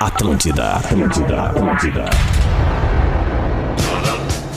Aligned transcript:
Atlântida, 0.00 0.76
Atlântida, 0.76 1.42
Atlântida. 1.42 2.04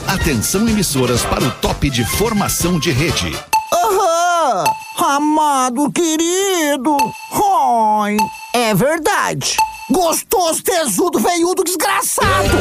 Atenção 0.06 0.66
emissoras 0.66 1.22
para 1.22 1.44
o 1.44 1.50
top 1.50 1.90
de 1.90 2.02
formação 2.04 2.78
de 2.78 2.90
rede. 2.90 3.36
Aham! 3.72 4.64
Amado 4.96 5.92
querido! 5.92 6.96
Oi! 7.30 8.16
É 8.54 8.74
verdade! 8.74 9.56
Gostoso, 9.90 10.62
tesudo, 10.62 11.18
veiudo, 11.18 11.62
desgraçado! 11.62 12.56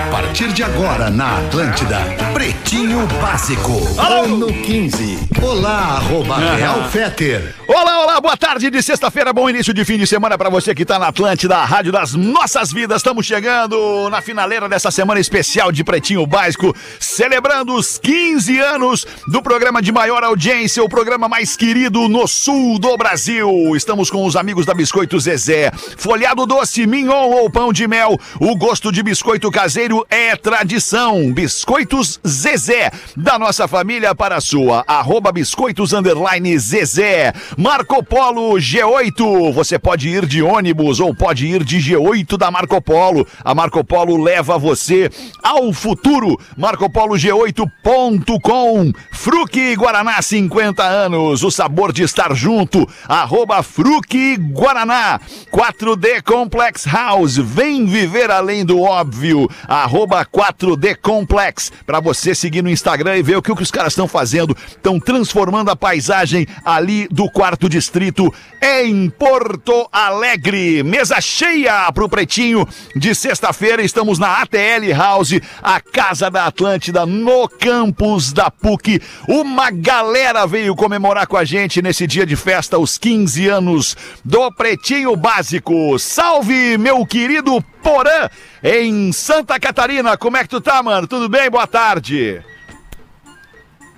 A 0.06 0.08
partir 0.08 0.52
de 0.52 0.62
agora 0.62 1.10
na 1.10 1.38
Atlântida, 1.38 1.98
Pretinho 2.32 3.06
Básico, 3.20 3.72
ano 3.98 4.46
15. 4.46 5.18
Olá, 5.42 5.96
arroba 5.96 6.36
Real 6.38 6.88
Feter. 6.90 7.54
Olá, 7.66 8.04
olá, 8.04 8.20
boa 8.20 8.36
tarde 8.36 8.70
de 8.70 8.82
sexta-feira, 8.82 9.32
bom 9.32 9.50
início 9.50 9.74
de 9.74 9.84
fim 9.84 9.98
de 9.98 10.06
semana 10.06 10.38
pra 10.38 10.48
você 10.48 10.74
que 10.74 10.84
tá 10.84 10.98
na 10.98 11.08
Atlântida, 11.08 11.56
a 11.56 11.64
rádio 11.64 11.90
das 11.90 12.14
nossas 12.14 12.72
vidas. 12.72 12.98
Estamos 12.98 13.26
chegando 13.26 14.08
na 14.08 14.22
finaleira 14.22 14.68
dessa 14.68 14.90
semana 14.90 15.18
especial 15.18 15.72
de 15.72 15.82
Pretinho 15.82 16.24
Básico, 16.26 16.74
celebrando 17.00 17.74
os 17.74 17.98
15 17.98 18.58
anos 18.60 19.06
do 19.26 19.42
programa 19.42 19.82
de 19.82 19.90
maior 19.90 20.22
audiência, 20.22 20.84
o 20.84 20.88
programa 20.88 21.28
mais 21.28 21.56
querido 21.56 22.08
no 22.08 22.28
sul 22.28 22.78
do 22.78 22.96
Brasil. 22.96 23.50
Estamos 23.76 24.08
com 24.10 24.24
os 24.24 24.36
amigos 24.36 24.64
da 24.64 24.72
Biscoito 24.72 25.18
Zezé. 25.18 25.72
Folhado 25.96 26.46
doce, 26.46 26.86
mignon 26.86 27.30
ou 27.30 27.50
pão 27.50 27.72
de 27.72 27.88
mel, 27.88 28.18
o 28.40 28.56
gosto 28.56 28.92
de 28.92 29.02
biscoito 29.02 29.50
caseiro 29.50 29.95
é 30.10 30.34
tradição. 30.36 31.32
Biscoitos 31.32 32.20
Zezé, 32.26 32.90
da 33.16 33.38
nossa 33.38 33.68
família 33.68 34.14
para 34.14 34.36
a 34.36 34.40
sua. 34.40 34.84
Arroba 34.86 35.32
biscoitos 35.32 35.92
underline 35.92 36.58
Zezé. 36.58 37.32
Marco 37.56 38.02
Polo 38.02 38.54
G8. 38.54 39.52
Você 39.52 39.78
pode 39.78 40.08
ir 40.08 40.26
de 40.26 40.42
ônibus 40.42 40.98
ou 41.00 41.14
pode 41.14 41.46
ir 41.46 41.62
de 41.64 41.78
G8 41.78 42.36
da 42.36 42.50
Marco 42.50 42.80
Polo. 42.80 43.26
A 43.44 43.54
Marco 43.54 43.84
Polo 43.84 44.22
leva 44.22 44.58
você 44.58 45.10
ao 45.42 45.72
futuro. 45.72 46.38
MarcoPoloG8.com. 46.58 48.92
Fruque 49.12 49.76
Guaraná 49.76 50.20
50 50.20 50.82
anos. 50.82 51.44
O 51.44 51.50
sabor 51.50 51.92
de 51.92 52.02
estar 52.02 52.34
junto. 52.34 52.86
Arroba 53.08 53.62
Fruque 53.62 54.36
Guaraná. 54.36 55.20
4D 55.52 56.22
Complex 56.22 56.84
House. 56.84 57.36
Vem 57.36 57.86
viver 57.86 58.30
além 58.30 58.64
do 58.64 58.80
óbvio. 58.80 59.48
Arroba 59.68 59.85
4D 59.88 60.96
Complex. 61.00 61.72
Pra 61.84 62.00
você 62.00 62.34
seguir 62.34 62.62
no 62.62 62.70
Instagram 62.70 63.16
e 63.16 63.22
ver 63.22 63.36
o 63.36 63.42
que, 63.42 63.52
o 63.52 63.56
que 63.56 63.62
os 63.62 63.70
caras 63.70 63.92
estão 63.92 64.08
fazendo. 64.08 64.56
Estão 64.68 64.98
transformando 64.98 65.70
a 65.70 65.76
paisagem 65.76 66.46
ali 66.64 67.08
do 67.08 67.30
quarto 67.30 67.68
distrito 67.68 68.32
em 68.62 69.08
Porto 69.10 69.88
Alegre. 69.92 70.82
Mesa 70.82 71.20
cheia 71.20 71.90
pro 71.92 72.08
Pretinho 72.08 72.66
de 72.94 73.14
sexta-feira. 73.14 73.82
Estamos 73.82 74.18
na 74.18 74.42
ATL 74.42 74.92
House, 74.96 75.40
a 75.62 75.80
casa 75.80 76.30
da 76.30 76.46
Atlântida, 76.46 77.06
no 77.06 77.48
campus 77.48 78.32
da 78.32 78.50
PUC. 78.50 79.00
Uma 79.28 79.70
galera 79.70 80.46
veio 80.46 80.74
comemorar 80.74 81.26
com 81.26 81.36
a 81.36 81.44
gente 81.44 81.82
nesse 81.82 82.06
dia 82.06 82.26
de 82.26 82.36
festa, 82.36 82.78
os 82.78 82.98
15 82.98 83.48
anos 83.48 83.96
do 84.24 84.50
Pretinho 84.52 85.14
Básico. 85.16 85.98
Salve, 85.98 86.78
meu 86.78 87.04
querido 87.06 87.64
Porã, 87.86 88.28
em 88.64 89.12
Santa 89.12 89.60
Catarina. 89.60 90.16
Como 90.16 90.36
é 90.36 90.42
que 90.42 90.48
tu 90.48 90.60
tá, 90.60 90.82
mano? 90.82 91.06
Tudo 91.06 91.28
bem? 91.28 91.48
Boa 91.48 91.68
tarde. 91.68 92.42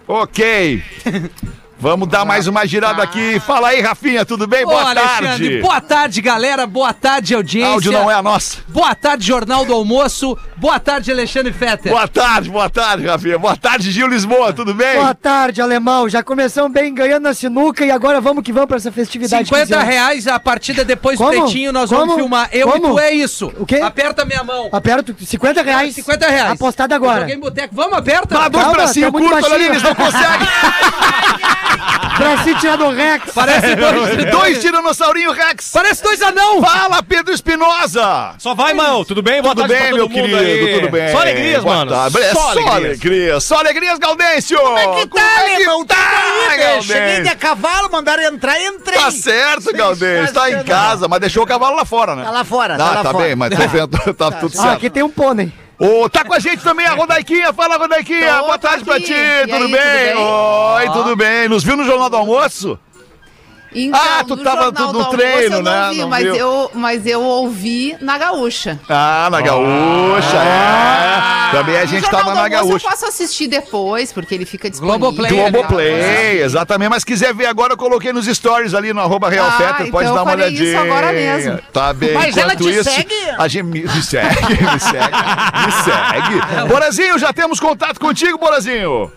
Ok. 0.07 0.83
Vamos 1.81 2.09
dar 2.09 2.25
mais 2.25 2.49
uma 2.49 2.67
girada 2.67 3.01
aqui. 3.05 3.39
Fala 3.39 3.69
aí, 3.69 3.81
Rafinha, 3.81 4.25
tudo 4.25 4.49
bem? 4.49 4.65
Ô, 4.65 4.69
Boa 4.71 4.91
Alexandre, 4.91 5.27
tarde. 5.29 5.61
boa 5.61 5.81
tarde, 5.81 6.21
galera. 6.21 6.67
Boa 6.67 6.93
tarde, 6.93 7.37
audiência. 7.37 7.73
Áudio 7.73 7.93
não 7.93 8.11
é 8.11 8.15
a 8.15 8.23
nossa. 8.23 8.59
Boa 8.67 8.97
tarde, 8.97 9.25
Jornal 9.25 9.65
do 9.65 9.73
Almoço. 9.73 10.37
Boa 10.57 10.81
tarde, 10.81 11.13
Alexandre 11.13 11.53
Fetter. 11.53 11.93
Boa 11.93 12.09
tarde, 12.09 12.51
boa 12.51 12.69
tarde, 12.69 13.07
Rafinha. 13.07 13.39
Boa 13.39 13.57
tarde, 13.57 13.93
Gil 13.93 14.09
Lisboa, 14.09 14.53
tudo 14.53 14.75
bem? 14.75 14.97
Boa 14.97 15.15
tarde, 15.15 15.63
alemão. 15.63 16.09
Já 16.09 16.21
começamos 16.21 16.73
bem 16.73 16.93
ganhando 16.93 17.23
na 17.23 17.33
sinuca 17.33 17.87
e 17.87 17.93
agora 17.93 18.21
vamos 18.21 18.43
que 18.43 18.53
vamos 18.53 18.67
pra 18.67 18.77
essa 18.79 18.91
festividade. 18.91 19.45
50 19.45 19.67
15 19.67 19.75
anos. 19.75 19.89
reais 19.89 20.27
a 20.27 20.41
partida 20.41 20.85
depois 20.85 21.17
do? 21.17 21.29
Pretinho, 21.29 21.71
nós 21.73 21.89
Como? 21.91 22.01
vamos 22.01 22.17
filmar. 22.17 22.49
Eu 22.51 22.73
Como? 22.73 22.89
e 22.89 22.91
tu 22.91 22.99
é 22.99 23.13
isso. 23.13 23.53
O 23.57 23.65
quê? 23.65 23.77
Aperta 23.77 24.25
minha 24.25 24.43
mão. 24.43 24.69
Aperto 24.73 25.15
50 25.25 25.63
reais. 25.63 25.95
50 25.95 26.27
reais. 26.29 26.53
Apostado 26.55 26.93
agora. 26.93 27.21
Joguei 27.21 27.37
em 27.37 27.41
boteco. 27.41 27.73
Vamos, 27.73 27.97
aperta. 27.99 28.35
Dá 28.37 28.49
dois 28.49 28.67
bracinhos 28.73 29.13
muito 29.13 29.29
curtos 29.31 29.53
eles 29.53 29.81
não 29.81 29.95
conseguem. 29.95 30.49
Do 32.79 32.91
Rex. 32.91 33.33
Parece 33.35 33.75
dois, 33.77 34.31
Dois 34.31 34.61
tiranossaurinho 34.61 35.33
Rex. 35.33 35.71
Parece 35.73 36.03
dois 36.03 36.21
anão. 36.23 36.63
Fala, 36.63 37.03
Pedro 37.03 37.33
Espinosa. 37.33 38.35
Só 38.39 38.55
vai, 38.55 38.75
mano. 38.75 39.05
Tudo 39.05 39.23
bem? 39.23 39.41
Boa 39.41 39.55
Tudo 39.55 39.69
tarde 39.69 39.83
bem, 39.85 39.95
meu 39.95 40.09
querido? 40.09 40.37
aí. 40.37 40.81
Tudo 40.81 40.91
bem? 40.91 41.09
Só 41.13 41.21
alegrias, 41.21 41.63
Boa 41.63 41.77
mano. 41.77 41.91
tarde. 41.91 42.19
É 42.19 42.35
só, 42.35 42.51
alegrias. 42.69 43.45
Só 43.45 43.59
alegrias, 43.59 43.99
Gaudêncio. 43.99 44.59
Como 44.59 44.79
é 44.79 44.87
Que 45.01 45.07
tal, 45.07 45.25
alemão? 45.55 45.79
Tudo 45.85 45.95
aí, 46.51 46.59
velho? 46.59 46.83
Cheguei 46.83 47.21
de 47.23 47.35
cavalo, 47.37 47.91
mandaram 47.91 48.23
entrar, 48.25 48.61
entrei. 48.61 48.99
Tá 48.99 49.11
certo, 49.11 49.73
Gaudêncio. 49.73 50.35
Tá 50.35 50.51
em 50.51 50.63
casa, 50.65 51.09
mas 51.09 51.21
deixou 51.21 51.45
o 51.45 51.47
cavalo 51.47 51.77
lá 51.77 51.85
fora, 51.85 52.15
né? 52.17 52.25
Tá 52.25 52.31
lá 52.31 52.45
fora, 52.45 52.77
tá 52.77 52.85
Ah, 52.85 52.95
lá 52.95 53.03
tá 53.03 53.13
fora. 53.13 53.25
bem, 53.25 53.37
mas 53.37 53.51
tô 53.57 53.69
vendo, 53.69 53.89
tá 54.15 54.31
tudo 54.33 54.53
Ah, 54.59 54.63
certo. 54.63 54.77
aqui 54.77 54.91
tem 54.91 55.03
um 55.03 55.11
pônei. 55.11 55.53
Ô, 55.79 56.09
tá 56.09 56.25
com 56.25 56.35
a 56.35 56.39
gente 56.41 56.63
também 56.63 56.85
a 56.87 56.95
Rodaiquinha. 56.95 57.53
Fala, 57.53 57.77
Rodaiquinha. 57.77 58.35
Tô, 58.39 58.45
Boa 58.47 58.59
tarde 58.59 58.85
pra 58.85 58.97
aqui. 58.97 59.07
ti. 59.07 59.13
E 59.15 59.47
tudo 59.47 59.65
aí, 59.67 59.73
bem? 59.73 60.13
tudo 60.13 60.17
bem? 60.17 60.17
Oi, 60.17 60.91
tudo 60.93 61.17
bem. 61.17 61.49
Nos 61.49 61.63
viu 61.63 61.77
no 61.77 61.85
Jornal 61.85 62.11
do 62.11 62.17
Almoço? 62.17 62.79
Então, 63.75 64.01
Ah, 64.01 64.25
tu 64.27 64.35
no 64.37 64.43
tava 64.43 64.63
Jornal 64.65 64.93
do- 64.93 64.99
Almoço 64.99 65.17
treino, 65.17 65.57
eu 65.57 65.63
não 65.63 65.71
né? 65.73 65.89
Vi, 65.91 65.99
Não 66.01 66.09
mas, 66.09 66.23
viu? 66.25 66.35
eu, 66.35 66.71
mas 66.75 67.07
eu 67.07 67.23
ouvi 67.23 67.97
na 68.01 68.17
gaúcha. 68.17 68.81
Ah, 68.89 69.29
na 69.31 69.41
Gaúcha, 69.43 70.37
é. 70.39 71.51
Também 71.53 71.77
a 71.79 71.85
gente 71.85 72.09
tava 72.11 72.35
na 72.35 72.49
Gaúcha. 72.49 72.87
Eu 72.87 72.91
posso 72.91 73.07
assistir 73.07 73.47
depois, 73.47 74.13
porque 74.13 74.35
ele 74.35 74.45
fica 74.47 74.71
disponível. 74.71 74.99
Globoplay, 74.99 75.31
Globoplay, 75.31 76.43
exatamente. 76.43 76.89
Mas 76.89 77.05
quiser 77.05 77.35
ver 77.35 77.47
agora, 77.47 77.75
eu 77.75 77.77
coloquei 77.77 78.13
nos 78.13 78.27
stories 78.27 78.73
ali 78.75 78.93
no 78.93 79.01
arroba 79.01 79.29
Real 79.29 79.47
Ah, 79.49 79.53
Fetter, 79.53 79.91
pode 79.91 80.05
então 80.05 80.15
dar 80.17 80.23
uma 80.23 80.33
olhadinha. 80.33 80.63
isso 80.65 80.79
agora 80.79 81.13
mesmo. 81.13 81.59
Tá 81.73 81.93
bem. 81.93 82.15
Mas 82.15 82.37
ela 82.37 82.55
Enquanto 82.55 82.69
te 82.71 82.75
isso, 82.81 82.91
segue? 82.91 83.15
A 83.39 83.49
gente 83.49 83.65
me, 83.65 83.83
me 83.83 84.03
segue, 84.03 84.35
me 84.41 84.81
segue, 84.81 85.17
me 85.67 85.73
segue. 85.85 86.69
Borazinho, 86.69 87.19
já 87.19 87.33
temos 87.33 87.61
contato 87.61 87.99
contigo, 88.01 88.39
Borazinho? 88.39 89.13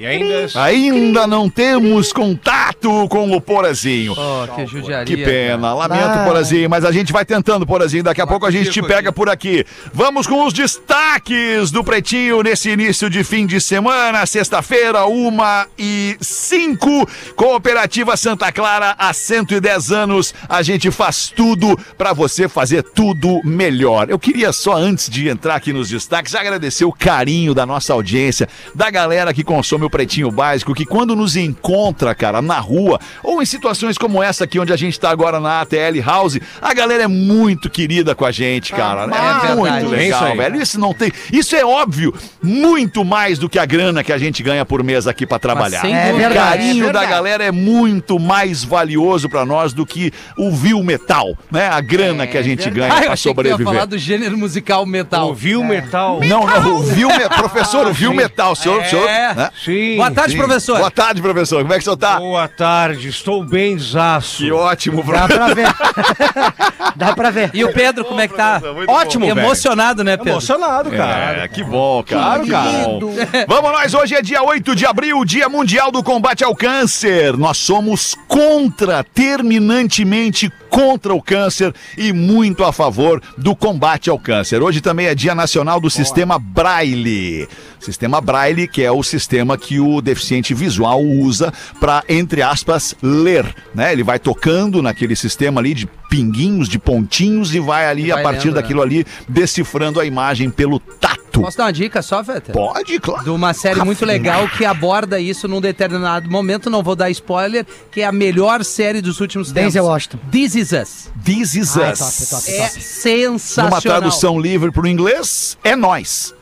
E 0.00 0.06
ainda... 0.06 0.46
Ainda 0.54 1.26
não 1.26 1.50
temos 1.50 2.10
contato 2.10 3.06
com 3.10 3.36
o 3.36 3.38
Porazinho. 3.38 4.14
Oh, 4.16 4.48
que 4.54 4.64
judiaria. 4.66 5.04
Que 5.04 5.22
pena, 5.22 5.74
lamento, 5.74 6.02
Ah. 6.02 6.24
Porazinho, 6.26 6.70
mas 6.70 6.86
a 6.86 6.90
gente 6.90 7.12
vai 7.12 7.22
tentando, 7.22 7.66
Porazinho. 7.66 8.02
Daqui 8.02 8.22
a 8.22 8.26
pouco 8.26 8.46
a 8.46 8.50
gente 8.50 8.70
te 8.70 8.80
pega 8.80 9.12
por 9.12 9.28
aqui. 9.28 9.62
Vamos 9.92 10.26
com 10.26 10.46
os 10.46 10.54
destaques 10.54 11.70
do 11.70 11.84
Pretinho 11.84 12.42
nesse 12.42 12.70
início 12.70 13.10
de 13.10 13.22
fim 13.22 13.44
de 13.44 13.60
semana, 13.60 14.24
sexta-feira, 14.24 15.04
uma 15.04 15.66
e 15.78 16.16
cinco. 16.18 17.06
Cooperativa 17.36 18.16
Santa 18.16 18.50
Clara, 18.50 18.96
há 18.98 19.12
110 19.12 19.92
anos, 19.92 20.32
a 20.48 20.62
gente 20.62 20.90
faz 20.90 21.28
tudo 21.28 21.78
para 21.98 22.14
você 22.14 22.48
fazer 22.48 22.82
tudo 22.82 23.42
melhor. 23.44 24.08
Eu 24.08 24.18
queria 24.18 24.50
só, 24.50 24.76
antes 24.76 25.10
de 25.10 25.28
entrar 25.28 25.56
aqui 25.56 25.74
nos 25.74 25.90
destaques, 25.90 26.34
agradecer 26.34 26.86
o 26.86 26.92
carinho 26.92 27.52
da 27.52 27.66
nossa 27.66 27.92
audiência, 27.92 28.48
da 28.74 28.88
galera 28.90 29.34
que 29.34 29.44
consome 29.44 29.84
o 29.84 29.89
Pretinho 29.90 30.30
Básico, 30.30 30.74
que 30.74 30.86
quando 30.86 31.14
nos 31.16 31.36
encontra, 31.36 32.14
cara, 32.14 32.40
na 32.40 32.58
rua, 32.58 32.98
ou 33.22 33.42
em 33.42 33.46
situações 33.46 33.98
como 33.98 34.22
essa 34.22 34.44
aqui, 34.44 34.58
onde 34.58 34.72
a 34.72 34.76
gente 34.76 34.98
tá 34.98 35.10
agora 35.10 35.38
na 35.40 35.60
ATL 35.60 36.00
House, 36.04 36.38
a 36.62 36.72
galera 36.72 37.02
é 37.02 37.08
muito 37.08 37.68
querida 37.68 38.14
com 38.14 38.24
a 38.24 38.30
gente, 38.30 38.72
cara. 38.72 39.02
é 39.02 39.50
é 39.50 39.54
muito 39.54 39.72
verdade. 39.72 39.84
É 39.84 39.88
legal, 39.98 40.28
isso 40.28 40.36
velho. 40.36 40.62
Isso 40.62 40.80
não 40.80 40.94
tem. 40.94 41.12
Isso 41.32 41.56
é 41.56 41.64
óbvio, 41.64 42.14
muito 42.42 43.04
mais 43.04 43.38
do 43.38 43.48
que 43.48 43.58
a 43.58 43.66
grana 43.66 44.02
que 44.04 44.12
a 44.12 44.18
gente 44.18 44.42
ganha 44.42 44.64
por 44.64 44.82
mês 44.82 45.06
aqui 45.06 45.26
pra 45.26 45.38
trabalhar. 45.38 45.80
sem 45.80 45.94
É 45.94 46.12
o 46.12 46.16
verdade. 46.16 46.34
carinho 46.34 46.84
É 46.88 46.92
da 46.92 47.00
verdade. 47.00 47.10
galera 47.10 47.44
é 47.44 47.50
muito 47.50 48.18
mais 48.18 48.62
valioso 48.64 49.28
pra 49.28 49.44
nós 49.44 49.72
do 49.72 49.84
que 49.84 50.12
o 50.36 50.50
vil 50.50 50.82
metal, 50.82 51.36
né? 51.50 51.68
A 51.68 51.80
grana 51.80 52.26
que 52.26 52.38
a 52.38 52.42
gente 52.42 52.68
ganha 52.70 52.92
Ah, 52.92 52.98
eu 52.98 53.04
pra 53.04 53.12
achei 53.14 53.32
que 53.32 53.36
sobreviver. 53.36 53.66
falar 53.66 53.84
do 53.84 53.98
gênero 53.98 54.36
musical 54.38 54.86
metal. 54.86 55.28
Ouviu 55.28 55.62
metal? 55.64 56.20
Não, 56.24 56.46
não, 56.46 56.76
o 56.76 56.82
vil 56.82 57.08
me... 57.08 57.28
professor, 57.28 57.86
o 57.86 57.92
vil 57.92 58.12
metal, 58.14 58.52
o 58.52 58.56
senhor, 58.56 58.80
o 58.82 58.84
senhor, 58.84 59.08
É. 59.08 59.34
né? 59.34 59.50
Sim. 59.70 59.96
Boa 59.96 60.10
tarde, 60.10 60.32
Sim. 60.32 60.38
professor. 60.38 60.78
Boa 60.78 60.90
tarde, 60.90 61.22
professor. 61.22 61.62
Como 61.62 61.72
é 61.72 61.76
que 61.76 61.82
o 61.82 61.84
senhor 61.84 61.96
tá? 61.96 62.18
Boa 62.18 62.48
tarde. 62.48 63.08
Estou 63.08 63.44
bem 63.44 63.78
zaço. 63.78 64.38
Que 64.38 64.50
ótimo, 64.50 65.02
Dá 65.04 65.28
professor. 65.28 65.36
pra 65.36 65.54
ver. 65.54 65.74
Dá 66.96 67.14
pra 67.14 67.30
ver. 67.30 67.50
E 67.54 67.64
o 67.64 67.72
Pedro, 67.72 68.04
como 68.04 68.20
é 68.20 68.26
que 68.26 68.34
tá? 68.34 68.60
Muito 68.74 68.90
Ótimo, 68.90 69.26
velho. 69.26 69.38
Emocionado, 69.38 70.02
né, 70.02 70.16
Pedro? 70.16 70.32
Emocionado, 70.32 70.90
cara. 70.90 71.44
É, 71.44 71.48
que 71.48 71.62
bom, 71.62 72.02
cara. 72.02 72.22
Claro, 72.22 72.44
que 72.44 72.50
cara. 72.50 72.70
bom. 72.88 73.00
Vamos 73.46 73.72
nós, 73.72 73.94
hoje 73.94 74.14
é 74.14 74.22
dia 74.22 74.42
8 74.42 74.74
de 74.74 74.84
abril, 74.84 75.24
Dia 75.24 75.48
Mundial 75.48 75.90
do 75.92 76.02
Combate 76.02 76.42
ao 76.42 76.54
Câncer. 76.54 77.36
Nós 77.36 77.58
somos 77.58 78.16
contra, 78.26 79.04
terminantemente 79.04 80.50
contra 80.68 81.12
o 81.12 81.20
câncer 81.20 81.74
e 81.98 82.12
muito 82.12 82.64
a 82.64 82.72
favor 82.72 83.20
do 83.36 83.56
combate 83.56 84.08
ao 84.08 84.18
câncer. 84.18 84.62
Hoje 84.62 84.80
também 84.80 85.06
é 85.06 85.14
Dia 85.14 85.34
Nacional 85.34 85.80
do 85.80 85.90
Sistema 85.90 86.38
Braille. 86.38 87.48
Sistema 87.80 88.20
Braille, 88.20 88.68
que 88.68 88.82
é 88.82 88.92
o 88.92 89.02
sistema 89.02 89.58
que 89.60 89.78
o 89.78 90.00
deficiente 90.00 90.54
visual 90.54 91.02
usa 91.02 91.52
para, 91.78 92.02
entre 92.08 92.42
aspas, 92.42 92.94
ler. 93.02 93.54
Né? 93.74 93.92
Ele 93.92 94.02
vai 94.02 94.18
tocando 94.18 94.82
naquele 94.82 95.14
sistema 95.14 95.60
ali 95.60 95.74
de 95.74 95.86
pinguinhos, 96.08 96.68
de 96.68 96.78
pontinhos 96.78 97.54
e 97.54 97.60
vai 97.60 97.86
ali, 97.86 98.08
vai 98.08 98.20
a 98.20 98.22
partir 98.22 98.46
lendo, 98.48 98.56
né? 98.56 98.62
daquilo 98.62 98.82
ali, 98.82 99.06
decifrando 99.28 100.00
a 100.00 100.04
imagem 100.04 100.50
pelo 100.50 100.80
tato. 100.80 101.20
Posso 101.40 101.56
dar 101.56 101.66
uma 101.66 101.72
dica 101.72 102.02
só, 102.02 102.24
Feta? 102.24 102.52
Pode, 102.52 102.98
claro. 102.98 103.22
De 103.22 103.30
uma 103.30 103.54
série 103.54 103.80
muito 103.84 104.04
legal 104.04 104.48
que 104.48 104.64
aborda 104.64 105.20
isso 105.20 105.46
num 105.46 105.60
determinado 105.60 106.28
momento, 106.28 106.68
não 106.68 106.82
vou 106.82 106.96
dar 106.96 107.08
spoiler, 107.10 107.64
que 107.92 108.00
é 108.00 108.04
a 108.04 108.10
melhor 108.10 108.64
série 108.64 109.00
dos 109.00 109.20
últimos 109.20 109.48
tempos. 109.52 109.74
Denzel 109.74 109.84
Washington. 109.84 110.18
This 110.32 110.56
Is 110.56 110.72
Us. 110.72 111.10
This 111.24 111.54
is 111.54 111.76
Ah, 111.76 111.86
é 111.86 111.92
us. 111.92 111.98
top, 112.00 112.22
é 112.22 112.26
top, 112.26 112.50
é 112.50 112.56
É 112.56 112.68
top. 112.68 112.80
sensacional. 112.82 113.70
Numa 113.70 113.80
tradução 113.80 114.40
livre 114.40 114.72
para 114.72 114.82
o 114.82 114.88
inglês, 114.88 115.56
é 115.62 115.76
nós. 115.76 116.34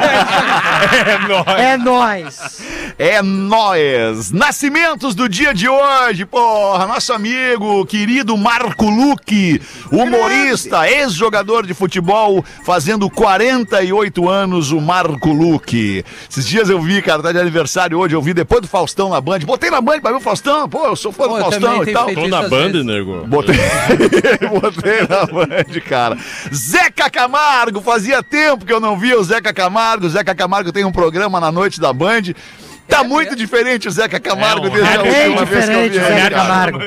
É 1.58 1.78
nóis. 1.78 2.62
É 2.98 3.22
nós. 3.22 4.32
Nascimentos 4.32 5.16
do 5.16 5.28
dia 5.28 5.54
de 5.54 5.68
hoje, 5.68 6.26
porra. 6.26 6.86
Nosso 6.86 7.14
amigo, 7.14 7.86
querido 7.86 8.38
Marco 8.38 8.86
Luque, 8.86 9.62
humorista, 9.92 10.88
ex-jogador 10.90 11.66
de 11.66 11.74
futebol, 11.74 12.44
fazendo 12.64 13.10
48 13.10 14.30
anos, 14.30 14.72
o 14.72 14.80
Marco 14.80 15.32
Luque. 15.32 16.06
Esses 16.30 16.46
dias 16.46 16.70
eu 16.70 16.82
vi, 16.82 17.02
cara, 17.02 17.24
tá 17.24 17.32
de 17.32 17.40
aniversário 17.40 17.98
hoje, 17.98 18.16
eu 18.16 18.22
vi 18.22 18.34
depois 18.34 18.62
do 18.62 18.68
Faustão 18.68 19.10
na 19.10 19.20
Band. 19.20 19.40
Botei 19.40 19.72
na 19.72 19.82
Band 19.82 20.00
pra 20.02 20.12
ver 20.12 20.18
o 20.18 20.22
Faustão. 20.22 20.70
Pô, 20.70 20.86
eu 20.86 20.96
sou 20.96 21.12
fã 21.12 21.28
Pô, 21.28 21.36
do 21.38 21.42
Faustão 21.42 21.84
e 21.84 21.92
tal. 21.92 22.14
Tô 22.14 22.28
na 22.28 22.42
vezes. 22.42 22.86
nego. 22.86 23.26
Botei, 23.28 23.56
botei 24.50 25.02
na 25.10 25.26
Band, 25.26 25.82
cara. 25.88 26.18
Zeca 26.54 27.10
Camargo, 27.10 27.82
fazia 27.94 28.24
tempo 28.24 28.66
que 28.66 28.74
eu 28.74 28.80
não 28.80 28.98
via 28.98 29.20
o 29.20 29.24
Zeca 29.24 29.54
Camargo. 29.54 30.08
O 30.08 30.10
Zeca 30.10 30.34
Camargo 30.34 30.72
tem 30.72 30.84
um 30.84 30.92
programa 30.92 31.40
na 31.40 31.52
noite 31.52 31.80
da 31.80 31.94
Band. 31.94 32.34
Tá 32.88 33.04
muito 33.04 33.36
diferente 33.36 33.88
o 33.88 33.92
Zeca 33.92 34.20
Camargo 34.20 34.68
É, 34.68 34.70
um- 34.70 34.74
desde 34.74 34.90
é 34.92 34.96
a 34.96 35.02
Bem 35.04 35.30
última 35.30 35.46
vez 35.46 35.66
que 35.66 35.72
eu 35.72 35.80
vi 35.80 35.86
ele, 35.86 36.00
cara. 36.00 36.30
Camargo. 36.36 36.80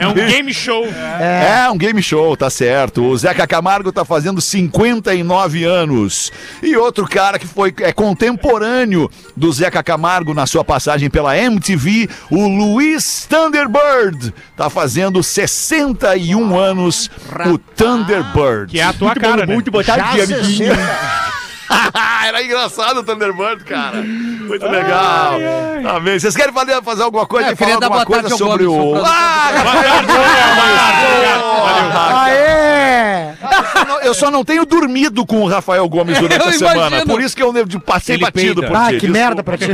É 0.00 0.06
um 0.08 0.14
game 0.14 0.52
show. 0.52 0.86
É. 0.86 1.70
um 1.70 1.78
game 1.78 2.02
show, 2.02 2.36
tá 2.36 2.50
certo. 2.50 3.02
O 3.02 3.16
Zeca 3.16 3.46
Camargo 3.46 3.90
tá 3.92 4.04
fazendo 4.04 4.40
59 4.40 5.64
anos. 5.64 6.30
E 6.62 6.76
outro 6.76 7.06
cara 7.08 7.38
que 7.38 7.46
foi 7.46 7.72
é 7.80 7.92
contemporâneo 7.92 9.10
do 9.36 9.50
Zeca 9.52 9.82
Camargo 9.82 10.34
na 10.34 10.44
sua 10.46 10.64
passagem 10.64 11.08
pela 11.08 11.36
MTV, 11.36 12.08
o 12.30 12.46
Luiz 12.46 13.26
Thunderbird, 13.28 14.34
tá 14.56 14.68
fazendo 14.68 15.22
61 15.22 16.58
anos, 16.58 17.10
o 17.46 17.56
Thunderbird. 17.58 18.70
Que 18.72 18.80
é 18.80 18.84
a 18.84 18.92
tua 18.92 19.14
cara, 19.14 19.46
né? 19.46 19.56
Já 19.82 20.12
60. 20.26 21.41
Era 22.26 22.42
engraçado 22.42 22.98
o 23.00 23.02
Thunderbird, 23.02 23.64
cara. 23.64 23.96
Muito 24.02 24.66
legal. 24.66 25.34
Tá 25.82 26.00
bem. 26.00 26.18
Vocês 26.18 26.36
querem 26.36 26.52
fazer, 26.52 26.82
fazer 26.82 27.02
alguma 27.02 27.26
coisa? 27.26 27.48
É, 27.48 27.52
eu 27.52 27.56
queria 27.56 27.74
falar 27.74 27.86
alguma 27.86 28.04
coisa 28.06 28.28
sobre 28.36 28.64
o. 28.64 28.94
Ah. 29.04 29.50
Aê! 32.24 33.32
eu 34.04 34.14
só 34.14 34.30
não 34.30 34.44
tenho 34.44 34.64
dormido 34.66 35.24
com 35.26 35.42
o 35.42 35.48
Rafael 35.48 35.88
Gomes 35.88 36.18
durante 36.20 36.40
Eu 36.42 36.48
a 36.48 36.52
semana. 36.52 36.86
imagino. 36.88 37.06
Por 37.06 37.20
isso 37.22 37.36
que 37.36 37.42
eu 37.42 37.52
passei 37.84 38.16
Ele 38.16 38.24
batido 38.24 38.60
peida. 38.62 38.66
por 38.68 38.76
Ah, 38.76 38.86
ti. 38.88 38.98
que 38.98 39.06
desculpa. 39.06 39.18
merda 39.18 39.42
pra 39.42 39.56
ti. 39.58 39.66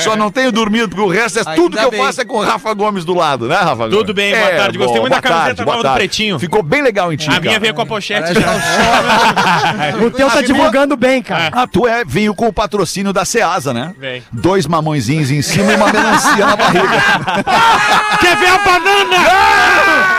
Só 0.00 0.16
não 0.16 0.30
tenho 0.30 0.50
dormido, 0.52 0.88
porque 0.88 1.02
o 1.02 1.08
resto 1.08 1.38
é 1.38 1.42
Ainda 1.42 1.54
tudo 1.54 1.76
que 1.76 1.84
eu 1.84 1.92
faço 1.92 2.20
é 2.20 2.24
com 2.24 2.38
o 2.38 2.42
Rafa 2.44 2.72
Gomes 2.74 3.04
do 3.04 3.14
lado, 3.14 3.46
né, 3.48 3.56
Rafa? 3.56 3.88
Tudo 3.88 4.12
bem, 4.12 4.34
boa 4.34 4.48
É, 4.48 4.56
tarde. 4.56 4.78
Gostei 4.78 4.96
bom, 4.96 5.02
muito 5.02 5.14
da 5.14 5.20
camiseta 5.22 5.64
nova 5.64 5.82
do. 5.82 5.94
Pretinho. 5.94 6.38
Ficou 6.38 6.62
bem 6.62 6.82
legal 6.82 7.12
em 7.12 7.16
ti, 7.16 7.28
A 7.30 7.40
minha 7.40 7.58
veio 7.60 7.74
com 7.74 7.82
a 7.82 7.86
pochete 7.86 8.34
já. 8.34 8.46
O 10.06 10.10
teu 10.10 10.28
tá 10.30 10.42
divulgando 10.42 10.96
bem, 10.96 11.05
cara. 11.22 11.50
Ah, 11.52 11.66
tu 11.66 11.86
é, 11.86 12.04
veio 12.04 12.34
com 12.34 12.48
o 12.48 12.52
patrocínio 12.52 13.12
da 13.12 13.24
Ceasa, 13.24 13.72
né? 13.72 13.94
Vem. 13.98 14.22
Dois 14.32 14.66
mamõezinhos 14.66 15.30
em 15.30 15.42
cima 15.42 15.72
e 15.72 15.76
uma 15.76 15.92
melancia 15.92 16.46
na 16.46 16.56
barriga. 16.56 17.02
Quer 18.20 18.36
ver 18.36 18.48
a 18.48 18.58
banana? 18.58 19.16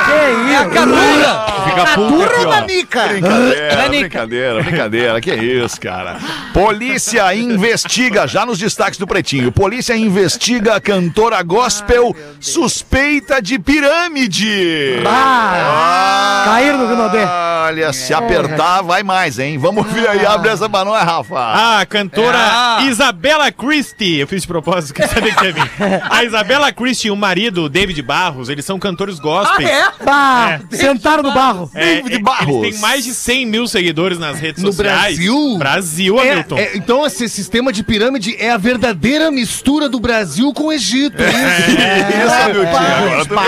Que 0.06 0.54
É 0.54 0.58
a 0.58 0.66
Catura! 0.70 1.58
Fica 1.68 1.86
Turma 1.96 2.46
Nanica. 2.62 3.08
Brincadeira, 3.08 3.76
Nanica. 3.76 4.00
brincadeira, 4.00 4.64
brincadeira. 4.64 5.22
Que 5.22 5.34
isso, 5.36 5.80
cara. 5.82 6.18
Polícia 6.54 7.34
investiga, 7.36 8.26
já 8.28 8.46
nos 8.46 8.58
destaques 8.58 8.98
do 8.98 9.06
Pretinho. 9.06 9.52
Polícia 9.52 9.96
investiga 9.96 10.76
a 10.76 10.82
cantora 10.82 11.42
gospel 11.44 12.16
suspeita 12.40 13.42
de 13.42 13.60
pirâmide. 13.60 15.02
Ah, 15.06 16.44
caíram 16.46 16.78
no 16.80 16.88
Rinodê. 16.90 17.26
Olha, 17.68 17.92
se 17.92 18.14
apertar, 18.14 18.82
vai 18.82 19.04
mais, 19.04 19.38
hein? 19.40 19.58
Vamos 19.58 19.86
ver 19.92 20.08
aí, 20.08 20.26
abre 20.26 20.50
essa 20.50 20.70
pra 20.78 20.86
nós, 20.86 21.04
Rafa. 21.04 21.36
Ah, 21.40 21.80
a 21.82 21.86
cantora 21.86 22.38
Ah. 22.38 22.80
Isabela 22.88 23.52
Christie. 23.52 24.20
Eu 24.20 24.28
fiz 24.28 24.42
de 24.42 24.48
propósito, 24.48 24.94
quer 24.94 25.08
saber 25.08 25.36
que 25.36 25.48
é 25.48 25.54
mim. 25.54 25.62
A 26.10 26.24
Isabela 26.24 26.72
Christie 26.72 27.08
e 27.08 27.12
o 27.12 27.16
marido, 27.16 27.64
o 27.64 27.70
David 27.70 28.02
Barros, 28.02 28.50
eles 28.50 28.66
são 28.66 28.78
cantores 28.80 29.20
gospel. 29.20 29.68
Bah, 30.04 30.60
sentaram 30.72 31.24
no 31.24 31.34
barro. 31.34 31.70
É, 31.74 31.96
David 31.96 32.16
é, 32.16 32.20
Barros. 32.20 32.64
Eles 32.64 32.72
têm 32.76 32.82
mais 32.82 33.04
de 33.04 33.14
100 33.14 33.46
mil 33.46 33.68
seguidores 33.68 34.18
nas 34.20 34.40
redes 34.40 34.64
No 34.64 34.72
sociais. 34.72 35.16
Brasil? 35.18 35.58
Brasil, 35.58 36.20
É, 36.20 36.32
Hamilton. 36.32 36.58
é, 36.58 36.72
então 36.78 37.06
esse 37.06 37.28
sistema 37.30 37.72
de 37.74 37.84
pirâmide 37.84 38.36
é 38.40 38.52
a 38.52 38.58
verdadeira 38.58 39.32
mistura 39.32 39.90
do 39.90 40.00
Brasil 40.00 40.54
com 40.54 40.66
o 40.68 40.72
Egito. 40.74 41.22
É. 41.22 41.28
Isso. 41.28 42.58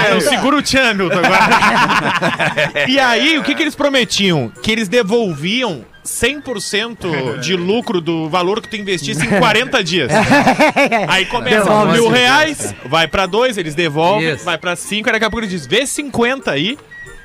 Eu 0.10 0.20
vê. 0.20 0.22
seguro 0.30 0.58
o 0.58 0.62
Tchan, 0.62 0.92
Hamilton, 0.92 1.18
agora. 1.20 2.86
e 2.88 3.00
aí, 3.00 3.38
o 3.38 3.44
que, 3.44 3.56
que 3.56 3.62
eles 3.64 3.76
prometiam? 3.76 4.52
Que 4.62 4.72
eles 4.72 4.88
devolviam 4.88 5.86
100% 6.06 7.40
de 7.42 7.56
lucro 7.56 8.00
do 8.02 8.30
valor 8.30 8.62
que 8.62 8.70
tu 8.70 8.76
investisse 8.76 9.26
em 9.26 9.40
40 9.40 9.84
dias. 9.84 10.10
Aí 11.08 11.26
começa 11.26 11.60
Devolve 11.64 11.92
mil 11.94 12.10
reais, 12.10 12.74
vai 12.86 13.08
pra 13.08 13.26
dois, 13.26 13.58
eles 13.58 13.76
devolvem, 13.76 14.30
Isso. 14.34 14.46
vai 14.46 14.58
pra 14.58 14.76
cinco, 14.76 15.10
aí 15.10 15.14
daqui 15.14 15.26
a 15.26 15.30
pouco 15.30 15.46
ele 15.46 15.52
diz, 15.52 15.66
vê 15.68 15.86
50 15.86 16.52
aí, 16.52 16.78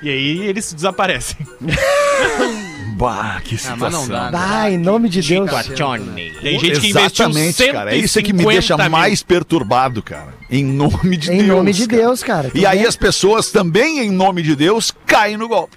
e 0.02 0.08
aí 0.10 0.42
eles 0.42 0.72
desaparecem. 0.72 1.36
Bah, 2.96 3.40
que 3.42 3.56
Ah, 3.56 3.58
situação. 3.58 3.76
mas 3.80 3.92
não 3.92 4.08
dá. 4.08 4.30
né? 4.30 4.38
Ah, 4.40 4.70
em 4.70 4.78
nome 4.78 5.08
de 5.08 5.20
Deus. 5.20 5.50
Tem 5.50 6.58
gente 6.60 6.80
que 6.80 6.90
investiu 6.90 7.26
Exatamente, 7.26 7.72
cara. 7.72 7.92
É 7.92 7.98
isso 7.98 8.22
que 8.22 8.32
me 8.32 8.44
deixa 8.44 8.76
150 8.76 8.82
mil. 8.84 8.90
mais 8.90 9.20
perturbado, 9.22 10.00
cara. 10.00 10.32
Em 10.48 10.62
nome 10.64 11.16
de 11.16 11.32
Em 11.32 11.38
Deus. 11.38 11.48
nome 11.48 11.72
de 11.72 11.88
cara. 11.88 12.02
Deus, 12.02 12.22
cara. 12.22 12.50
E 12.54 12.64
aí 12.64 12.86
as 12.86 12.94
pessoas 12.94 13.50
também, 13.50 13.98
em 13.98 14.12
nome 14.12 14.42
de 14.44 14.54
Deus, 14.54 14.92
caem 15.06 15.36
no 15.36 15.48
golpe. 15.48 15.76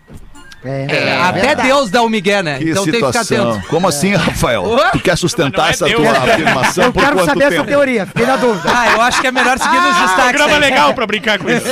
É. 0.68 1.22
Até 1.22 1.56
Deus 1.56 1.90
dá 1.90 2.02
o 2.02 2.10
migué, 2.10 2.44
né? 2.44 2.58
Que 2.58 2.72
então 2.72 2.84
tem 2.84 2.94
que 2.94 2.98
ficar 3.06 3.24
situação. 3.24 3.52
atento. 3.52 3.68
Como 3.68 3.88
assim, 3.88 4.14
Rafael? 4.16 4.64
Ué? 4.64 4.90
Tu 4.92 5.00
quer 5.00 5.18
sustentar 5.18 5.68
é 5.68 5.70
essa 5.72 5.86
Deus. 5.86 6.02
tua 6.02 6.12
afirmação 6.12 6.84
Eu 6.86 6.94
por 6.94 7.04
quero 7.04 7.16
quanto 7.16 7.26
saber 7.30 7.44
essa 7.46 7.52
tempo? 7.56 7.68
teoria, 7.68 8.06
fiquei 8.06 8.26
na 8.26 8.36
dúvida. 8.36 8.70
Ah, 8.74 8.92
eu 8.94 9.02
acho 9.02 9.22
que 9.22 9.28
é 9.28 9.32
melhor 9.32 9.58
seguir 9.58 9.80
nos 9.82 9.96
destaques. 9.98 10.24
Programa 10.38 10.54
aí. 10.54 10.60
legal 10.60 10.94
pra 10.94 11.08
brincar 11.08 11.40
com 11.40 11.50
isso. 11.58 11.66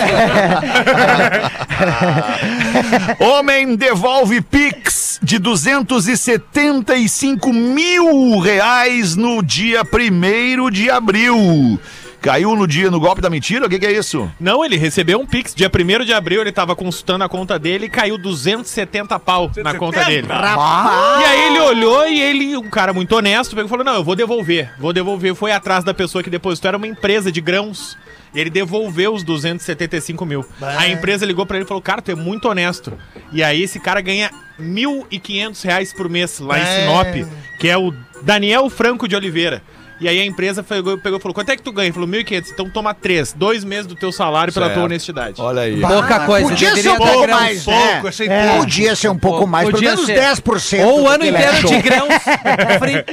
Homem 3.20 3.76
devolve 3.76 4.42
Pix 4.42 5.20
de 5.22 5.40
275 5.40 7.52
mil 7.54 8.40
reais 8.40 9.16
no 9.16 9.42
dia 9.42 9.82
1 9.84 10.70
de 10.70 10.90
abril. 10.90 11.80
Caiu 12.26 12.56
no 12.56 12.66
dia 12.66 12.90
no 12.90 13.00
golpe 13.00 13.22
da 13.22 13.30
mentira? 13.30 13.68
O 13.68 13.70
que, 13.70 13.78
que 13.78 13.86
é 13.86 13.92
isso? 13.92 14.28
Não, 14.40 14.66
ele 14.66 14.78
recebeu 14.78 15.20
um 15.20 15.28
Pix. 15.28 15.54
Dia 15.54 15.70
1 15.70 16.06
de 16.06 16.12
abril, 16.12 16.42
ele 16.42 16.52
tava 16.52 16.76
consultando 16.76 17.24
a 17.24 17.30
conta 17.30 17.60
dele 17.60 17.86
e 17.86 17.90
caiu 17.90 18.18
270 18.18 19.20
pau 19.20 19.52
na 19.58 19.76
conta 19.76 20.04
dele. 20.06 20.28
E 20.28 21.24
aí 21.24 21.48
ele 21.50 21.60
olhou 21.60 22.08
e 22.08 22.20
ele, 22.20 22.58
um 22.58 22.68
cara 22.68 22.92
muito 22.94 23.16
honesto, 23.16 23.52
pegou 23.52 23.68
e 23.68 23.70
falou: 23.70 23.86
Não, 23.86 23.94
eu 23.94 24.04
vou 24.04 24.16
devolver. 24.16 24.72
Vou 24.80 24.92
devolver. 24.92 25.36
Foi 25.36 25.52
atrás 25.52 25.84
da 25.84 25.94
pessoa 25.94 26.24
que 26.24 26.30
depositou. 26.32 26.70
Era 26.70 26.78
uma 26.78 26.88
empresa 26.88 27.32
de 27.32 27.40
grãos. 27.40 27.96
Ele 28.34 28.50
devolveu 28.50 29.14
os 29.14 29.22
275 29.22 30.26
mil. 30.26 30.44
A 30.60 30.88
empresa 30.90 31.28
ligou 31.28 31.46
pra 31.46 31.58
ele 31.58 31.66
e 31.66 31.68
falou: 31.68 31.82
Cara, 31.82 32.02
tu 32.02 32.10
é 32.10 32.16
muito 32.16 32.50
honesto. 32.50 32.92
E 33.32 33.44
aí 33.44 33.62
esse 33.62 33.80
cara 33.80 34.02
ganha 34.02 34.32
1.500 34.60 35.64
reais 35.64 35.94
por 35.94 36.10
mês 36.10 36.40
lá 36.40 36.58
em 36.60 36.66
Sinop, 36.66 37.32
que 37.60 37.70
é 37.70 37.78
o 37.78 37.94
Daniel 38.24 38.68
Franco 38.68 39.08
de 39.08 39.16
Oliveira. 39.16 39.62
E 40.00 40.10
aí 40.10 40.20
a 40.20 40.26
empresa 40.26 40.62
pegou, 40.62 40.98
pegou 40.98 41.20
e 41.20 41.22
falou: 41.22 41.34
Quanto 41.34 41.50
é 41.50 41.56
que 41.56 41.64
tu 41.64 41.72
ganha? 41.72 41.88
Ele 41.88 41.94
falou: 41.94 42.08
1.500. 42.10 42.48
Então 42.52 42.70
toma 42.70 42.94
três. 42.94 43.34
Dois 43.34 43.64
meses 43.64 43.86
do 43.88 43.96
teu 43.96 44.12
salário 44.12 44.54
pela 44.54 44.66
Certo. 44.66 44.76
tua 44.78 44.86
honestidade. 44.86 45.36
Olha 45.42 45.62
aí. 45.62 45.80
Pouca 45.80 46.20
coisa. 46.22 46.50
Podia 46.50 46.76
ser 46.76 46.90
um 46.90 46.98
pouco 46.98 47.22
grãos. 47.22 47.42
mais, 47.42 47.64
pouco, 47.64 48.04
né? 48.26 48.26
É. 48.28 48.58
Podia 48.58 48.96
ser 48.96 49.10
um 49.10 49.18
pouco 49.18 49.48
mais, 49.48 49.70
pelo 49.70 49.82
menos 49.82 50.06
ser. 50.06 50.20
10%. 50.20 50.86
Ou 50.86 51.04
o 51.04 51.08
ano 51.08 51.26
inteiro 51.26 51.52
achou. 51.52 51.70
de 51.70 51.82
grãos 51.82 52.08
free. 52.80 53.06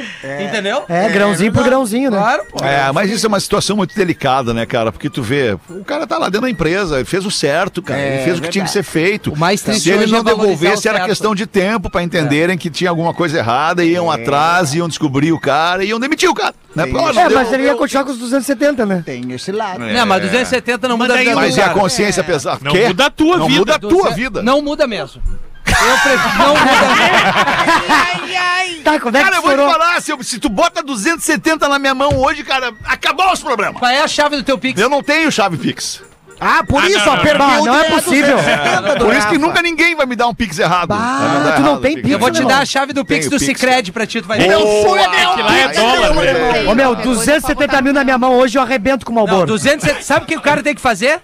Entendeu? 0.45 0.85
É, 0.89 1.09
grãozinho 1.09 1.53
por 1.53 1.63
grãozinho, 1.65 2.11
né? 2.11 2.19
Claro, 2.19 2.45
pô. 2.51 2.65
É, 2.65 2.91
mas 2.93 3.11
isso 3.11 3.27
é 3.27 3.29
uma 3.29 3.41
situação 3.41 3.77
muito 3.77 3.95
delicada, 3.95 4.53
né, 4.53 4.67
cara? 4.67 4.91
Porque 4.91 5.09
tu 5.09 5.23
vê, 5.23 5.57
o 5.71 5.85
cara 5.85 6.07
tá 6.07 6.19
lá 6.19 6.27
dentro 6.27 6.43
da 6.43 6.51
empresa, 6.51 6.97
ele 6.97 7.05
fez 7.05 7.25
o 7.25 7.31
certo, 7.31 7.81
cara. 7.83 8.01
É, 8.01 8.15
ele 8.17 8.25
fez 8.25 8.39
o 8.39 8.43
que 8.43 8.49
tinha 8.49 8.65
que 8.65 8.71
ser 8.71 8.83
feito. 8.83 9.33
O 9.33 9.39
mais 9.39 9.63
triste 9.63 9.85
Se 9.85 9.91
ele 9.91 10.07
não 10.07 10.19
é 10.19 10.25
devolvesse, 10.25 10.89
era 10.89 11.05
questão 11.07 11.35
de 11.35 11.47
tempo 11.47 11.89
pra 11.91 12.03
entenderem 12.03 12.59
que 12.59 12.71
tinha 12.71 12.91
alguma 12.91 13.15
coisa 13.15 13.39
errada, 13.39 13.85
iam 13.85 14.11
atrás, 14.11 14.75
iam 14.75 14.89
descobrir 14.89 15.33
o 15.33 15.39
cara, 15.39 15.85
iam 15.85 16.01
demitir 16.01 16.29
o 16.29 16.35
cara. 16.35 16.55
Né? 16.75 16.85
É, 16.85 17.29
deu- 17.29 17.31
mas 17.39 17.53
ele 17.53 17.65
ia 17.65 17.75
continuar 17.75 18.05
com 18.05 18.11
os 18.13 18.19
270, 18.19 18.87
né? 18.87 19.03
Tem 19.05 19.31
esse 19.33 19.53
lado. 19.53 19.79
Não, 19.81 20.07
mas 20.07 20.23
270 20.23 20.89
não 20.89 20.97
muda 20.97 21.15
a 21.15 21.17
vida 21.19 21.35
Mas 21.35 21.57
e 21.57 21.61
a 21.61 21.65
cara. 21.69 21.79
consciência 21.79 22.25
pesada? 22.25 22.61
Não 22.63 22.73
Quê? 22.73 22.89
muda 22.89 23.07
a 23.07 23.11
tua 23.11 23.37
não 23.37 23.47
vida. 23.47 23.59
muda 23.61 23.75
a 23.75 23.79
tua 23.79 24.11
vida. 24.11 24.43
Não 24.43 24.63
muda 24.63 24.87
mesmo. 24.87 25.23
Eu 25.69 25.99
prefiro. 25.99 26.39
Não 26.39 26.49
muda 26.57 26.95
mesmo. 26.97 28.83
Tá, 28.83 28.99
quando 28.99 29.15
é 29.17 29.19
que 29.21 29.25
Cara, 29.25 29.37
eu 29.37 29.43
vou 29.43 29.53
te 29.53 29.73
falar, 29.73 30.01
se, 30.03 30.11
eu- 30.11 30.23
se 30.25 30.39
tu 30.41 30.49
bota 30.49 30.83
270 30.83 31.69
na 31.69 31.79
minha 31.79 31.95
mão 31.95 32.17
hoje, 32.19 32.43
cara, 32.43 32.73
acabou 32.85 33.31
os 33.33 33.41
problemas. 33.41 33.79
Qual 33.79 33.91
é 33.91 34.01
a 34.03 34.09
chave 34.09 34.37
do 34.37 34.43
teu 34.43 34.59
Pix? 34.59 34.81
Eu 34.81 34.89
não 34.89 35.03
tenho 35.05 35.31
chave 35.31 35.57
Pix. 35.57 36.03
Ah, 36.45 36.65
por 36.67 36.83
Ah, 36.83 36.89
isso 36.89 36.99
não, 36.99 37.17
não, 37.17 37.23
pergunta 37.23 37.57
não. 37.57 37.65
Não 37.67 37.77
é 37.77 37.85
possível. 37.85 38.37
270 38.37 38.95
do 38.99 39.05
Por 39.05 39.15
isso 39.15 39.29
que 39.29 39.39
nunca 39.39 39.63
ninguém 39.63 39.95
vai 39.95 40.07
me 40.07 40.17
dar 40.17 40.27
um 40.27 40.35
Pix 40.35 40.59
errado. 40.59 40.89
Dar 40.89 41.53
tu 41.57 41.63
não 41.63 41.69
errado 41.71 41.81
tem 41.81 41.95
Pix, 41.97 42.11
Eu 42.11 42.19
vou 42.19 42.31
te 42.31 42.45
dar 42.45 42.59
a 42.59 42.65
chave 42.67 42.93
do 42.93 43.05
Pix 43.05 43.29
do. 43.29 43.39
Cicred 43.39 43.93
pra 43.93 44.07
ti, 44.07 44.21
tu 44.21 44.27
vai 44.29 44.39
ver. 44.39 44.49
Boa! 44.49 44.99
É 45.01 45.27
que 45.35 45.43
lá 45.43 45.57
é 45.59 45.69
dólar, 45.69 46.15
né? 46.15 46.65
Ô, 46.69 46.75
meu, 46.75 46.95
270 46.97 47.83
mil 47.83 47.93
na 47.93 48.03
minha 48.05 48.19
mão 48.19 48.35
hoje 48.35 48.59
eu 48.59 48.63
arrebento 48.63 49.07
com 49.07 49.13
o 49.13 49.15
Malboro. 49.15 49.47
270. 49.47 50.03
Sabe 50.03 50.25
o 50.25 50.29
que 50.29 50.37
o 50.37 50.41
cara 50.41 50.63
tem 50.63 50.75
que 50.75 50.81
fazer? 50.81 51.21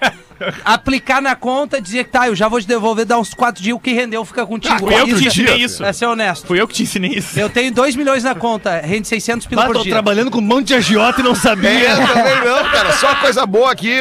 Aplicar 0.65 1.21
na 1.21 1.35
conta, 1.35 1.81
dizer 1.81 2.05
que 2.05 2.11
tá, 2.11 2.29
eu 2.29 2.35
já 2.35 2.49
vou 2.49 2.61
te 2.61 2.67
devolver, 2.67 3.05
dar 3.05 3.19
uns 3.19 3.35
4 3.35 3.63
dias, 3.63 3.77
o 3.77 3.81
que 3.81 3.93
rendeu 3.93 4.25
fica 4.25 4.47
contigo. 4.47 4.75
Ah, 4.75 4.79
fui 4.79 4.95
eu 4.95 5.05
que 5.07 5.13
Isso 5.13 5.21
te 5.21 5.27
é- 5.27 5.29
ensinei 5.45 5.57
isso. 5.65 5.85
É 5.85 5.93
ser 5.93 6.07
honesto. 6.07 6.47
Fui 6.47 6.61
eu 6.61 6.67
que 6.69 6.75
te 6.75 6.83
ensinei 6.83 7.11
isso. 7.13 7.39
Eu 7.39 7.49
tenho 7.49 7.73
2 7.73 7.97
milhões 7.97 8.25
na 8.25 8.35
conta, 8.35 8.81
rende 8.81 9.09
600 9.09 9.47
pila 9.47 9.63
Mas 9.63 9.69
por 9.69 9.77
tô 9.79 9.83
dia. 9.83 9.93
trabalhando 9.93 10.31
com 10.31 10.39
um 10.39 10.43
monte 10.43 10.69
de 10.69 10.75
agiota 10.75 11.21
e 11.21 11.25
não 11.25 11.33
É, 11.33 11.35
sabia. 11.35 11.97
também 11.97 12.37
não, 12.45 12.71
cara. 12.71 12.93
Só 12.93 13.15
coisa 13.17 13.45
boa 13.47 13.73
aqui. 13.73 13.95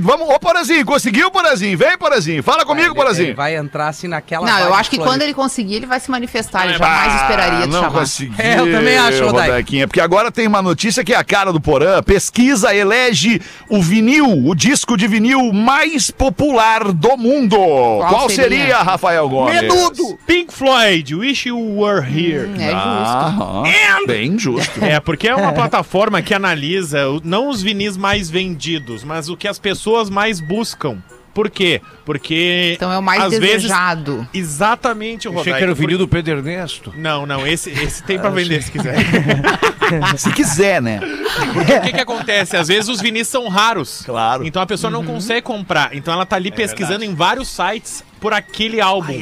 Vamos, 0.00 0.28
ô 0.28 0.38
Porazinho, 0.38 0.84
conseguiu, 0.84 1.30
Porazinho? 1.30 1.76
Vem, 1.76 1.96
Porazinho. 1.98 2.42
Fala 2.42 2.64
comigo, 2.64 2.88
Ele 2.88 2.94
Porazinho. 2.94 3.34
vai 3.34 3.56
entrar 3.56 3.88
assim 3.88 4.08
naquela. 4.08 4.46
Não, 4.46 4.58
eu 4.60 4.74
acho 4.74 4.90
que 4.90 4.98
quando 4.98 5.22
ele 5.22 5.34
conseguir, 5.34 5.74
ele 5.76 5.86
vai 5.86 6.00
se 6.00 6.10
manifestar. 6.10 6.64
Ele 6.64 6.74
Ah, 6.74 6.78
jamais 6.78 7.20
esperaria 7.22 7.60
te 7.62 7.68
não 7.68 7.80
chamar. 7.82 7.98
consegui. 8.00 8.34
É, 8.38 8.58
eu 8.58 8.70
também 8.70 8.96
acho, 8.98 9.24
Rodaica. 9.24 9.52
Rodequinha, 9.52 9.86
Porque 9.88 10.00
agora 10.00 10.30
tem 10.30 10.46
uma 10.46 10.62
notícia 10.62 11.04
que 11.04 11.12
é 11.12 11.16
a 11.16 11.24
cara 11.24 11.52
do 11.52 11.60
Porã. 11.60 12.02
Pesquisa 12.02 12.74
elege 12.74 13.40
o 13.68 13.80
vinil, 13.82 14.26
o 14.46 14.54
disco 14.54 14.96
de 14.96 15.06
vinil 15.06 15.52
mais 15.52 15.71
popular 16.10 16.92
do 16.92 17.16
mundo. 17.16 17.56
Qual, 17.56 18.28
seria? 18.28 18.58
seria? 18.58 18.82
Rafael 18.82 19.28
Gomes? 19.28 19.60
Menudo! 19.60 20.18
Pink 20.26 20.52
Floyd, 20.52 21.14
Wish 21.14 21.48
You 21.48 21.80
Were 21.80 22.00
Here. 22.00 22.50
É 22.58 22.70
justo. 22.70 23.42
Aham, 23.42 23.62
bem 24.06 24.38
justo. 24.38 24.84
É, 24.84 25.00
porque 25.00 25.28
é 25.28 25.34
uma 25.34 25.52
plataforma 25.52 26.22
que 26.22 26.34
analisa 26.34 27.00
não 27.24 27.48
os 27.48 27.62
vinis 27.62 27.96
mais 27.96 28.30
vendidos, 28.30 29.04
mas 29.04 29.28
o 29.28 29.36
que 29.36 29.48
as 29.48 29.58
pessoas 29.58 30.10
mais 30.10 30.40
buscam. 30.40 30.98
Por 31.34 31.48
quê? 31.48 31.80
Porque. 32.04 32.72
Então 32.76 32.92
é 32.92 32.98
o 32.98 33.02
mais 33.02 33.22
às 33.22 33.30
vezes 33.38 33.62
desejado. 33.62 34.26
Exatamente, 34.34 35.28
o 35.28 35.40
Achei 35.40 35.52
que 35.52 35.62
era 35.62 35.72
o 35.72 35.74
vinil 35.74 35.98
do 35.98 36.06
Pedro 36.06 36.38
Ernesto. 36.38 36.92
Não, 36.96 37.24
não, 37.24 37.46
esse, 37.46 37.70
esse 37.70 38.02
tem 38.02 38.18
pra 38.18 38.30
vender 38.30 38.62
se 38.62 38.70
quiser. 38.70 38.96
Se 40.16 40.32
quiser, 40.32 40.80
né? 40.80 41.00
o 41.02 41.82
que 41.82 41.92
que 41.92 42.00
acontece? 42.00 42.56
Às 42.56 42.68
vezes 42.68 42.88
os 42.88 42.98
vinis 42.98 43.28
são 43.28 43.48
raros. 43.48 44.02
Claro. 44.06 44.46
Então 44.46 44.62
a 44.62 44.66
pessoa 44.66 44.90
não 44.90 45.04
consegue 45.04 45.42
comprar. 45.42 45.94
Então 45.94 46.14
ela 46.14 46.24
tá 46.24 46.36
ali 46.36 46.50
pesquisando 46.50 47.04
em 47.04 47.14
vários 47.14 47.48
sites 47.48 48.02
por 48.18 48.32
aquele 48.32 48.80
álbum. 48.80 49.12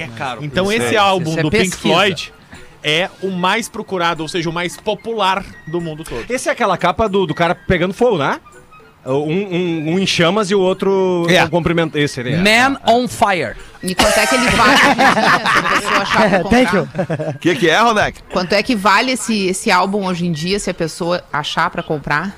Então 0.41 0.71
esse 0.71 0.97
álbum 0.97 1.31
Isso 1.31 1.41
é 1.41 1.43
do 1.43 1.51
Pink. 1.51 1.77
Floyd 1.77 2.33
é 2.83 3.11
o 3.23 3.31
mais 3.31 3.69
procurado, 3.69 4.23
ou 4.23 4.29
seja, 4.29 4.49
o 4.49 4.53
mais 4.53 4.77
popular 4.77 5.45
do 5.67 5.81
mundo 5.81 6.05
todo. 6.05 6.25
Esse 6.31 6.49
é 6.49 6.53
aquela 6.53 6.77
capa 6.77 7.09
do, 7.09 7.27
do 7.27 7.35
cara 7.35 7.55
pegando 7.55 7.93
fogo, 7.93 8.19
né? 8.19 8.41
Um, 9.07 9.13
um, 9.13 9.93
um 9.95 9.99
em 9.99 10.07
chamas 10.07 10.51
e 10.51 10.55
o 10.55 10.61
outro 10.61 11.27
É. 11.31 11.43
um 11.45 11.49
cumprimento. 11.49 11.97
Esse 11.97 12.21
ele 12.21 12.35
é. 12.35 12.37
Man 12.37 12.79
on 12.87 13.09
Fire. 13.09 13.55
E 13.83 13.95
quanto 13.95 14.19
é 14.19 14.27
que 14.27 14.35
ele 14.35 14.47
vale 14.51 14.75
hoje 14.75 14.91
em 14.91 14.95
dia, 14.95 15.13
se 15.13 15.59
a 15.59 15.71
pessoa 15.71 16.03
achar 16.03 16.31
pra 16.31 16.51
Thank 16.51 16.77
you. 16.77 16.89
O 17.35 17.39
que, 17.39 17.55
que 17.57 17.71
é, 17.71 17.79
Rodek? 17.81 18.23
Quanto 18.31 18.53
é 18.53 18.63
que 18.63 18.77
vale 18.77 19.13
esse, 19.13 19.47
esse 19.47 19.71
álbum 19.71 20.05
hoje 20.07 20.27
em 20.27 20.33
dia, 20.33 20.59
se 20.59 20.69
a 20.69 20.75
pessoa 20.75 21.25
achar 21.33 21.71
pra 21.71 21.83
comprar? 21.83 22.37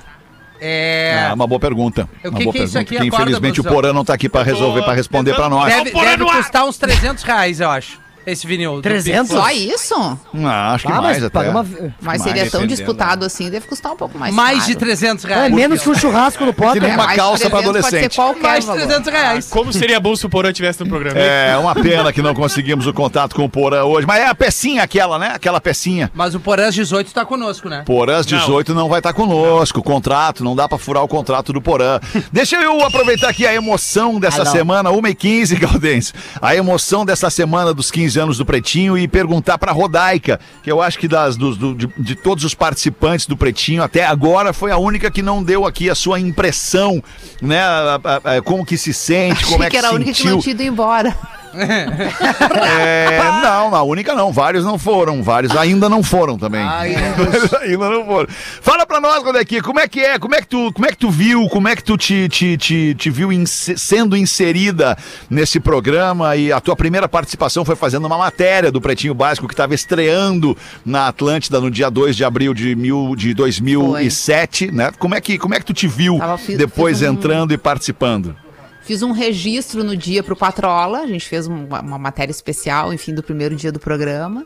É. 0.61 1.27
É 1.29 1.33
uma 1.33 1.45
boa 1.45 1.59
pergunta. 1.59 2.07
O 2.23 2.29
Uma 2.29 2.37
que 2.37 2.43
boa 2.45 2.53
que 2.53 2.59
é 2.59 2.63
isso 2.63 2.73
pergunta. 2.73 2.95
aqui? 2.95 3.09
que 3.09 3.15
infelizmente 3.15 3.59
o. 3.59 3.63
Porã 3.65 3.91
não 3.91 4.05
tá 4.05 4.13
aqui 4.13 4.29
pra 4.29 4.43
resolver, 4.43 4.83
pra 4.83 4.93
responder 4.93 5.33
pra 5.35 5.49
nós. 5.49 5.65
Deve, 5.73 5.91
Porra, 5.91 6.05
deve 6.05 6.23
custar 6.23 6.63
uns 6.65 6.77
300 6.77 7.23
reais, 7.23 7.59
eu 7.59 7.69
acho. 7.69 7.99
Esse 8.25 8.47
vinil. 8.47 8.75
do 8.77 8.81
300? 8.81 9.29
Pink 9.29 9.41
Só 9.41 9.51
isso? 9.51 10.17
Ah, 10.45 10.73
acho 10.73 10.85
que 10.87 10.91
Ah, 10.91 11.01
mais 11.01 11.17
mas 11.17 11.23
até. 11.25 11.29
paga 11.29 11.51
uma... 11.51 11.65
Mas 12.01 12.21
se 12.21 12.29
ele 12.29 12.39
é 12.39 12.45
tão 12.45 12.65
disputado 12.65 13.25
assim, 13.25 13.49
deve 13.49 13.67
custar 13.67 13.91
um 13.91 13.95
pouco 13.97 14.17
mais 14.17 14.33
Mais 14.33 14.59
caro. 14.59 14.67
de 14.71 14.75
300 14.77 15.25
É 15.25 15.27
reais. 15.27 15.53
menos 15.53 15.81
que 15.81 15.89
um 15.89 15.95
churrasco 15.95 16.45
no 16.45 16.53
Que 16.53 16.61
Potter. 16.61 16.81
nem 16.81 16.93
uma 16.93 17.13
calça 17.15 17.49
pra 17.49 17.59
300 17.59 17.63
Pode 17.63 17.67
adolescente. 17.69 18.01
ser 18.13 18.15
qualquer 18.15 18.41
Mais 18.43 18.59
de 18.63 18.67
valor. 18.67 18.81
300 18.83 19.11
reais. 19.13 19.49
Como 19.49 19.73
seria 19.73 19.99
bom 19.99 20.15
se 20.15 20.25
o 20.25 20.29
Porã 20.29 20.51
tivesse 20.53 20.79
no 20.81 20.87
programa? 20.89 21.19
É 21.19 21.57
uma 21.57 21.75
pena 21.75 22.11
que 22.13 22.21
não 22.21 22.33
conseguimos 22.33 22.87
o 22.87 22.93
contato 22.93 23.35
com 23.35 23.43
o 23.43 23.49
Porã 23.49 23.83
hoje. 23.83 24.07
Mas 24.07 24.21
é 24.21 24.27
a 24.27 24.35
pecinha 24.35 24.83
aquela, 24.83 25.19
né? 25.19 25.31
Aquela 25.33 25.59
pecinha. 25.59 26.09
Mas 26.13 26.33
o 26.35 26.39
Porã 26.39 26.69
18 26.69 27.13
tá 27.13 27.25
conosco, 27.25 27.67
né? 27.69 27.83
Porã 27.85 28.17
às 28.17 28.25
18 28.25 28.73
não, 28.73 28.87
vai 28.89 28.99
estar 28.99 29.13
conosco. 29.13 29.81
Contrato, 29.83 30.43
não 30.43 30.55
dá 30.55 30.67
pra 30.67 30.77
furar 30.77 31.03
o 31.03 31.07
contrato 31.07 31.51
do 31.53 31.61
Porã. 31.61 31.99
Deixa 32.31 32.55
eu 32.57 32.83
aproveitar 32.85 33.29
aqui 33.29 33.45
a 33.45 33.53
emoção 33.53 34.19
dessa 34.19 34.41
Ah, 34.41 34.45
não. 34.45 34.51
semana, 34.51 34.91
1h15, 34.91 35.55
Galdense. 35.59 36.13
A 36.41 36.55
emoção 36.55 37.05
dessa 37.05 37.29
semana 37.29 37.73
dos 37.73 37.91
15 37.91 38.12
anos 38.17 38.37
do 38.37 38.45
Pretinho 38.45 38.97
e 38.97 39.07
perguntar 39.07 39.57
pra 39.57 39.71
Rodaica, 39.71 40.39
que 40.63 40.71
eu 40.71 40.81
acho 40.81 40.97
que 40.99 41.07
das, 41.07 41.35
dos- 41.35 41.57
do- 41.57 41.73
de, 41.75 41.87
de 41.97 42.15
todos 42.15 42.43
os 42.43 42.53
participantes 42.53 43.25
do 43.25 43.35
Pretinho 43.37 43.83
até 43.83 44.05
agora 44.05 44.53
foi 44.53 44.71
a 44.71 44.77
única 44.77 45.09
que 45.11 45.21
não 45.21 45.43
deu 45.43 45.65
aqui 45.65 45.89
a 45.89 45.95
sua 45.95 46.19
impressão, 46.19 47.03
né? 47.41 47.61
A- 47.61 47.99
a- 48.03 48.35
a- 48.37 48.41
como 48.41 48.65
que 48.65 48.77
se 48.77 48.93
sente, 48.93 49.43
como 49.45 49.55
Achei 49.63 49.67
é 49.67 49.69
que 49.69 49.71
que, 49.71 49.77
era 49.77 49.87
a 49.89 49.91
única 49.93 50.11
que 50.11 50.17
sentiu. 50.17 50.31
não 50.35 50.39
tinha 50.41 50.53
ido 50.53 50.63
embora. 50.63 51.15
É, 51.55 53.19
não, 53.43 53.75
a 53.75 53.83
única 53.83 54.13
não. 54.13 54.31
Vários 54.31 54.63
não 54.65 54.77
foram. 54.77 55.21
Vários 55.23 55.55
ainda 55.55 55.87
não 55.89 56.01
foram 56.03 56.37
também. 56.37 56.63
Vários 56.65 57.53
ainda 57.61 57.89
não 57.89 58.05
foram. 58.05 58.27
Fala 58.61 58.85
pra 58.85 58.99
nós, 58.99 59.23
Rodequinha, 59.23 59.61
como 59.61 59.79
é 59.79 59.87
que 59.87 59.99
é? 59.99 60.17
Como 60.19 60.35
é 60.35 60.41
que 60.41 60.47
tu, 60.47 60.71
como 60.73 60.85
é 60.85 60.89
que 60.89 60.97
tu 60.97 61.09
viu? 61.09 61.47
Como 61.49 61.67
é 61.67 61.75
que 61.75 61.83
tu 61.83 61.97
te, 61.97 62.27
te, 62.29 62.57
te, 62.57 62.95
te 62.95 63.09
viu 63.09 63.31
inse- 63.31 63.77
sendo 63.77 64.15
inserida 64.17 64.97
nesse 65.29 65.59
programa? 65.59 66.35
E 66.35 66.51
a 66.51 66.59
tua 66.59 66.75
primeira 66.75 67.07
participação 67.07 67.63
foi 67.65 67.75
fazendo 67.75 68.05
uma 68.05 68.17
matéria 68.17 68.71
do 68.71 68.81
Pretinho 68.81 69.13
Básico 69.13 69.47
que 69.47 69.53
estava 69.53 69.73
estreando 69.73 70.57
na 70.85 71.07
Atlântida 71.07 71.59
no 71.59 71.69
dia 71.69 71.89
2 71.89 72.15
de 72.15 72.23
abril 72.25 72.53
de, 72.53 72.75
mil, 72.75 73.15
de 73.15 73.33
2007, 73.33 74.71
né? 74.71 74.91
Como 74.97 75.15
é, 75.15 75.21
que, 75.21 75.37
como 75.37 75.53
é 75.53 75.59
que 75.59 75.65
tu 75.65 75.73
te 75.73 75.87
viu 75.87 76.21
depois 76.57 77.01
entrando 77.01 77.53
e 77.53 77.57
participando? 77.57 78.35
Fiz 78.83 79.01
um 79.01 79.11
registro 79.11 79.83
no 79.83 79.95
dia 79.95 80.21
pro 80.21 80.35
Patrola, 80.35 80.99
a 80.99 81.07
gente 81.07 81.27
fez 81.27 81.47
uma, 81.47 81.81
uma 81.81 81.97
matéria 81.97 82.31
especial, 82.31 82.93
enfim, 82.93 83.13
do 83.13 83.23
primeiro 83.23 83.55
dia 83.55 83.71
do 83.71 83.79
programa. 83.79 84.45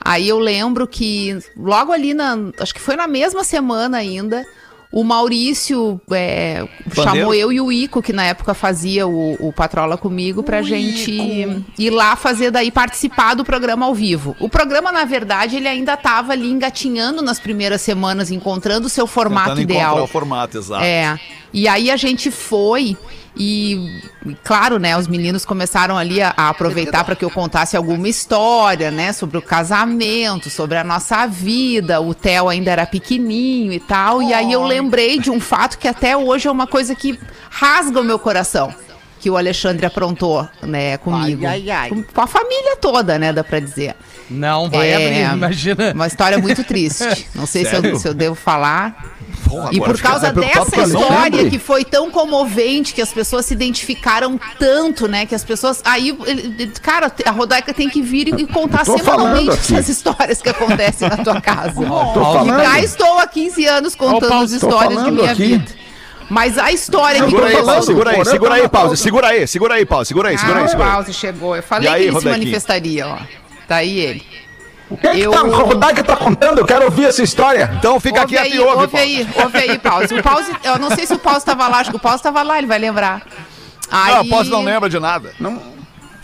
Aí 0.00 0.28
eu 0.28 0.38
lembro 0.38 0.86
que 0.86 1.38
logo 1.56 1.92
ali, 1.92 2.14
na, 2.14 2.36
acho 2.60 2.74
que 2.74 2.80
foi 2.80 2.96
na 2.96 3.06
mesma 3.06 3.42
semana 3.42 3.98
ainda, 3.98 4.44
o 4.90 5.04
Maurício 5.04 6.00
é, 6.10 6.66
chamou 6.94 7.34
eu 7.34 7.52
e 7.52 7.60
o 7.60 7.70
Ico, 7.70 8.00
que 8.00 8.12
na 8.12 8.24
época 8.24 8.54
fazia 8.54 9.06
o, 9.06 9.34
o 9.34 9.52
Patrola 9.52 9.98
comigo, 9.98 10.42
pra 10.42 10.62
gente 10.62 11.12
ir 11.78 11.90
lá 11.90 12.16
fazer 12.16 12.50
daí, 12.50 12.70
participar 12.70 13.34
do 13.34 13.44
programa 13.44 13.84
ao 13.84 13.94
vivo. 13.94 14.34
O 14.40 14.48
programa, 14.48 14.90
na 14.90 15.04
verdade, 15.04 15.56
ele 15.56 15.68
ainda 15.68 15.96
tava 15.96 16.32
ali 16.32 16.50
engatinhando 16.50 17.20
nas 17.20 17.38
primeiras 17.38 17.82
semanas, 17.82 18.30
encontrando 18.30 18.86
o 18.86 18.90
seu 18.90 19.06
formato 19.06 19.50
Tentando 19.50 19.60
ideal. 19.62 19.88
encontrar 19.88 20.04
o 20.04 20.06
formato, 20.06 20.58
exato. 20.58 20.82
É. 20.82 21.20
E 21.52 21.68
aí 21.68 21.90
a 21.90 21.96
gente 21.96 22.30
foi 22.30 22.96
e, 23.36 24.02
claro, 24.42 24.78
né, 24.78 24.96
os 24.96 25.06
meninos 25.06 25.44
começaram 25.44 25.96
ali 25.96 26.20
a, 26.20 26.34
a 26.36 26.48
aproveitar 26.48 27.04
para 27.04 27.14
que 27.14 27.24
eu 27.24 27.30
contasse 27.30 27.76
alguma 27.76 28.08
história, 28.08 28.90
né, 28.90 29.12
sobre 29.12 29.38
o 29.38 29.42
casamento, 29.42 30.50
sobre 30.50 30.76
a 30.76 30.84
nossa 30.84 31.26
vida. 31.26 32.00
O 32.00 32.14
Theo 32.14 32.48
ainda 32.48 32.70
era 32.70 32.86
pequenininho 32.86 33.72
e 33.72 33.80
tal. 33.80 34.22
E 34.22 34.34
aí 34.34 34.52
eu 34.52 34.64
lembrei 34.64 35.18
de 35.18 35.30
um 35.30 35.40
fato 35.40 35.78
que 35.78 35.86
até 35.86 36.16
hoje 36.16 36.48
é 36.48 36.50
uma 36.50 36.66
coisa 36.66 36.94
que 36.94 37.18
rasga 37.50 38.00
o 38.00 38.04
meu 38.04 38.18
coração. 38.18 38.74
Que 39.20 39.28
o 39.28 39.36
Alexandre 39.36 39.84
aprontou, 39.84 40.48
né, 40.62 40.96
comigo. 40.98 41.44
Ai, 41.44 41.68
ai, 41.68 41.70
ai. 41.70 41.88
Com, 41.88 42.02
com 42.04 42.20
a 42.20 42.26
família 42.26 42.76
toda, 42.76 43.18
né, 43.18 43.32
dá 43.32 43.42
pra 43.42 43.58
dizer. 43.58 43.96
Não 44.30 44.70
vai 44.70 44.90
É, 44.90 44.94
abrir, 45.26 45.36
imagina. 45.36 45.92
Uma 45.92 46.06
história 46.06 46.38
muito 46.38 46.62
triste. 46.62 47.28
Não 47.34 47.46
sei 47.46 47.64
se 47.64 47.74
eu, 47.74 47.98
se 47.98 48.06
eu 48.06 48.14
devo 48.14 48.34
falar. 48.36 49.16
Porra, 49.48 49.70
E 49.72 49.80
por 49.80 50.00
causa 50.00 50.32
dessa 50.32 50.82
história 50.82 51.48
que 51.50 51.58
foi 51.58 51.84
tão 51.84 52.10
comovente, 52.10 52.94
que 52.94 53.02
as 53.02 53.12
pessoas 53.12 53.46
se 53.46 53.54
identificaram 53.54 54.38
tanto, 54.58 55.08
né? 55.08 55.26
Que 55.26 55.34
as 55.34 55.44
pessoas. 55.44 55.80
Aí, 55.84 56.16
cara, 56.82 57.12
a 57.24 57.30
Rodaica 57.30 57.72
tem 57.72 57.88
que 57.88 58.02
vir 58.02 58.28
e, 58.28 58.46
contar 58.46 58.84
semanalmente 58.84 59.50
essas 59.50 59.88
histórias 59.88 60.42
que 60.42 60.48
acontecem 60.48 61.08
na 61.08 61.16
tua 61.18 61.40
casa. 61.42 61.74
E 61.82 62.62
cá 62.64 62.80
estou 62.80 63.18
há 63.18 63.26
15 63.26 63.66
anos 63.66 63.94
contando 63.94 64.28
Paulo, 64.28 64.44
as 64.44 64.52
histórias 64.52 65.04
de 65.04 65.10
minha 65.10 65.32
aqui. 65.32 65.42
vida. 65.46 65.78
Mas 66.30 66.58
a 66.58 66.70
história 66.70 67.24
que 67.24 67.30
Segura 67.30 67.46
aí, 67.46 67.54
falando, 67.56 67.82
segura 67.84 68.10
aí, 68.10 68.24
segura 68.24 68.54
aí, 68.54 68.68
pausa, 68.68 68.96
segura 68.96 69.28
aí, 69.28 69.46
segura 69.46 69.74
aí, 69.74 69.86
Paulo, 69.86 70.04
segura 70.04 70.28
aí, 70.28 70.36
segura 70.38 70.58
aí, 70.58 70.64
Ah, 70.64 70.68
segura 70.68 70.86
aí. 70.88 70.92
Pause 70.92 71.14
chegou. 71.14 71.56
Eu 71.56 71.62
falei 71.62 71.88
aí, 71.88 72.02
que 72.02 72.08
ele 72.08 72.20
se 72.20 72.28
manifestaria, 72.28 73.06
ó. 73.06 73.16
Tá 73.66 73.76
aí 73.76 73.98
ele. 73.98 74.22
O 74.90 74.96
que, 74.96 75.08
que 75.08 75.20
Eu- 75.20 75.30
tá, 75.32 75.40
a 75.40 75.42
Rodaica 75.42 76.02
tá 76.02 76.16
contando? 76.16 76.58
Eu 76.58 76.64
quero 76.66 76.84
ouvir 76.86 77.04
essa 77.06 77.22
história. 77.22 77.70
Então 77.78 78.00
fica 78.00 78.22
ouve 78.22 78.34
quieto 78.34 78.46
aí, 78.46 78.54
e 78.54 78.58
ouve, 78.60 78.82
ouve 78.82 78.96
aí, 78.98 79.28
ouve 79.42 79.58
aí, 79.58 79.78
Pause. 79.78 80.14
O 80.14 80.22
Pause, 80.22 80.52
eu 80.64 80.78
não 80.78 80.90
sei 80.90 81.06
se 81.06 81.12
o 81.14 81.18
Pause 81.18 81.44
tava 81.44 81.68
lá, 81.68 81.78
acho 81.80 81.90
que 81.90 81.96
o 81.96 82.00
Pause 82.00 82.22
tava 82.22 82.42
lá, 82.42 82.56
ele 82.58 82.66
vai 82.66 82.78
lembrar. 82.78 83.22
Aí, 83.90 84.14
Não, 84.14 84.28
posso 84.28 84.50
não 84.50 84.62
lembra 84.64 84.88
de 84.88 84.98
nada. 84.98 85.32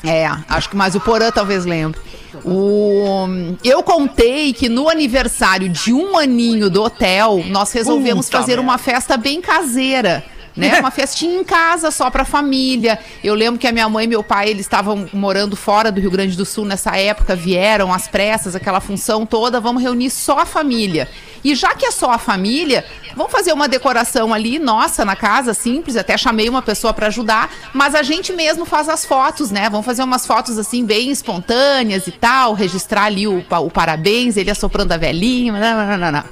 É, 0.02 0.30
acho 0.49 0.68
que 0.68 0.76
mais 0.76 0.94
o 0.94 1.00
Porã 1.00 1.30
talvez 1.30 1.64
lembre. 1.64 2.00
O, 2.44 3.26
eu 3.62 3.83
contei 3.83 4.52
que 4.52 4.68
no 4.68 4.88
aniversário 4.88 5.68
de 5.68 5.92
um 5.92 6.18
aninho 6.18 6.68
do 6.68 6.83
hotel, 6.83 7.42
nós 7.47 7.73
resolvemos 7.73 8.26
Puta 8.26 8.38
fazer 8.38 8.52
merda. 8.56 8.62
uma 8.62 8.76
festa 8.78 9.16
bem 9.16 9.40
caseira. 9.40 10.25
Né? 10.56 10.78
Uma 10.80 10.90
festinha 10.90 11.40
em 11.40 11.44
casa, 11.44 11.90
só 11.90 12.11
pra 12.11 12.25
família. 12.25 12.99
Eu 13.23 13.34
lembro 13.34 13.58
que 13.58 13.66
a 13.66 13.73
minha 13.73 13.88
mãe 13.88 14.04
e 14.04 14.08
meu 14.08 14.23
pai, 14.23 14.49
eles 14.49 14.66
estavam 14.66 15.08
morando 15.12 15.56
fora 15.56 15.90
do 15.90 16.00
Rio 16.00 16.11
Grande 16.11 16.37
do 16.37 16.44
Sul 16.44 16.64
nessa 16.64 16.96
época, 16.96 17.34
vieram 17.34 17.92
às 17.92 18.06
pressas, 18.06 18.54
aquela 18.54 18.80
função 18.80 19.26
toda, 19.26 19.61
vamos 19.61 19.82
reunir 19.82 20.11
só 20.11 20.38
a 20.38 20.46
família. 20.46 21.08
E 21.44 21.54
já 21.54 21.75
que 21.75 21.84
é 21.84 21.90
só 21.90 22.11
a 22.11 22.18
família, 22.18 22.84
vamos 23.14 23.30
fazer 23.30 23.52
uma 23.52 23.68
decoração 23.68 24.32
ali, 24.32 24.58
nossa, 24.58 25.04
na 25.04 25.14
casa, 25.14 25.52
simples, 25.52 25.94
até 25.94 26.16
chamei 26.16 26.49
uma 26.49 26.62
pessoa 26.62 26.94
pra 26.94 27.08
ajudar, 27.08 27.52
mas 27.75 27.94
a 27.94 28.02
gente 28.02 28.32
mesmo 28.32 28.64
faz 28.64 28.88
as 28.88 29.04
fotos, 29.04 29.50
né? 29.50 29.68
Vamos 29.68 29.84
fazer 29.84 30.02
umas 30.02 30.26
fotos 30.26 30.58
assim, 30.58 30.87
bem 30.87 31.11
espontâneas 31.11 32.06
e 32.06 32.12
tal, 32.12 32.54
registrar 32.54 33.04
ali 33.04 33.26
o, 33.28 33.44
o 33.50 33.70
parabéns, 33.70 34.38
ele 34.38 34.50
assoprando 34.50 34.92
a 34.92 34.96
velhinha, 34.96 35.52
nananana. 35.52 36.25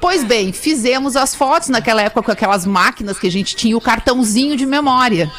Pois 0.00 0.24
bem, 0.24 0.52
fizemos 0.52 1.14
as 1.14 1.34
fotos 1.34 1.68
naquela 1.68 2.00
época 2.00 2.22
com 2.22 2.32
aquelas 2.32 2.64
máquinas 2.64 3.18
que 3.18 3.26
a 3.26 3.30
gente 3.30 3.54
tinha 3.54 3.76
o 3.76 3.80
cartãozinho 3.80 4.56
de 4.56 4.64
memória. 4.64 5.30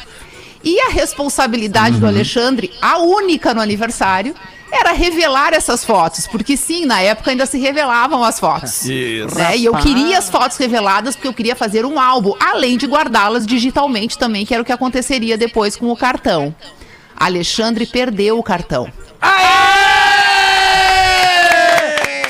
E 0.62 0.78
a 0.80 0.90
responsabilidade 0.90 1.98
do 1.98 2.06
Alexandre, 2.06 2.72
a 2.80 2.98
única 2.98 3.52
no 3.52 3.60
aniversário, 3.60 4.34
era 4.70 4.92
revelar 4.92 5.52
essas 5.52 5.84
fotos, 5.84 6.26
porque 6.26 6.56
sim, 6.56 6.86
na 6.86 7.00
época 7.02 7.30
ainda 7.30 7.44
se 7.44 7.58
revelavam 7.58 8.24
as 8.24 8.38
fotos. 8.40 8.84
Isso. 8.86 9.36
Né? 9.36 9.58
E 9.58 9.64
eu 9.64 9.74
queria 9.74 10.16
as 10.16 10.30
fotos 10.30 10.56
reveladas 10.56 11.16
porque 11.16 11.28
eu 11.28 11.34
queria 11.34 11.56
fazer 11.56 11.84
um 11.84 12.00
álbum, 12.00 12.34
além 12.40 12.78
de 12.78 12.86
guardá-las 12.86 13.44
digitalmente 13.44 14.16
também, 14.16 14.46
que 14.46 14.54
era 14.54 14.62
o 14.62 14.66
que 14.66 14.72
aconteceria 14.72 15.36
depois 15.36 15.76
com 15.76 15.90
o 15.90 15.96
cartão. 15.96 16.54
Alexandre 17.16 17.84
perdeu 17.86 18.38
o 18.38 18.42
cartão. 18.42 18.90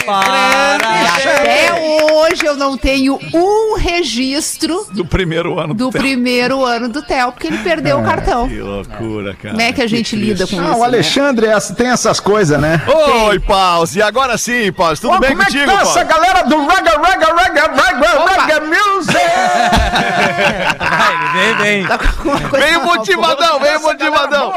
E 0.04 1.28
até 1.28 1.91
hoje 2.22 2.44
eu 2.46 2.56
não 2.56 2.76
tenho 2.76 3.18
um 3.34 3.76
registro 3.76 4.86
Do 4.90 5.04
primeiro 5.04 5.58
ano 5.58 5.74
do 5.74 5.90
Theo. 5.90 6.00
primeiro 6.00 6.64
ano 6.64 6.88
do 6.88 7.02
Theo, 7.02 7.32
porque 7.32 7.48
ele 7.48 7.58
perdeu 7.58 7.98
o 7.98 8.04
cartão. 8.04 8.48
Que 8.48 8.60
loucura, 8.60 9.34
cara. 9.34 9.50
Como 9.54 9.60
é 9.60 9.72
que 9.72 9.82
a 9.82 9.86
gente 9.86 10.14
lida 10.16 10.46
com 10.46 10.58
Ah, 10.60 10.64
isso? 10.64 10.74
o 10.74 10.78
né? 10.80 10.84
Alexandre 10.84 11.46
é- 11.46 11.60
tem 11.76 11.88
essas 11.88 12.20
coisas, 12.20 12.60
né? 12.60 12.80
Oi, 13.26 13.38
Pause. 13.40 13.98
E 13.98 14.02
agora 14.02 14.36
sim, 14.38 14.72
Pause. 14.72 15.00
Tudo 15.00 15.14
Ó, 15.14 15.18
bem 15.18 15.30
como 15.30 15.44
contigo, 15.44 15.64
é 15.64 15.66
que 15.66 15.74
tá 15.76 15.82
essa 15.82 16.04
galera 16.04 16.42
do 16.42 16.66
Raga, 16.66 16.90
Raga, 16.98 17.26
Raga, 17.34 17.82
Raga, 17.82 18.20
Opa. 18.20 18.32
Raga 18.40 18.60
Music? 18.60 19.12
Vem, 21.32 21.54
vem. 21.56 21.86
Tá 21.86 21.98
com 21.98 22.06
alguma 22.30 22.48
coisa 22.50 22.66
Veio 22.66 22.84
motivadão, 22.84 23.58
veio 23.60 23.80
motivadão. 23.80 24.54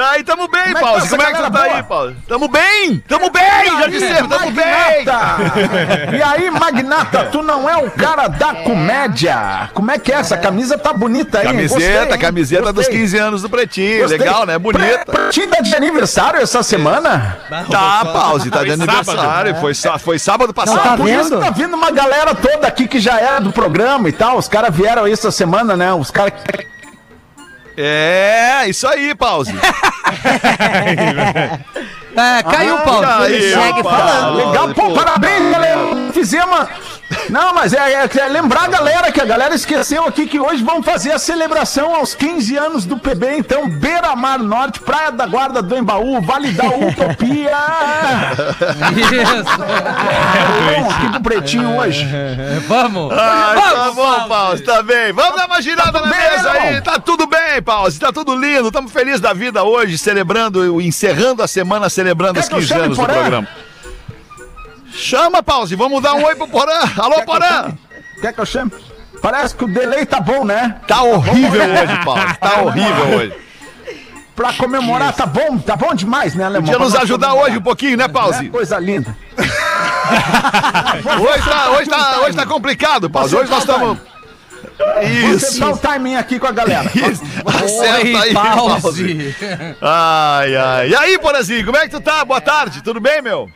Boa. 0.00 0.10
Aí, 0.10 0.24
tamo 0.24 0.48
bem, 0.48 0.60
é 0.62 0.74
Pause. 0.74 1.02
tá 1.02 1.16
Como 1.16 1.22
é 1.22 1.26
que 1.26 1.32
tu 1.32 1.42
tá 1.42 1.50
galera 1.50 1.74
aí, 1.76 1.82
boa? 1.82 1.84
Pause? 1.84 2.16
Tamo 2.28 2.48
bem, 2.48 3.02
tamo 3.08 3.30
bem, 3.30 3.78
já 3.80 3.86
disseram, 3.86 4.28
tamo 4.28 4.50
bem. 4.52 5.04
Magnata! 5.04 6.16
E 6.16 6.22
aí, 6.22 6.50
Magnata, 6.50 7.24
tu 7.32 7.42
não 7.42 7.68
é 7.68 7.76
o 7.76 7.90
cara 7.90 8.28
da 8.28 8.54
comédia? 8.54 9.70
Como 9.72 9.90
é 9.90 9.98
que 9.98 10.12
é? 10.12 10.16
Essa 10.16 10.36
camisa 10.36 10.78
tá 10.78 10.92
bonita 10.92 11.38
aí? 11.38 11.46
Camiseta, 11.46 12.00
Gostei, 12.00 12.18
camiseta 12.18 12.72
dos 12.72 12.86
Gostei. 12.86 12.98
15 12.98 13.18
anos 13.18 13.42
do 13.42 13.50
Pretinho. 13.50 14.00
Gostei. 14.00 14.18
Legal, 14.18 14.46
né? 14.46 14.58
Bonita. 14.58 15.28
Ti 15.30 15.46
tá 15.46 15.60
de 15.60 15.74
aniversário 15.74 16.40
essa 16.40 16.62
semana? 16.62 17.38
Tá, 17.70 18.04
Pause, 18.04 18.50
tá 18.50 18.64
de 18.64 18.72
aniversário. 18.72 19.54
Foi, 19.56 19.72
foi 19.98 20.18
sábado 20.18 20.52
passado. 20.52 20.82
tá 20.82 20.96
Por 20.96 21.08
isso 21.08 21.38
tá 21.38 21.50
vindo 21.50 21.74
uma 21.74 21.90
galera 21.90 22.34
toda 22.34 22.66
aqui 22.66 22.86
que 22.86 23.00
já 23.00 23.18
era 23.18 23.40
do 23.40 23.52
programa 23.52 24.08
e 24.08 24.12
tal. 24.12 24.38
Os 24.38 24.48
caras 24.48 24.74
vieram 24.74 25.04
aí 25.04 25.12
essa 25.12 25.30
semana, 25.30 25.76
né? 25.76 25.92
Os 25.92 26.10
caras. 26.10 26.32
É, 27.76 28.64
isso 28.68 28.88
aí, 28.88 29.14
Pause. 29.14 29.52
É, 32.16 32.42
caiu 32.42 32.76
o 32.76 32.80
pau. 32.80 33.02
Aí, 33.22 33.34
Ele 33.34 33.54
segue 33.54 33.82
falando. 33.82 34.36
Legal, 34.36 34.68
pô, 34.74 34.90
parabéns, 34.92 35.50
galera. 35.52 35.78
Fizemos. 36.12 36.66
Não, 37.30 37.54
mas 37.54 37.72
é, 37.72 37.92
é- 38.04 38.10
é 38.18 38.28
lembrar 38.28 38.64
a 38.64 38.68
galera 38.68 39.12
que 39.12 39.20
a 39.20 39.24
galera 39.24 39.54
esqueceu 39.54 40.04
aqui 40.04 40.26
que 40.26 40.40
hoje 40.40 40.62
vamos 40.64 40.84
fazer 40.84 41.12
a 41.12 41.18
celebração 41.18 41.94
aos 41.94 42.14
15 42.14 42.56
anos 42.56 42.84
do 42.84 42.96
PB. 42.98 43.38
Então, 43.38 43.68
Beira 43.68 44.14
Mar 44.16 44.38
Norte, 44.40 44.80
Praia 44.80 45.12
da 45.12 45.24
Guarda 45.26 45.62
do 45.62 45.76
Embaú, 45.76 46.20
Vale 46.20 46.50
da 46.52 46.64
Utopia. 46.66 47.56
Isso. 48.96 49.44
Vamos 50.74 50.94
aqui 50.94 51.08
pro 51.10 51.20
Pretinho 51.22 51.76
hoje. 51.76 52.06
Vamos. 52.66 53.12
Ai, 53.12 53.60
tá 53.60 53.70
Vamos, 53.74 53.94
bom, 53.94 54.28
Pause, 54.28 54.62
tá 54.64 54.82
bem. 54.82 55.12
Vamos 55.12 55.36
dar 55.36 55.46
uma 55.46 55.62
girada 55.62 56.00
na 56.00 56.06
bem, 56.08 56.30
mesa 56.30 56.50
aí. 56.52 56.66
irmão? 56.68 56.82
Tá 56.82 56.98
tudo 56.98 57.26
bem, 57.26 57.62
Pause, 57.62 57.98
tá 58.00 58.12
tudo 58.12 58.34
lindo. 58.34 58.66
Estamos 58.68 58.90
felizes 58.92 59.20
da 59.20 59.32
vida 59.32 59.62
hoje, 59.62 59.96
celebrando, 59.98 60.80
encerrando 60.80 61.42
a 61.42 61.46
semana, 61.48 61.88
celebrando 61.88 62.05
Quer 62.14 62.40
os 62.40 62.48
que 62.48 62.54
eu 62.54 62.58
15 62.58 62.68
chame 62.68 62.80
anos 62.82 62.98
do 62.98 63.04
programa. 63.04 63.48
Chama, 64.92 65.42
Pause, 65.42 65.74
vamos 65.74 66.02
dar 66.02 66.14
um 66.14 66.24
oi 66.24 66.34
pro 66.36 66.48
Porã. 66.48 66.80
Alô, 66.96 67.22
Porã. 67.22 67.72
Quer 68.20 68.32
que 68.32 68.40
eu 68.40 68.46
chame? 68.46 68.72
Parece 69.20 69.54
que 69.54 69.64
o 69.64 69.68
delay 69.68 70.06
tá 70.06 70.20
bom, 70.20 70.44
né? 70.44 70.76
Tá 70.86 71.02
horrível 71.02 71.62
hoje, 71.62 72.04
Pause, 72.04 72.34
tá 72.38 72.60
horrível 72.62 73.18
hoje. 73.18 73.34
Pra 74.34 74.52
comemorar, 74.52 75.14
tá 75.14 75.24
bom, 75.24 75.58
tá 75.58 75.76
bom 75.76 75.94
demais, 75.94 76.34
né, 76.34 76.44
Alemão? 76.44 76.66
Podia 76.70 76.78
nos 76.78 76.94
ajudar 76.94 77.34
hoje 77.34 77.56
um 77.56 77.62
pouquinho, 77.62 77.96
né, 77.96 78.04
É, 78.04 78.08
Pause? 78.08 78.48
coisa 78.50 78.78
linda. 78.78 79.16
Hoje 81.20 81.42
tá, 81.50 81.70
hoje 81.70 81.90
tá, 81.90 82.20
hoje 82.20 82.36
tá 82.36 82.46
complicado, 82.46 83.10
Pause. 83.10 83.36
Hoje 83.36 83.50
nós 83.50 83.60
estamos... 83.60 83.98
Vou 84.78 85.02
Isso. 85.34 85.46
acertar 85.46 85.72
o 85.72 85.76
timing 85.78 86.16
aqui 86.16 86.38
com 86.38 86.46
a 86.46 86.52
galera. 86.52 86.90
Isso. 86.94 87.22
Acerta 87.46 88.20
aí, 88.22 88.32
pause. 88.34 88.82
Pause. 88.82 89.36
Ai, 89.80 90.56
ai. 90.56 90.88
E 90.90 90.96
aí, 90.96 91.18
Porazinho, 91.18 91.64
como 91.64 91.76
é 91.76 91.82
que 91.82 91.90
tu 91.90 92.00
tá? 92.00 92.24
Boa 92.24 92.40
tarde, 92.40 92.82
tudo 92.82 93.00
bem, 93.00 93.20
meu? 93.22 93.48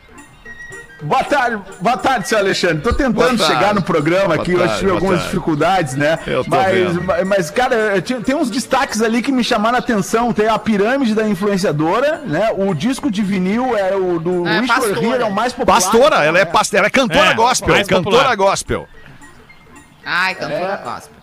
Boa 1.02 1.24
tarde, 1.24 1.58
boa 1.80 1.96
tarde, 1.96 2.28
seu 2.28 2.36
Alexandre. 2.36 2.82
Tô 2.82 2.92
tentando 2.92 3.42
chegar 3.42 3.74
no 3.74 3.80
programa 3.80 4.34
aqui, 4.34 4.52
Boa 4.52 4.64
hoje 4.64 4.68
tarde, 4.68 4.78
tive 4.80 4.86
boa 4.90 4.96
algumas 4.98 5.18
tarde. 5.20 5.30
dificuldades, 5.34 5.94
né? 5.94 6.18
Eu 6.26 6.44
tô 6.44 6.50
mas, 6.50 6.74
vendo. 6.74 7.26
mas- 7.26 7.50
cara, 7.50 7.74
eu 7.74 8.02
tem 8.22 8.34
uns 8.34 8.50
destaques 8.50 9.00
ali 9.00 9.22
que 9.22 9.32
me 9.32 9.42
chamaram 9.42 9.76
a 9.76 9.78
atenção. 9.78 10.30
Tem 10.30 10.46
a 10.46 10.58
pirâmide 10.58 11.14
da 11.14 11.26
influenciadora, 11.26 12.18
né? 12.26 12.50
O 12.54 12.74
disco 12.74 13.10
de 13.10 13.22
vinil 13.22 13.74
é 13.78 13.96
o 13.96 14.18
do 14.20 14.46
É, 14.46 14.60
Richard 14.60 15.22
é 15.22 15.24
o 15.24 15.32
mais 15.32 15.54
popular. 15.54 15.74
Pastora, 15.80 16.16
ela 16.22 16.38
é, 16.38 16.44
pastora, 16.44 16.80
ela 16.80 16.86
é 16.88 16.90
cantora 16.90 17.30
É, 17.30 17.34
gospel. 17.34 17.74
mais 17.74 17.88
Cantora 17.88 18.36
popular. 18.36 18.36
Gospel. 20.02 20.12
Ai, 20.12 20.34
cantora 20.34 20.76
gospel. 20.76 21.19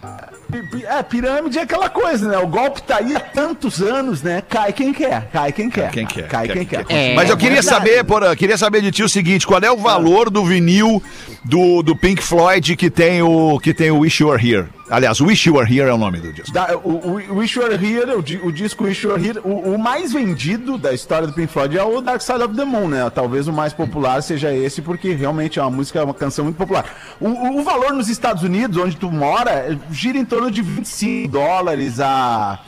É, 0.87 1.03
pirâmide 1.03 1.59
é 1.59 1.63
aquela 1.63 1.89
coisa, 1.89 2.29
né? 2.29 2.37
O 2.37 2.47
golpe 2.47 2.81
tá 2.81 2.97
aí 2.97 3.13
há 3.15 3.19
tantos 3.19 3.81
anos, 3.81 4.23
né? 4.23 4.41
Cai 4.47 4.71
quem 4.71 4.93
quer, 4.93 5.29
cai 5.31 5.51
quem 5.51 5.69
quer. 5.69 5.91
Quem 5.91 6.05
quer. 6.05 6.27
Cai 6.27 6.47
quem 6.47 6.65
quer. 6.65 6.85
Mas 7.15 7.29
eu 7.29 7.35
queria 7.35 7.61
verdade. 7.61 7.75
saber, 7.77 8.03
Porã, 8.05 8.33
queria 8.35 8.57
saber 8.57 8.81
de 8.81 8.91
ti 8.91 9.03
o 9.03 9.09
seguinte: 9.09 9.45
qual 9.45 9.59
é 9.61 9.69
o 9.69 9.77
valor 9.77 10.29
do 10.29 10.45
vinil 10.45 11.03
do, 11.43 11.83
do 11.83 11.95
Pink 11.95 12.23
Floyd 12.23 12.75
que 12.77 12.89
tem 12.89 13.21
o 13.21 13.59
que 13.59 13.73
tem 13.73 13.91
o 13.91 13.99
Wish 13.99 14.23
You 14.23 14.29
Were 14.29 14.49
Here? 14.51 14.67
Aliás, 14.89 15.19
Wish 15.19 15.49
You 15.49 15.55
Were 15.57 15.69
Here 15.69 15.89
é 15.89 15.93
o 15.93 15.97
nome 15.97 16.19
do 16.21 16.31
disco. 16.31 16.53
Da- 16.53 16.77
o, 16.81 17.19
o, 17.29 17.35
Wish 17.39 17.59
You 17.59 17.65
Were 17.67 17.75
Here, 17.85 18.11
o, 18.13 18.47
o 18.47 18.51
disco 18.53 18.85
Wish 18.85 19.05
You 19.05 19.11
Were 19.13 19.27
Here, 19.27 19.39
o, 19.43 19.73
o 19.73 19.77
mais 19.77 20.13
vendido 20.13 20.77
da 20.77 20.93
história 20.93 21.27
do 21.27 21.33
Pink 21.33 21.51
Floyd 21.51 21.77
é 21.77 21.83
o 21.83 21.99
Dark 21.99 22.21
Side 22.21 22.41
of 22.41 22.55
the 22.55 22.63
Moon, 22.63 22.87
né? 22.87 23.09
Talvez 23.13 23.49
o 23.49 23.53
mais 23.53 23.73
popular 23.73 24.23
seja 24.23 24.53
esse, 24.53 24.81
porque 24.81 25.11
realmente 25.11 25.59
é 25.59 25.61
uma 25.61 25.69
música, 25.71 25.99
é 25.99 26.03
uma 26.03 26.13
canção 26.13 26.45
muito 26.45 26.55
popular. 26.55 26.85
O, 27.19 27.27
o- 27.27 27.59
o 27.59 27.63
valor 27.65 27.91
nos 27.91 28.07
Estados 28.07 28.43
Unidos, 28.43 28.77
onde 28.81 28.95
tu 28.95 29.11
mora, 29.11 29.51
é- 29.51 29.77
gira 29.97 30.17
em 30.17 30.25
torno 30.25 30.51
de 30.51 30.61
25 30.61 31.27
dólares 31.27 31.99
a, 31.99 32.59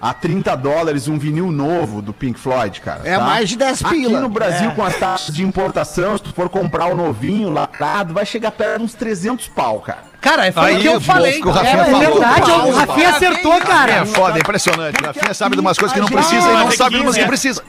a 0.00 0.14
30 0.14 0.56
dólares 0.56 1.06
um 1.06 1.18
vinil 1.18 1.52
novo 1.52 2.00
do 2.00 2.14
Pink 2.14 2.40
Floyd, 2.40 2.80
cara. 2.80 3.06
É 3.06 3.18
mais 3.18 3.50
de 3.50 3.56
10 3.58 3.84
Aqui 3.84 3.94
pila. 3.94 4.20
no 4.20 4.28
Brasil, 4.28 4.70
com 4.72 4.82
as 4.82 4.96
taxas 4.96 5.34
de 5.34 5.44
importação, 5.44 6.16
se 6.16 6.22
tu 6.24 6.32
for 6.32 6.48
comprar 6.48 6.86
o 6.86 6.96
novinho, 6.96 7.50
lacrado, 7.50 8.14
vai 8.14 8.24
chegar 8.24 8.52
perto 8.52 8.78
de 8.78 8.84
uns 8.84 8.94
300 8.94 9.48
pau, 9.48 9.80
cara. 9.80 10.04
Cara, 10.28 10.52
foi 10.52 10.62
Aí, 10.64 10.76
o 10.76 10.80
que 10.80 10.86
eu 10.88 10.96
o 10.96 11.00
falei. 11.00 11.40
que 11.40 11.48
o 11.48 11.50
Rafinha 11.50 11.82
É 11.82 11.84
falou. 11.86 12.00
verdade, 12.00 12.50
o 12.50 12.70
Rafinha 12.72 13.08
acertou, 13.10 13.54
É 13.54 13.60
cara. 13.60 14.04
foda, 14.06 14.36
é 14.38 14.40
impressionante. 14.40 15.02
O 15.02 15.06
Rafinha 15.06 15.32
sabe 15.32 15.54
de 15.56 15.60
umas 15.60 15.78
coisas 15.78 15.94
que 15.94 16.00
não 16.00 16.08
precisa 16.08 16.48
e 16.48 16.52
não 16.52 16.68
Ah, 16.68 16.70
sabe 16.70 16.96
de 16.96 17.02
umas 17.02 17.14
que 17.16 17.20
15, 17.24 17.26
precisa. 17.28 17.62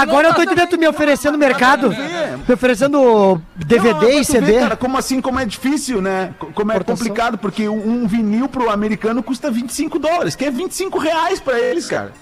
Agora 0.00 0.28
eu 0.28 0.34
tô 0.34 0.42
entendendo 0.42 0.68
tu 0.68 0.78
me 0.78 0.86
oferecendo 0.86 1.38
mercado, 1.38 1.88
me 2.46 2.54
oferecendo 2.54 3.40
DVD 3.56 4.12
Não, 4.12 4.20
e 4.20 4.24
CD. 4.24 4.58
cara, 4.60 4.76
como 4.76 4.98
assim, 4.98 5.20
como 5.20 5.40
é 5.40 5.44
difícil, 5.46 6.02
né? 6.02 6.30
Co- 6.38 6.48
Como 6.54 6.72
é 6.72 6.80
complicado, 6.80 7.38
porque 7.38 7.68
um, 7.68 8.02
um 8.02 8.06
vinil 8.06 8.48
pro 8.48 8.70
americano 8.70 9.22
custa 9.22 9.50
25 9.50 9.98
dólares, 9.98 10.34
que 10.36 10.44
é 10.44 10.50
25 10.50 10.98
reais 10.98 11.40
pra 11.40 11.58
eles, 11.58 11.86
cara. 11.86 12.12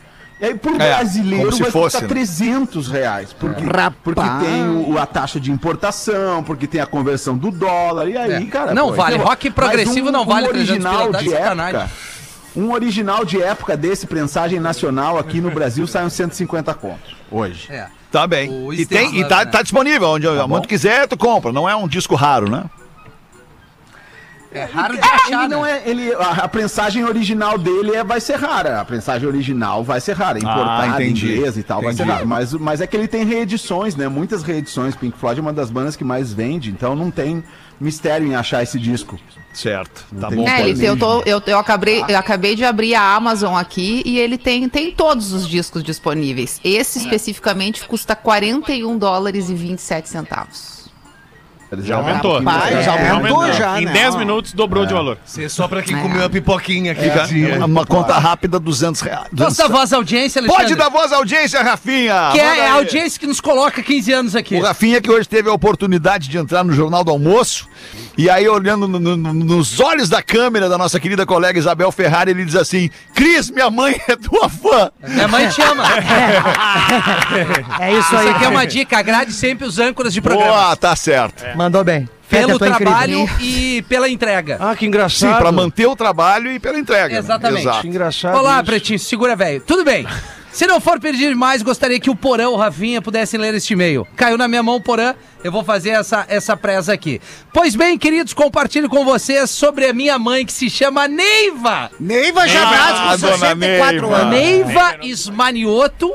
E 0.41 0.45
aí, 0.47 0.55
pro 0.55 0.75
É, 0.75 0.79
brasileiro, 0.97 1.51
vai 1.51 1.71
fosse, 1.71 1.97
custar 1.99 2.03
né? 2.03 2.09
300 2.09 2.89
reais. 2.89 3.33
Porque, 3.39 3.63
Rapaz. 3.63 3.93
porque 4.03 4.21
tem 4.45 4.69
o- 4.89 4.99
a 4.99 5.05
taxa 5.05 5.39
de 5.39 5.51
importação, 5.53 6.43
porque 6.43 6.67
tem 6.67 6.81
a 6.81 6.87
conversão 6.87 7.37
do 7.37 7.51
dólar, 7.51 8.09
e 8.09 8.17
aí, 8.17 8.33
É. 8.33 8.47
cara... 8.47 8.73
Não 8.75 8.89
pô, 8.89 8.95
vale, 8.95 9.17
então, 9.17 9.27
rock 9.27 9.51
progressivo 9.51 10.11
não 10.11 10.25
vale 10.25 10.49
300 10.49 10.71
original 10.71 11.11
tá 11.13 11.19
de 11.19 11.35
época... 11.35 11.91
Um 12.57 12.73
original 12.73 13.25
de 13.25 13.41
época 13.41 13.77
desse, 13.77 14.07
prensagem 14.09 14.59
nacional, 14.59 15.17
aqui 15.19 15.41
no 15.41 15.51
Brasil, 15.53 15.87
sai 15.87 16.05
uns 16.05 16.15
150 16.15 16.75
contos, 16.75 17.15
hoje. 17.31 17.69
É. 17.71 17.87
Tá 18.11 18.27
bem. 18.27 18.51
O 18.51 18.73
E, 18.73 18.85
tem, 18.85 19.21
e 19.21 19.25
tá, 19.25 19.45
né? 19.45 19.51
tá 19.53 19.63
disponível. 19.63 20.09
Onde, 20.09 20.27
onde 20.27 20.63
tu 20.63 20.69
quiser, 20.69 21.07
tu 21.07 21.17
compra. 21.17 21.53
Não 21.53 21.69
é 21.69 21.77
um 21.77 21.87
disco 21.87 22.17
raro, 22.17 22.51
né? 22.51 22.65
É 24.53 24.65
raro 24.65 24.95
de 24.95 24.99
Ele 24.99 25.09
achar, 25.09 25.49
não 25.49 25.63
né? 25.63 25.83
é, 25.85 25.89
ele, 25.91 26.13
a, 26.15 26.31
a 26.45 26.49
prensagem 26.49 27.05
original 27.05 27.57
dele 27.57 27.95
é, 27.95 28.03
vai 28.03 28.21
ser 28.21 28.35
rara. 28.37 28.81
A 28.81 28.85
prensagem 28.85 29.29
original 29.29 29.85
vai 29.85 30.01
ser 30.01 30.17
rara. 30.17 30.39
Importada, 30.39 31.03
entendi. 31.03 31.33
inglesa 31.35 31.61
e 31.61 31.63
tal, 31.63 31.81
vai 31.81 31.93
ser 31.95 32.03
Entendi. 32.03 32.13
rara. 32.17 32.27
Mas, 32.27 32.53
mas 32.55 32.81
é 32.81 32.87
que 32.87 32.97
ele 32.97 33.07
tem 33.07 33.25
reedições, 33.25 33.95
né? 33.95 34.09
Muitas 34.09 34.43
reedições. 34.43 34.97
Pink 34.97 35.17
Floyd 35.17 35.39
é 35.39 35.43
uma 35.43 35.53
das 35.53 35.71
bandas 35.71 35.95
que 35.95 36.03
mais 36.03 36.33
vende, 36.33 36.71
então 36.71 36.97
não 36.97 37.11
tem 37.13 37.45
mistério 37.81 38.27
em 38.27 38.35
achar 38.35 38.63
esse 38.63 38.79
disco. 38.79 39.19
Certo. 39.55 40.05
Tá 40.21 40.29
bom. 40.31 40.47
É, 40.49 40.69
ele 40.69 40.79
tem- 40.79 40.87
eu, 40.89 40.97
tô- 40.99 41.23
eu, 41.23 41.41
eu 41.47 41.59
acabei, 41.59 42.05
eu 42.09 42.19
acabei 42.19 42.55
de 42.57 42.65
abrir 42.65 42.95
a 42.95 43.15
Amazon 43.15 43.55
aqui 43.57 44.03
e 44.05 44.19
ele 44.19 44.37
tem, 44.37 44.69
tem 44.69 44.91
todos 44.93 45.33
os 45.33 45.47
discos 45.49 45.83
disponíveis. 45.83 46.61
Esse 46.65 46.99
especificamente 46.99 47.85
custa 47.87 48.15
41 48.17 48.99
dólares 48.99 49.49
e 49.49 49.55
27 49.55 50.09
centavos. 50.09 50.80
Eles 51.73 51.87
Já 51.87 51.97
aumentou. 51.97 52.39
Rapaz, 52.39 52.85
Já 52.85 53.13
aumentou 53.15 53.53
já, 53.53 53.81
Em 53.81 53.85
né? 53.85 53.93
10 53.93 54.17
minutos 54.17 54.53
dobrou 54.53 54.85
de 54.87 54.93
valor. 54.93 55.19
Isso 55.25 55.41
é 55.41 55.49
só 55.49 55.69
pra 55.69 55.83
quem 55.83 55.97
É. 55.97 56.01
comeu 56.03 56.25
a 56.25 56.29
pipoquinha 56.29 56.93
aquele 56.93 57.11
Fica 57.11 57.27
dia. 57.27 57.65
uma 57.65 57.87
conta 57.87 58.19
rápida, 58.19 58.59
200 58.59 59.01
reais. 59.01 59.29
Posso 59.37 59.57
dar 59.59 59.69
voz 59.69 59.93
à 59.93 59.97
audiência, 59.97 60.41
Alexandre? 60.41 60.65
Pode 60.65 60.75
dar 60.75 60.89
voz 60.89 61.13
à 61.13 61.17
audiência, 61.17 61.63
Rafinha. 61.63 62.31
Que 62.33 62.39
Manda 62.39 62.57
é 62.57 62.61
aí. 62.63 62.67
a 62.71 62.73
audiência 62.75 63.21
que 63.21 63.27
nos 63.27 63.41
coloca 63.41 63.83
15 63.83 64.13
anos 64.13 64.35
aqui. 64.35 64.57
O 64.57 64.63
Rafinha 64.63 65.01
que 65.01 65.11
hoje 65.11 65.29
teve 65.29 65.49
a 65.49 65.53
oportunidade 65.53 66.29
de 66.29 66.37
entrar 66.39 66.65
no 66.65 66.73
Jornal 66.73 67.05
do 67.05 67.11
Almoço 67.13 67.69
e 68.19 68.29
aí 68.29 68.49
olhando 68.49 68.89
no- 68.89 68.99
no- 68.99 69.17
no- 69.17 69.33
nos 69.33 69.79
olhos 69.79 70.09
da 70.09 70.21
câmera 70.23 70.69
da 70.69 70.77
nossa 70.77 70.99
querida 70.99 71.25
colega 71.25 71.59
Isabel 71.59 71.93
Ferrari, 71.93 72.33
ele 72.33 72.45
diz 72.45 72.57
assim, 72.57 72.91
Cris, 73.15 73.49
minha 73.51 73.71
mãe 73.71 74.01
é 74.09 74.17
tua 74.17 74.49
fã. 74.49 74.91
Minha 75.07 75.29
mãe 75.29 75.49
te 75.49 75.63
ama. 75.63 75.85
É 77.81 77.93
isso 77.93 78.01
Isso 78.01 78.17
aí. 78.17 78.29
aqui 78.31 78.45
é 78.45 78.49
uma 78.49 78.67
dica, 78.67 78.99
agrade 78.99 79.33
sempre 79.33 79.67
os 79.67 79.79
âncoras 79.79 80.13
de 80.13 80.21
programa. 80.21 80.51
Boa, 80.53 80.77
tá 80.77 80.95
certo. 80.97 81.45
Mandou 81.61 81.85
bem. 81.85 82.09
Pelo 82.31 82.59
tô 82.59 82.65
incrível. 82.65 82.87
trabalho 82.87 83.31
e 83.39 83.83
pela 83.87 84.09
entrega. 84.09 84.57
Ah, 84.59 84.73
que 84.75 84.81
Sim, 84.81 84.87
engraçado. 84.87 85.39
pra 85.41 85.53
manter 85.53 85.87
o 85.87 85.95
trabalho 85.95 86.51
e 86.51 86.59
pela 86.59 86.79
entrega. 86.79 87.13
né? 87.13 87.19
Exatamente. 87.19 87.61
Exato. 87.61 87.81
Que 87.83 87.89
engraçado. 87.89 88.39
Olá, 88.39 88.55
isso. 88.57 88.65
Pretinho, 88.65 88.99
segura, 88.99 89.37
velho. 89.37 89.61
Tudo 89.61 89.85
bem. 89.85 90.07
Se 90.51 90.67
não 90.67 90.81
for 90.81 90.99
pedir 90.99 91.29
demais, 91.29 91.61
gostaria 91.63 92.01
que 92.01 92.09
o 92.09 92.17
Porã, 92.17 92.49
o 92.49 92.57
Rafinha, 92.57 93.03
pudessem 93.03 93.39
ler 93.39 93.55
este 93.55 93.75
e-mail. 93.75 94.07
Caiu 94.17 94.39
na 94.39 94.49
minha 94.49 94.63
mão 94.63 94.77
o 94.77 94.81
Porã, 94.81 95.15
eu 95.45 95.53
vou 95.53 95.63
fazer 95.63 95.91
essa, 95.91 96.25
essa 96.29 96.57
presa 96.57 96.93
aqui. 96.95 97.21
Pois 97.53 97.77
bem, 97.77 97.97
queridos, 97.99 98.33
compartilho 98.33 98.89
com 98.89 99.05
vocês 99.05 99.49
sobre 99.51 99.87
a 99.87 99.93
minha 99.93 100.19
mãe 100.19 100.45
que 100.47 100.53
se 100.53 100.69
chama 100.71 101.07
Neiva. 101.07 101.91
Neiva 102.01 102.49
já 102.49 102.63
Ah, 102.69 103.13
com 103.13 103.19
dona 103.19 103.37
64 103.39 103.57
Neiva. 104.01 104.17
anos. 104.17 104.31
Neiva 104.31 104.97
Ismanioto 105.03 106.11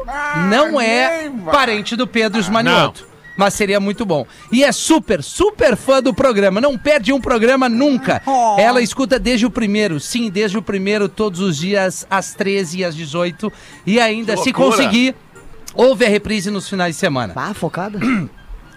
não 0.49 0.81
é 0.81 1.29
parente 1.51 1.95
do 1.95 2.05
Pedro 2.08 2.39
Ismanioto. 2.39 3.14
Mas 3.37 3.53
seria 3.53 3.79
muito 3.79 4.05
bom. 4.05 4.25
E 4.51 4.63
é 4.63 4.71
super, 4.71 5.21
super 5.21 5.75
fã 5.75 6.01
do 6.01 6.13
programa. 6.13 6.61
Não 6.61 6.77
perde 6.77 7.11
um 7.11 7.19
programa 7.19 7.67
nunca. 7.67 8.21
Ela 8.57 8.81
escuta 8.81 9.19
desde 9.19 9.45
o 9.45 9.49
primeiro. 9.49 9.99
Sim, 9.99 10.29
desde 10.29 10.57
o 10.57 10.61
primeiro, 10.61 11.09
todos 11.09 11.39
os 11.41 11.57
dias, 11.57 12.07
às 12.09 12.33
13 12.33 12.79
e 12.79 12.85
às 12.85 12.95
18. 12.95 13.51
E 13.85 13.99
ainda, 13.99 14.37
se 14.37 14.53
conseguir, 14.53 15.15
ouve 15.73 16.05
a 16.05 16.09
reprise 16.09 16.49
nos 16.49 16.69
finais 16.69 16.95
de 16.95 16.99
semana. 16.99 17.33
Ah, 17.35 17.53
focada? 17.53 17.99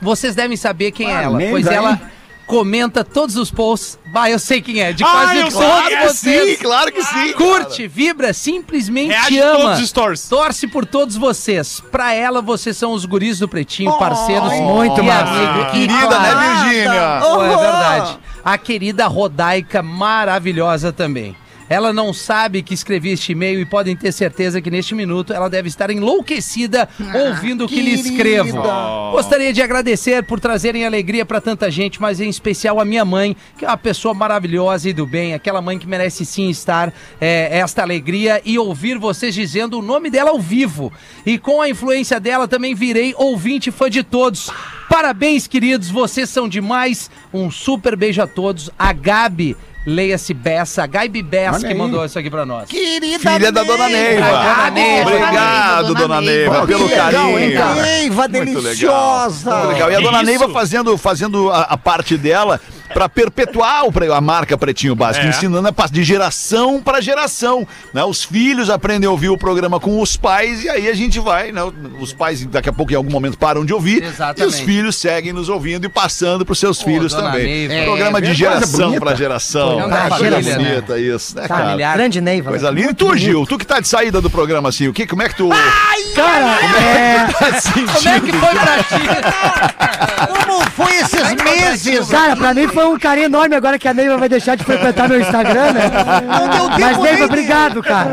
Vocês 0.00 0.34
devem 0.34 0.56
saber 0.56 0.90
quem 0.92 1.08
é 1.10 1.16
Ah, 1.16 1.22
ela, 1.22 1.38
Neiva, 1.38 1.52
pois 1.52 1.66
hein? 1.66 1.72
ela 1.74 2.00
comenta 2.48 3.04
todos 3.04 3.36
os 3.36 3.50
posts. 3.50 3.98
Bah, 4.06 4.28
eu 4.28 4.38
sei 4.38 4.60
quem 4.62 4.80
é. 4.80 4.92
De 4.92 5.04
Ah, 5.04 5.08
quase 5.08 5.36
eu 5.36 5.42
todos 5.50 5.58
Claro 5.58 5.88
que 5.88 6.08
vocês. 6.08 6.50
sim, 6.50 6.62
claro 6.62 6.92
que 6.92 7.02
sim. 7.02 7.32
Curte, 7.34 7.86
vibra, 7.86 8.32
simplesmente 8.32 9.10
Reage 9.10 9.38
ama. 9.38 9.58
todos 9.60 9.80
os 9.80 9.88
stories. 9.90 10.28
Torce 10.28 10.66
por 10.66 10.86
todos 10.86 11.14
vocês. 11.16 11.80
Pra 11.92 12.14
ela, 12.14 12.40
vocês 12.40 12.76
são 12.76 12.92
os 12.92 13.04
guris 13.04 13.38
do 13.38 13.46
Pretinho, 13.46 13.96
parceiros 13.98 14.52
muito 14.54 15.00
e 15.02 15.10
amigo. 15.10 15.70
Querida, 15.70 16.18
né, 16.18 16.34
Virgínia? 16.64 17.20
Pô, 17.22 17.44
é 17.44 17.56
verdade. 17.56 18.18
A 18.44 18.56
querida 18.56 19.06
Rodaica, 19.06 19.82
maravilhosa 19.82 20.90
também. 20.92 21.36
Ela 21.68 21.92
não 21.92 22.12
sabe 22.12 22.62
que 22.62 22.74
escrevi 22.74 23.10
este 23.10 23.32
e-mail 23.32 23.60
e 23.60 23.66
podem 23.66 23.94
ter 23.94 24.12
certeza 24.12 24.60
que 24.60 24.70
neste 24.70 24.94
minuto 24.94 25.32
ela 25.32 25.50
deve 25.50 25.68
estar 25.68 25.90
enlouquecida 25.90 26.88
ouvindo 27.14 27.64
o 27.64 27.68
que 27.68 27.80
lhe 27.80 27.92
escrevo. 27.92 28.62
Gostaria 29.12 29.52
de 29.52 29.60
agradecer 29.60 30.22
por 30.22 30.40
trazerem 30.40 30.86
alegria 30.86 31.26
para 31.26 31.40
tanta 31.40 31.70
gente, 31.70 32.00
mas 32.00 32.20
em 32.20 32.28
especial 32.28 32.80
a 32.80 32.84
minha 32.84 33.04
mãe, 33.04 33.36
que 33.56 33.64
é 33.64 33.68
uma 33.68 33.76
pessoa 33.76 34.14
maravilhosa 34.14 34.88
e 34.88 34.92
do 34.92 35.06
bem, 35.06 35.34
aquela 35.34 35.60
mãe 35.60 35.78
que 35.78 35.86
merece 35.86 36.24
sim 36.24 36.48
estar 36.48 36.92
é, 37.20 37.58
esta 37.58 37.82
alegria 37.82 38.40
e 38.44 38.58
ouvir 38.58 38.98
vocês 38.98 39.34
dizendo 39.34 39.78
o 39.78 39.82
nome 39.82 40.10
dela 40.10 40.30
ao 40.30 40.40
vivo. 40.40 40.92
E 41.26 41.38
com 41.38 41.60
a 41.60 41.68
influência 41.68 42.18
dela 42.18 42.48
também 42.48 42.74
virei 42.74 43.14
ouvinte 43.16 43.68
e 43.68 43.72
fã 43.72 43.90
de 43.90 44.02
todos. 44.02 44.50
Parabéns, 44.88 45.46
queridos, 45.46 45.90
vocês 45.90 46.30
são 46.30 46.48
demais. 46.48 47.10
Um 47.32 47.50
super 47.50 47.94
beijo 47.94 48.22
a 48.22 48.26
todos. 48.26 48.70
A 48.78 48.92
Gabi, 48.92 49.56
leia-se 49.86 50.34
Bessa, 50.34 50.84
a 50.84 50.86
Gabi 50.86 51.22
Bessa 51.22 51.66
que 51.66 51.74
mandou 51.74 52.04
isso 52.04 52.18
aqui 52.18 52.30
pra 52.30 52.44
nós. 52.44 52.68
Querida 52.68 53.18
Filha 53.18 53.50
da 53.52 53.62
dona 53.62 53.88
Neiva. 53.88 54.26
Dona 54.26 54.70
Neiva. 54.70 55.10
Obrigado, 55.10 55.86
Dona 55.88 56.00
dona 56.00 56.20
Neiva. 56.20 56.50
Neiva, 56.52 56.66
pelo 56.66 56.88
carinho. 56.88 57.58
cara? 57.58 57.82
Neiva 57.82 58.28
Muito 58.28 58.32
legal. 58.44 58.62
deliciosa. 58.62 59.56
Muito 59.56 59.72
legal. 59.72 59.90
E 59.90 59.94
a 59.96 60.00
dona 60.00 60.18
isso? 60.18 60.26
Neiva 60.26 60.48
fazendo, 60.50 60.98
fazendo 60.98 61.50
a, 61.50 61.62
a 61.62 61.76
parte 61.76 62.16
dela 62.16 62.60
para 62.92 63.08
perpetuar 63.08 63.82
a 64.14 64.20
marca 64.20 64.56
Pretinho 64.56 64.94
Básico, 64.94 65.26
É. 65.26 65.28
ensinando 65.28 65.66
a 65.68 65.72
de 65.90 66.02
geração 66.04 66.82
para 66.82 67.00
geração. 67.00 67.66
Né? 67.94 68.04
Os 68.04 68.24
filhos 68.24 68.68
aprendem 68.68 69.06
a 69.08 69.10
ouvir 69.10 69.28
o 69.28 69.38
programa 69.38 69.78
com 69.80 70.00
os 70.00 70.16
pais 70.16 70.64
e 70.64 70.68
aí 70.68 70.88
a 70.88 70.94
gente 70.94 71.18
vai, 71.20 71.52
né? 71.52 71.60
os 72.00 72.12
pais 72.12 72.44
daqui 72.46 72.68
a 72.68 72.72
pouco 72.72 72.92
em 72.92 72.96
algum 72.96 73.10
momento 73.10 73.38
param 73.38 73.64
de 73.64 73.72
ouvir 73.72 74.02
Exatamente. 74.02 74.42
e 74.42 74.44
os 74.46 74.60
filhos 74.60 74.96
seguem 74.96 75.32
nos 75.32 75.48
ouvindo 75.48 75.86
e 75.86 75.88
passando 75.88 76.44
para 76.44 76.52
os 76.52 76.58
seus 76.58 76.82
filhos 76.82 77.12
dona 77.12 77.30
também. 77.30 77.68
Neiva. 77.68 77.84
Programa 77.86 78.18
É, 78.18 78.20
de 78.20 78.26
coisa 78.26 78.34
geração 78.34 78.98
para 78.98 79.14
geração. 79.14 79.88
Da 79.88 80.08
Coisa 80.08 80.40
né? 80.40 80.56
bonita 80.56 80.98
isso, 80.98 81.36
né, 81.36 81.46
cara? 81.48 81.64
Familiar. 81.64 81.96
Grande 81.96 82.20
Neiva. 82.20 82.50
Coisa 82.50 82.70
linda. 82.70 82.90
E 82.90 82.94
tu, 82.94 83.16
Gil, 83.16 83.46
tu 83.46 83.58
que 83.58 83.66
tá 83.66 83.80
de 83.80 83.88
saída 83.88 84.20
do 84.20 84.28
programa 84.30 84.68
assim, 84.68 84.88
o 84.88 84.92
que, 84.92 85.06
como 85.06 85.22
é 85.22 85.28
que 85.28 85.36
tu 85.36 85.48
Cara, 86.14 86.58
é... 86.80 87.26
tá 87.32 87.60
sentindo? 87.60 87.92
Como 87.92 88.08
é 88.08 88.20
que 88.20 88.32
foi 88.32 88.54
pra 88.54 88.82
ti? 88.82 90.47
Meses? 91.60 92.08
Cara, 92.08 92.36
pra 92.36 92.54
mim 92.54 92.68
foi 92.68 92.86
um 92.86 92.98
carinho 92.98 93.26
enorme 93.26 93.54
agora 93.54 93.78
que 93.78 93.86
a 93.88 93.94
Neiva 93.94 94.16
vai 94.16 94.28
deixar 94.28 94.54
de 94.56 94.64
frequentar 94.64 95.08
meu 95.08 95.20
Instagram, 95.20 95.72
né? 95.72 95.90
Não 96.26 96.48
deu 96.48 96.60
tempo 96.70 96.80
Mas, 96.80 96.96
nem 96.96 97.02
Neiva, 97.04 97.18
de- 97.18 97.24
obrigado, 97.24 97.82
cara. 97.82 98.10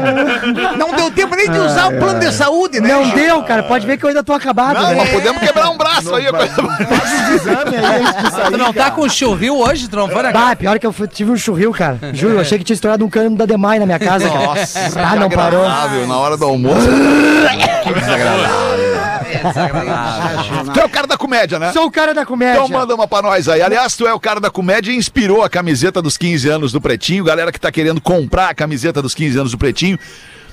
Não 0.78 0.92
deu 0.96 1.12
tempo 1.12 1.36
nem 1.36 1.50
de 1.50 1.58
usar 1.60 1.88
o 1.88 1.98
plano 2.00 2.20
de 2.20 2.32
saúde, 2.34 2.80
né? 2.80 2.90
Não 2.90 3.10
deu, 3.10 3.44
cara. 3.44 3.64
Pode 3.64 3.86
ver 3.86 3.98
que 3.98 4.04
eu 4.06 4.10
ainda 4.10 4.24
tô 4.24 4.34
acabado, 4.34 4.76
Não, 4.82 4.90
né? 4.90 4.96
mas 4.98 5.10
podemos 5.10 5.42
quebrar 5.42 5.70
um 5.70 5.78
braço 5.78 6.14
aí. 6.16 6.26
Faz 6.26 6.52
os 6.52 7.30
exames 7.36 7.84
aí 7.84 8.24
de 8.24 8.32
sair. 8.32 8.52
Tu 8.52 8.58
não 8.58 8.74
tá 8.74 8.92
com 8.92 9.08
churril 9.10 9.58
hoje? 9.60 9.88
Não? 9.92 10.08
Bah, 10.08 10.56
pior 10.56 10.78
que 10.80 10.86
eu 10.86 10.92
fui- 10.94 11.08
tive 11.08 11.32
um 11.32 11.38
churril, 11.38 11.72
cara. 11.72 11.98
Juro, 12.14 12.34
eu 12.36 12.40
achei 12.42 12.58
que 12.58 12.64
tinha 12.64 12.76
estourado 12.76 13.06
um 13.06 13.10
cano 13.10 13.36
da 13.38 13.46
Demai 13.46 13.80
na 13.80 13.86
minha 13.86 14.00
casa, 14.00 14.28
cara. 14.30 14.46
Nossa, 14.46 14.80
ah, 15.00 15.16
não 15.16 15.30
parou. 15.30 15.62
desagradável, 15.64 16.08
Na 16.08 16.18
hora 16.18 16.38
do 16.38 16.46
almoço. 16.46 16.88
que 17.84 17.94
desagradável. 17.94 18.95
Tu 20.74 20.80
é 20.80 20.86
o 20.86 20.90
cara 20.90 21.08
da 21.08 21.18
comédia, 21.18 21.60
né? 21.60 21.72
Sou 21.72 21.86
o 21.86 21.92
cara 21.92 22.14
da 22.14 22.26
comédia. 22.26 22.62
Então 22.64 22.68
manda 22.70 22.94
uma 22.96 23.08
pra 23.08 23.22
nós 23.22 23.48
aí. 23.48 23.62
Aliás, 23.62 23.96
tu 23.96 24.08
é 24.08 24.14
o 24.14 24.20
cara 24.20 24.40
da 24.40 24.50
comédia 24.50 24.92
e 24.92 24.96
inspirou 24.96 25.44
a 25.44 25.50
camiseta 25.50 26.02
dos 26.02 26.18
15 26.18 26.50
anos 26.50 26.72
do 26.72 26.82
Pretinho. 26.82 27.24
Galera 27.24 27.52
que 27.52 27.60
tá 27.60 27.72
querendo 27.72 28.00
comprar 28.02 28.50
a 28.50 28.54
camiseta 28.54 29.02
dos 29.02 29.14
15 29.16 29.38
anos 29.40 29.52
do 29.52 29.58
Pretinho. 29.58 29.98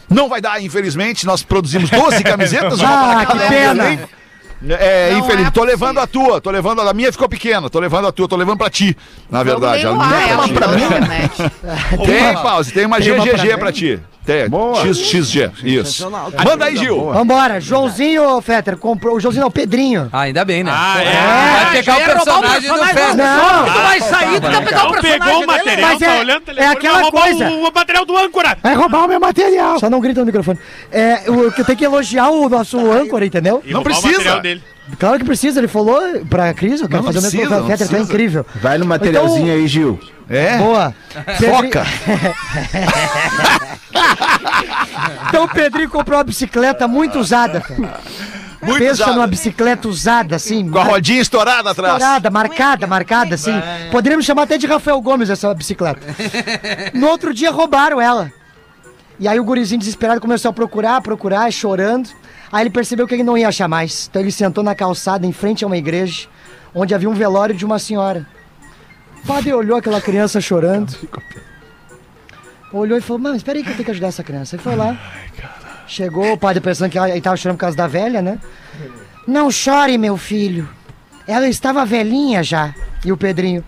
Não 0.08 0.28
vai 0.28 0.40
dar, 0.40 0.62
infelizmente. 0.62 1.24
Nós 1.26 1.42
produzimos 1.42 1.88
12 1.90 2.22
camisetas. 2.22 2.80
uma 2.80 2.92
Ah, 3.22 3.26
que 3.26 3.36
um 3.36 3.48
pena. 3.48 3.82
também. 3.84 3.98
É, 4.78 5.10
Não 5.10 5.18
infeliz. 5.18 5.48
é 5.48 5.50
tô 5.50 5.64
levando 5.64 5.98
a 5.98 6.06
tua, 6.06 6.40
tô 6.40 6.48
levando 6.48 6.80
a, 6.82 6.90
a 6.90 6.94
minha 6.94 7.10
ficou 7.10 7.28
pequena, 7.28 7.68
tô 7.68 7.80
levando 7.80 8.06
a 8.06 8.12
tua, 8.12 8.28
tô 8.28 8.36
levando 8.36 8.58
pra 8.58 8.70
ti, 8.70 8.96
na 9.28 9.42
verdade. 9.42 9.84
Leiloar 9.84 10.12
é 10.22 10.30
ela 10.30 10.48
pra 10.48 10.68
ti. 10.68 10.84
internet. 10.84 11.32
Tem, 12.06 12.34
pause, 12.34 12.72
tem 12.72 12.86
uma 12.86 13.00
Tem 13.00 13.12
uma 13.12 13.24
GGG 13.24 13.48
pra 13.48 13.58
pra 13.58 13.72
ti. 13.72 13.98
Tem, 14.24 14.48
Boa. 14.48 14.76
XXG, 14.94 15.50
isso. 15.64 16.08
Manda 16.44 16.66
aí, 16.66 16.76
Gil. 16.76 17.10
Vambora. 17.12 17.60
Joãozinho, 17.60 18.40
Fetter, 18.40 18.76
comprou. 18.76 19.16
O 19.16 19.20
Joãozinho 19.20 19.40
não, 19.42 19.48
o 19.48 19.52
Pedrinho. 19.52 20.08
Ah, 20.12 20.20
ainda 20.20 20.44
bem, 20.44 20.62
né? 20.62 20.70
Ah, 20.72 21.02
é. 21.02 21.64
Vai 21.64 21.72
pegar 21.72 21.92
o 21.92 21.98
roubar 21.98 22.12
o 22.12 22.14
personagem 22.14 22.60
do 22.60 22.68
personagem 22.68 22.94
Festa. 22.94 23.16
Não. 23.16 23.64
Tu 23.64 23.72
vai 23.82 24.00
sair, 24.00 24.40
tu 24.40 24.50
vai 24.50 24.64
pegar 24.64 24.84
o 24.88 24.92
personagem 24.92 25.18
pegou 25.20 25.42
o 25.42 25.46
material, 25.46 25.90
Mas 25.90 25.98
tá 25.98 26.06
é- 26.06 26.20
olhando 26.20 26.38
o 26.38 26.42
é 26.42 26.44
telefone, 26.54 26.72
aquela 26.76 26.94
vai 26.94 27.02
roubar 27.02 27.22
coisa. 27.22 27.50
O, 27.50 27.60
o 27.68 27.72
material 27.74 28.04
do 28.06 28.16
âncora. 28.16 28.58
Vai 28.62 28.74
roubar 28.76 29.04
o 29.04 29.08
meu 29.08 29.20
material. 29.20 29.78
Só 29.80 29.90
não 29.90 30.00
grita 30.00 30.20
no 30.20 30.26
microfone. 30.26 30.58
É, 30.92 31.22
o 31.28 31.50
que 31.50 31.60
eu 31.60 31.64
tenho 31.64 31.78
que 31.78 31.84
elogiar 31.84 32.30
o 32.30 32.48
nosso 32.48 32.78
âncora, 32.92 33.26
entendeu? 33.26 33.60
E 33.66 33.72
Não 33.72 33.80
o 33.80 33.84
precisa. 33.84 34.06
material 34.08 34.40
dele. 34.40 34.62
Claro 34.98 35.18
que 35.18 35.24
precisa, 35.24 35.58
ele 35.60 35.68
falou 35.68 36.00
pra 36.28 36.52
Cris, 36.52 36.80
eu 36.80 36.88
quero 36.88 37.02
Não, 37.02 37.12
fazer 37.12 37.18
o 37.18 37.22
não 37.22 37.30
mesmo 37.30 37.40
precisa, 37.40 37.62
o 37.62 37.66
Fetter, 37.66 37.86
tá 37.86 37.94
precisa. 37.94 38.12
incrível. 38.12 38.46
Vai 38.60 38.78
no 38.78 38.84
materialzinho 38.84 39.46
Então- 39.46 39.56
aí, 39.56 39.66
Gil. 39.66 39.98
É? 40.32 40.58
Boa. 40.58 40.94
Foca. 41.38 41.86
Então 45.28 45.44
o 45.44 45.48
Pedrinho 45.48 45.88
comprou 45.88 46.18
uma 46.18 46.24
bicicleta 46.24 46.86
muito 46.86 47.18
usada, 47.18 47.60
cara. 47.60 48.00
Muito 48.62 48.78
Pensa 48.78 49.12
numa 49.12 49.26
bicicleta 49.26 49.88
usada, 49.88 50.36
assim. 50.36 50.68
Com 50.68 50.78
a 50.78 50.84
rodinha 50.84 51.20
estourada 51.20 51.70
atrás. 51.70 51.94
Estourada, 51.94 52.30
marcada, 52.30 52.86
marcada, 52.86 53.34
assim. 53.34 53.52
Poderíamos 53.90 54.24
chamar 54.24 54.42
até 54.42 54.56
de 54.56 54.66
Rafael 54.66 55.00
Gomes 55.00 55.30
essa 55.30 55.52
bicicleta. 55.54 56.00
No 56.94 57.08
outro 57.08 57.34
dia 57.34 57.50
roubaram 57.50 58.00
ela. 58.00 58.30
E 59.18 59.26
aí 59.26 59.38
o 59.40 59.44
gurizinho 59.44 59.78
desesperado 59.78 60.20
começou 60.20 60.50
a 60.50 60.52
procurar, 60.52 61.00
procurar, 61.00 61.50
chorando. 61.52 62.08
Aí 62.50 62.62
ele 62.62 62.70
percebeu 62.70 63.06
que 63.06 63.14
ele 63.14 63.24
não 63.24 63.36
ia 63.36 63.48
achar 63.48 63.68
mais. 63.68 64.08
Então 64.08 64.22
ele 64.22 64.32
sentou 64.32 64.62
na 64.62 64.74
calçada 64.74 65.26
em 65.26 65.32
frente 65.32 65.64
a 65.64 65.66
uma 65.66 65.76
igreja, 65.76 66.28
onde 66.74 66.94
havia 66.94 67.08
um 67.10 67.14
velório 67.14 67.54
de 67.54 67.64
uma 67.64 67.78
senhora. 67.78 68.26
O 69.22 69.26
padre 69.26 69.52
olhou 69.52 69.76
aquela 69.76 70.00
criança 70.00 70.40
chorando. 70.40 70.96
Olhou 72.72 72.98
e 72.98 73.00
falou, 73.00 73.20
mano, 73.20 73.36
espera 73.36 73.58
aí 73.58 73.62
que 73.62 73.70
eu 73.70 73.74
tenho 73.74 73.84
que 73.84 73.90
ajudar 73.90 74.08
essa 74.08 74.24
criança. 74.24 74.56
Ele 74.56 74.62
foi 74.62 74.74
lá. 74.74 74.98
Chegou 75.86 76.32
o 76.32 76.38
padre 76.38 76.60
pensando 76.60 76.90
que 76.90 76.98
ele 76.98 77.20
tava 77.20 77.36
chorando 77.36 77.56
por 77.56 77.62
causa 77.62 77.76
da 77.76 77.86
velha, 77.86 78.22
né? 78.22 78.38
Não 79.26 79.50
chore, 79.50 79.96
meu 79.98 80.16
filho. 80.16 80.68
Ela 81.26 81.48
estava 81.48 81.84
velhinha 81.84 82.42
já. 82.42 82.74
E 83.04 83.12
o 83.12 83.16
Pedrinho. 83.16 83.64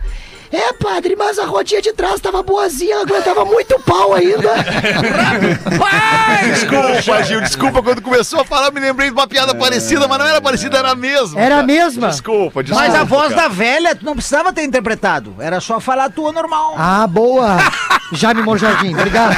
É, 0.55 0.73
padre, 0.73 1.17
mas 1.17 1.37
a 1.37 1.47
rodinha 1.47 1.83
de 1.83 1.93
trás 1.93 2.14
estava 2.14 2.40
boazinha, 2.40 2.95
ela 2.95 3.03
aguentava 3.03 3.45
muito 3.45 3.77
pau 3.81 4.14
ainda. 4.14 4.55
Desculpa, 6.55 7.23
Gil, 7.25 7.40
desculpa. 7.40 7.83
Quando 7.83 8.01
começou 8.01 8.40
a 8.40 8.45
falar, 8.45 8.67
eu 8.69 8.73
me 8.73 8.79
lembrei 8.79 9.09
de 9.09 9.14
uma 9.14 9.27
piada 9.27 9.53
parecida, 9.53 10.07
mas 10.07 10.17
não 10.19 10.27
era 10.27 10.40
parecida, 10.40 10.79
era 10.79 10.93
a 10.93 10.95
mesma. 10.95 11.40
Era 11.40 11.59
a 11.59 11.62
mesma. 11.64 12.09
Desculpa, 12.09 12.62
desculpa. 12.62 12.88
Mas 12.88 12.95
a 12.95 13.03
voz 13.03 13.35
cara. 13.35 13.43
da 13.43 13.49
velha, 13.49 13.97
tu 13.97 14.05
não 14.05 14.14
precisava 14.14 14.53
ter 14.53 14.62
interpretado. 14.62 15.35
Era 15.40 15.61
só 15.61 15.81
falar 15.81 16.05
a 16.05 16.11
tua 16.11 16.31
normal. 16.31 16.75
Ah, 16.79 17.07
boa. 17.09 17.57
Jaime 18.12 18.43
Monjardim, 18.43 18.95
obrigado. 18.95 19.35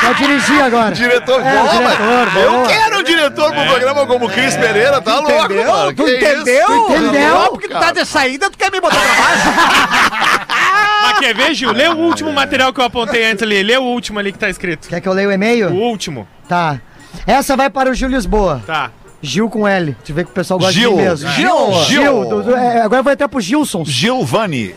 Pode 0.00 0.18
dirigir 0.18 0.62
agora. 0.62 0.92
Diretor, 0.94 1.40
É, 1.44 1.52
boa, 1.52 1.64
o 1.64 1.68
diretor, 1.68 2.26
mas 2.32 2.44
Eu 2.44 2.62
quero 2.64 2.98
um 2.98 3.02
diretor 3.02 3.52
pro 3.52 3.64
programa 3.66 4.06
como 4.06 4.26
o 4.26 4.30
Cris 4.30 4.56
Pereira, 4.56 5.00
tá 5.00 5.18
louco, 5.18 5.44
Entendeu? 5.44 5.72
mano. 5.72 5.94
tu 5.94 6.08
entendeu? 6.08 6.66
Tu 6.66 6.92
entendeu? 6.92 7.30
Só 7.36 7.48
porque 7.50 7.68
tu 7.68 7.78
tá 7.78 7.92
de 7.92 8.04
saída, 8.04 8.50
tu 8.50 8.56
quer 8.56 8.70
me 8.70 8.80
botar 8.80 8.96
pra 8.96 9.14
baixo. 9.14 10.27
Mas 11.02 11.18
quer 11.20 11.34
ver, 11.34 11.54
Gil? 11.54 11.72
Lê 11.72 11.88
o 11.88 11.96
último 11.96 12.32
material 12.32 12.72
que 12.72 12.80
eu 12.80 12.84
apontei 12.84 13.24
antes 13.30 13.42
ali. 13.42 13.62
Lê 13.62 13.76
o 13.76 13.82
último 13.82 14.18
ali 14.18 14.32
que 14.32 14.38
tá 14.38 14.48
escrito. 14.48 14.88
Quer 14.88 15.00
que 15.00 15.08
eu 15.08 15.12
leia 15.12 15.28
o 15.28 15.30
O 15.30 15.34
e-mail? 15.34 15.68
último. 15.70 16.26
Tá. 16.48 16.80
Essa 17.26 17.56
vai 17.56 17.70
para 17.70 17.90
o 17.90 17.94
Gil 17.94 18.08
Lisboa. 18.08 18.62
Tá. 18.66 18.90
Gil 19.20 19.48
com 19.48 19.66
L. 19.66 19.92
Deixa 19.98 20.12
eu 20.12 20.16
ver 20.16 20.24
que 20.24 20.30
o 20.30 20.34
pessoal 20.34 20.58
gosta 20.60 20.72
Gil. 20.72 20.90
de 20.90 20.96
mim 20.96 21.02
mesmo. 21.02 21.28
Gil. 21.30 21.72
Gil. 21.86 22.02
Gil. 22.02 22.24
do- 22.28 22.42
do- 22.44 22.54
é, 22.56 22.82
agora 22.82 23.00
eu 23.00 23.04
vou 23.04 23.12
entrar 23.12 23.28
pro 23.28 23.40
Gilson. 23.40 23.84
Gilvani. 23.84 24.74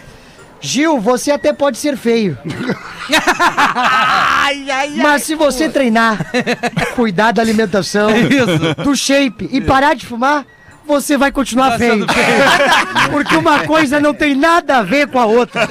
Gil, 0.63 0.99
você 0.99 1.31
até 1.31 1.51
pode 1.53 1.77
ser 1.77 1.97
feio. 1.97 2.37
Ai, 3.75 4.65
ai, 4.69 4.89
ai. 4.89 4.89
Mas 4.95 5.23
se 5.23 5.35
você 5.35 5.69
treinar, 5.69 6.17
cuidar 6.95 7.31
da 7.31 7.41
alimentação, 7.41 8.09
do 8.83 8.95
shape 8.95 9.49
e 9.51 9.59
parar 9.61 9.95
de 9.95 10.05
fumar, 10.05 10.45
você 10.91 11.17
vai 11.17 11.32
continuar 11.32 11.77
feio. 11.77 12.06
Porque 13.12 13.36
uma 13.36 13.60
coisa 13.65 13.99
não 13.99 14.13
tem 14.13 14.36
nada 14.36 14.77
a 14.77 14.84
ver 14.84 15.08
com 15.08 15.19
a 15.19 15.25
outra. 15.25 15.67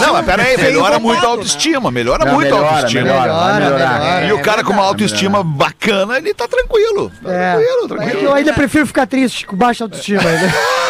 Não, 0.00 0.12
mas 0.12 0.24
peraí, 0.26 0.56
melhora 0.58 0.98
muito 0.98 1.24
a 1.24 1.28
autoestima, 1.30 1.90
melhora 1.90 2.24
Não, 2.24 2.34
muito 2.34 2.48
a 2.54 2.56
melhora, 2.56 2.74
autoestima. 2.76 3.02
melhora, 3.04 3.32
Melhora, 3.54 3.70
melhora. 3.98 4.24
E 4.26 4.32
o 4.32 4.38
cara 4.40 4.62
com 4.64 4.72
uma 4.72 4.82
autoestima 4.84 5.42
bacana, 5.42 6.18
ele 6.18 6.34
tá 6.34 6.46
tranquilo. 6.46 7.10
Tá 7.22 7.30
É, 7.32 7.52
tranquilo, 7.54 7.84
é 7.84 7.88
tranquilo. 7.88 8.22
eu 8.28 8.34
ainda 8.34 8.52
prefiro 8.52 8.86
ficar 8.86 9.06
triste 9.06 9.46
com 9.46 9.56
baixa 9.56 9.84
autoestima. 9.84 10.22
Né? 10.22 10.52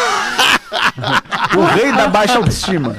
O 1.57 1.63
rei 1.65 1.91
da 1.91 2.07
baixa 2.07 2.37
autoestima. 2.37 2.95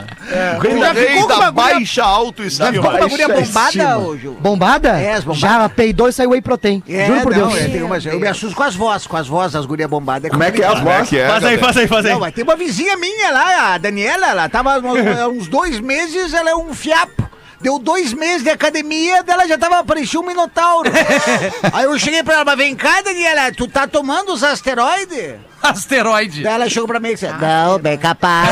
O 0.57 0.61
rei 0.61 0.77
O 0.77 0.81
da... 0.81 0.93
rei 0.93 1.15
da 1.15 1.23
uma 1.23 1.51
guria- 1.51 1.53
baixa 1.53 2.03
autoestima. 2.05 2.73
Ficou 2.73 2.91
com 2.91 2.97
uma 2.97 3.07
guria 3.09 3.29
Baixa 3.29 3.45
bombada, 3.47 4.19
Gil? 4.19 4.33
Bombada? 4.41 4.89
É, 5.01 5.13
as 5.15 5.25
bombadas. 5.25 5.41
Já 5.41 5.69
peidou 5.69 6.09
e 6.09 6.13
saiu 6.13 6.31
whey 6.31 6.41
protein. 6.43 6.83
É, 6.89 7.07
Juro 7.07 7.21
por 7.23 7.37
não, 7.37 7.49
Deus. 7.49 7.61
é, 7.61 7.69
tem 7.69 7.83
umas- 7.83 8.05
eu 8.07 8.19
me 8.19 8.27
assusto 8.27 8.57
com 8.57 8.63
as 8.63 8.75
vozes, 8.75 9.07
com 9.07 9.17
as 9.17 9.27
vozes 9.29 9.53
das 9.53 9.67
gurias 9.67 9.89
bombadas. 9.89 10.31
Como 10.31 10.43
é 10.43 10.51
que 10.51 10.63
é 10.63 10.67
a 10.67 10.71
Como 10.77 10.89
é 10.91 10.99
voz? 10.99 11.09
que 11.09 11.19
é? 11.19 11.29
Faz 11.29 11.45
aí, 11.45 11.59
faz 11.59 11.77
aí, 11.77 11.87
faz 11.87 12.07
aí. 12.07 12.13
Não, 12.13 12.21
mas 12.21 12.35
tem 12.35 12.43
uma 12.45 12.57
vizinha 12.57 12.97
minha 12.97 13.31
lá, 13.31 13.75
a 13.75 13.79
Daniela, 13.79 14.27
ela 14.29 14.49
tava 14.49 14.75
há 14.75 15.29
uns 15.29 15.47
dois 15.49 15.79
meses, 15.81 16.33
ela 16.35 16.51
é 16.51 16.55
um 16.55 16.75
fiapo. 16.75 17.29
Deu 17.61 17.79
dois 17.79 18.15
meses 18.15 18.43
de 18.43 18.49
academia, 18.49 19.23
dela 19.23 19.47
já 19.47 19.59
tava, 19.59 19.85
parecia 19.85 20.19
um 20.19 20.27
minotauro. 20.27 20.91
Aí 21.75 21.85
eu 21.85 21.99
cheguei 21.99 22.23
pra 22.23 22.37
ela, 22.37 22.45
mas 22.47 22.57
vem 22.57 22.75
cá, 22.75 23.03
Daniela, 23.03 23.53
tu 23.53 23.69
tá 23.69 23.87
tomando 23.87 24.33
os 24.33 24.43
asteroides? 24.43 25.35
Asteroide. 25.71 26.43
Daí 26.43 26.55
ela 26.55 26.69
chegou 26.69 26.87
pra 26.89 26.99
mim 27.01 27.09
e 27.11 27.15
disse, 27.15 27.29
não, 27.41 27.79
bem 27.79 27.97
capaz. 27.99 28.49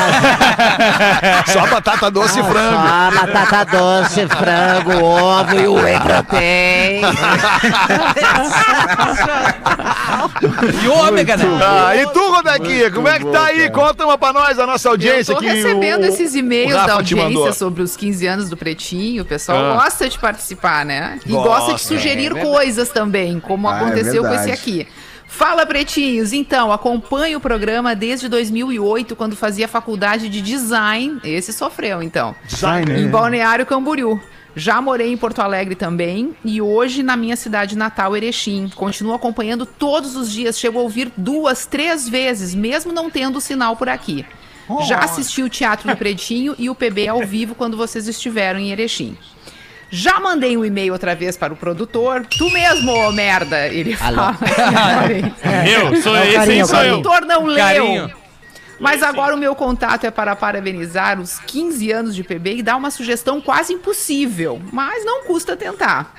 Só 1.52 1.66
batata 1.66 2.10
doce 2.10 2.38
e 2.40 2.42
frango. 2.42 2.88
Só 3.14 3.26
batata 3.26 3.64
doce, 3.78 4.26
frango, 4.28 5.04
ovo 5.04 5.54
e 5.54 5.68
whey 5.68 6.00
protein. 6.00 7.00
E 10.82 10.88
ômega, 10.88 11.36
né? 11.36 11.44
Ah, 11.62 11.96
e 11.96 12.06
tu, 12.08 12.30
Rodequinha, 12.30 12.90
como 12.90 13.08
é 13.08 13.18
que 13.18 13.26
tá 13.26 13.44
aí? 13.46 13.70
Conta 13.70 14.04
uma 14.04 14.18
pra 14.18 14.32
nós, 14.32 14.58
a 14.58 14.66
nossa 14.66 14.88
audiência 14.88 15.32
Eu 15.32 15.36
tô 15.36 15.42
recebendo 15.44 16.02
o- 16.02 16.06
esses 16.06 16.34
e-mails 16.34 16.72
o 16.72 16.86
da 16.86 16.92
audiência 16.94 17.52
sobre 17.52 17.82
os 17.82 17.96
15 17.96 18.26
anos 18.26 18.48
do 18.48 18.56
Pretinho. 18.56 19.22
O 19.22 19.26
pessoal 19.26 19.58
Ah. 19.72 19.82
gosta 19.82 20.08
de 20.08 20.18
participar, 20.18 20.84
né? 20.84 21.18
E 21.24 21.30
Gosta, 21.32 21.48
gosta 21.48 21.74
de 21.74 21.80
sugerir 21.82 22.34
coisas 22.34 22.88
também, 22.90 23.40
como 23.40 23.68
Ah, 23.68 23.72
é 23.74 23.76
aconteceu 23.76 24.22
com 24.22 24.34
esse 24.34 24.50
aqui. 24.50 24.86
Fala, 25.28 25.66
Pretinhos! 25.66 26.32
Então, 26.32 26.72
acompanho 26.72 27.38
o 27.38 27.40
programa 27.40 27.94
desde 27.94 28.28
2008, 28.28 29.14
quando 29.14 29.36
fazia 29.36 29.68
faculdade 29.68 30.28
de 30.28 30.40
design. 30.40 31.20
Esse 31.22 31.52
sofreu, 31.52 32.02
então. 32.02 32.34
Design. 32.46 32.90
Em 32.92 33.08
Balneário 33.08 33.66
Camboriú. 33.66 34.20
Já 34.56 34.80
morei 34.80 35.12
em 35.12 35.16
Porto 35.16 35.40
Alegre 35.40 35.76
também 35.76 36.34
e 36.44 36.60
hoje 36.60 37.02
na 37.02 37.16
minha 37.16 37.36
cidade 37.36 37.76
natal, 37.76 38.16
Erechim. 38.16 38.68
Continuo 38.74 39.14
acompanhando 39.14 39.64
todos 39.64 40.16
os 40.16 40.32
dias, 40.32 40.58
chego 40.58 40.80
a 40.80 40.82
ouvir 40.82 41.12
duas, 41.16 41.64
três 41.66 42.08
vezes, 42.08 42.54
mesmo 42.54 42.90
não 42.90 43.08
tendo 43.08 43.40
sinal 43.40 43.76
por 43.76 43.88
aqui. 43.88 44.26
Já 44.86 44.98
assisti 44.98 45.42
o 45.42 45.48
Teatro 45.48 45.88
do 45.88 45.96
Pretinho 45.96 46.56
e 46.58 46.68
o 46.68 46.74
PB 46.74 47.08
ao 47.08 47.24
vivo 47.24 47.54
quando 47.54 47.76
vocês 47.76 48.08
estiveram 48.08 48.58
em 48.58 48.70
Erechim. 48.70 49.16
Já 49.90 50.20
mandei 50.20 50.56
um 50.56 50.64
e-mail 50.64 50.92
outra 50.92 51.14
vez 51.14 51.36
para 51.36 51.52
o 51.52 51.56
produtor. 51.56 52.26
Tu 52.26 52.50
mesmo, 52.50 52.92
ô 52.92 53.10
merda! 53.12 53.68
Ele 53.68 53.96
fala. 53.96 54.36
Eu, 55.66 56.02
sou 56.02 56.14
É 56.16 56.20
o 56.20 56.24
esse 56.24 56.34
carinho, 56.36 56.60
é 56.60 56.64
o 56.64 56.66
sou 56.66 56.78
O 56.78 56.82
eu. 56.82 57.00
produtor 57.02 57.26
não 57.26 57.46
leu. 57.46 57.56
Carinho. 57.56 58.12
Mas 58.78 59.02
agora 59.02 59.34
o 59.34 59.38
meu 59.38 59.54
contato 59.56 60.04
é 60.04 60.10
para 60.10 60.36
parabenizar 60.36 61.20
os 61.20 61.38
15 61.40 61.90
anos 61.90 62.14
de 62.14 62.22
PB 62.22 62.56
e 62.58 62.62
dar 62.62 62.76
uma 62.76 62.90
sugestão 62.92 63.40
quase 63.40 63.72
impossível, 63.72 64.62
mas 64.72 65.04
não 65.04 65.24
custa 65.24 65.56
tentar. 65.56 66.14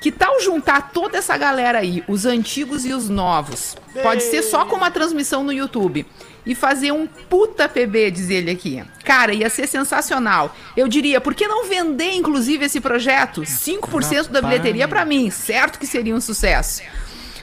Que 0.00 0.10
tal 0.10 0.40
juntar 0.40 0.92
toda 0.92 1.18
essa 1.18 1.36
galera 1.36 1.80
aí, 1.80 2.02
os 2.08 2.24
antigos 2.24 2.86
e 2.86 2.92
os 2.92 3.10
novos? 3.10 3.76
Pode 4.02 4.22
ser 4.22 4.42
só 4.42 4.64
com 4.64 4.76
uma 4.76 4.90
transmissão 4.90 5.44
no 5.44 5.52
YouTube. 5.52 6.06
E 6.46 6.54
fazer 6.54 6.90
um 6.90 7.06
puta 7.06 7.68
PB, 7.68 8.10
diz 8.10 8.30
ele 8.30 8.50
aqui. 8.50 8.82
Cara, 9.04 9.34
ia 9.34 9.50
ser 9.50 9.66
sensacional. 9.66 10.56
Eu 10.74 10.88
diria, 10.88 11.20
por 11.20 11.34
que 11.34 11.46
não 11.46 11.66
vender, 11.66 12.12
inclusive, 12.12 12.64
esse 12.64 12.80
projeto? 12.80 13.42
5% 13.42 14.28
da 14.28 14.40
bilheteria 14.40 14.88
pra 14.88 15.04
mim. 15.04 15.30
Certo 15.30 15.78
que 15.78 15.86
seria 15.86 16.14
um 16.14 16.20
sucesso. 16.20 16.80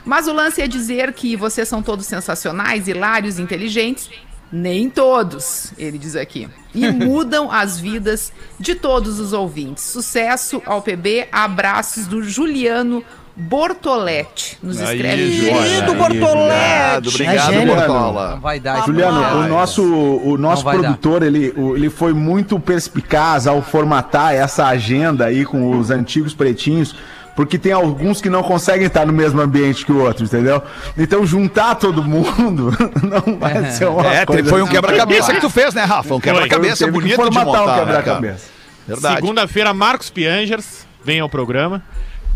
Mas 0.04 0.26
o 0.26 0.32
lance 0.32 0.60
é 0.60 0.66
dizer 0.66 1.12
que 1.12 1.36
vocês 1.36 1.68
são 1.68 1.80
todos 1.80 2.06
sensacionais, 2.06 2.88
hilários, 2.88 3.38
inteligentes. 3.38 4.10
Nem 4.50 4.88
todos, 4.88 5.72
ele 5.76 5.98
diz 5.98 6.16
aqui. 6.16 6.48
E 6.74 6.88
mudam 6.92 7.50
as 7.52 7.78
vidas 7.78 8.32
de 8.58 8.74
todos 8.74 9.20
os 9.20 9.32
ouvintes. 9.32 9.84
Sucesso 9.84 10.62
ao 10.64 10.80
PB. 10.80 11.28
Abraços 11.30 12.06
do 12.06 12.22
Juliano 12.22 13.02
Bortoletti. 13.36 14.58
Nos 14.62 14.80
Aí, 14.80 14.96
escreve. 14.96 15.32
Juliano. 15.36 15.58
Querido 15.62 15.92
Obrigado, 15.92 16.18
Bortoletti. 16.18 17.08
obrigado, 17.08 17.50
É 17.50 17.52
gênio. 17.58 17.74
Bortola. 17.74 18.30
Não 18.32 18.40
vai 18.40 18.60
dar. 18.60 18.84
Juliano, 18.86 19.44
o 19.44 19.48
nosso, 19.48 19.82
o 19.82 20.38
nosso 20.38 20.64
produtor, 20.64 21.22
ele, 21.22 21.52
o- 21.56 21.76
ele 21.76 21.90
foi 21.90 22.12
muito 22.12 22.58
perspicaz 22.58 23.46
ao 23.46 23.60
formatar 23.62 24.32
essa 24.34 24.66
agenda 24.66 25.26
aí 25.26 25.44
com 25.44 25.78
os 25.78 25.90
antigos 25.90 26.34
pretinhos, 26.34 26.94
porque 27.38 27.56
tem 27.56 27.70
alguns 27.70 28.20
que 28.20 28.28
não 28.28 28.42
conseguem 28.42 28.88
estar 28.88 29.06
no 29.06 29.12
mesmo 29.12 29.40
ambiente 29.40 29.86
que 29.86 29.92
o 29.92 30.02
outro, 30.02 30.24
entendeu? 30.24 30.60
Então 30.96 31.24
juntar 31.24 31.76
todo 31.76 32.02
mundo 32.02 32.72
não 33.00 33.38
vai 33.38 33.70
ser 33.70 33.86
uma 33.86 34.04
É, 34.12 34.26
coisa 34.26 34.50
foi 34.50 34.60
um 34.60 34.64
assim. 34.64 34.72
quebra-cabeça 34.74 35.32
que 35.32 35.40
tu 35.40 35.48
fez, 35.48 35.72
né, 35.72 35.84
Rafa? 35.84 36.16
Um 36.16 36.18
quebra-cabeça 36.18 36.84
Teve 36.84 36.90
que 36.90 36.98
bonito 36.98 37.30
de 37.30 37.38
montar, 37.38 37.62
um 37.62 37.66
né, 37.68 37.78
quebra-cabeça. 37.78 38.46
Verdade. 38.88 39.14
Segunda-feira, 39.14 39.72
Marcos 39.72 40.10
Piangers 40.10 40.84
vem 41.04 41.20
ao 41.20 41.28
programa. 41.28 41.80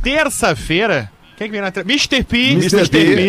Terça-feira, 0.05 1.11
quem 1.43 1.51
que 1.51 1.53
vem 1.53 1.61
na? 1.61 1.73
Mr. 1.93 2.25
P. 2.25 2.53
Mr. 2.53 2.77
No 2.77 2.83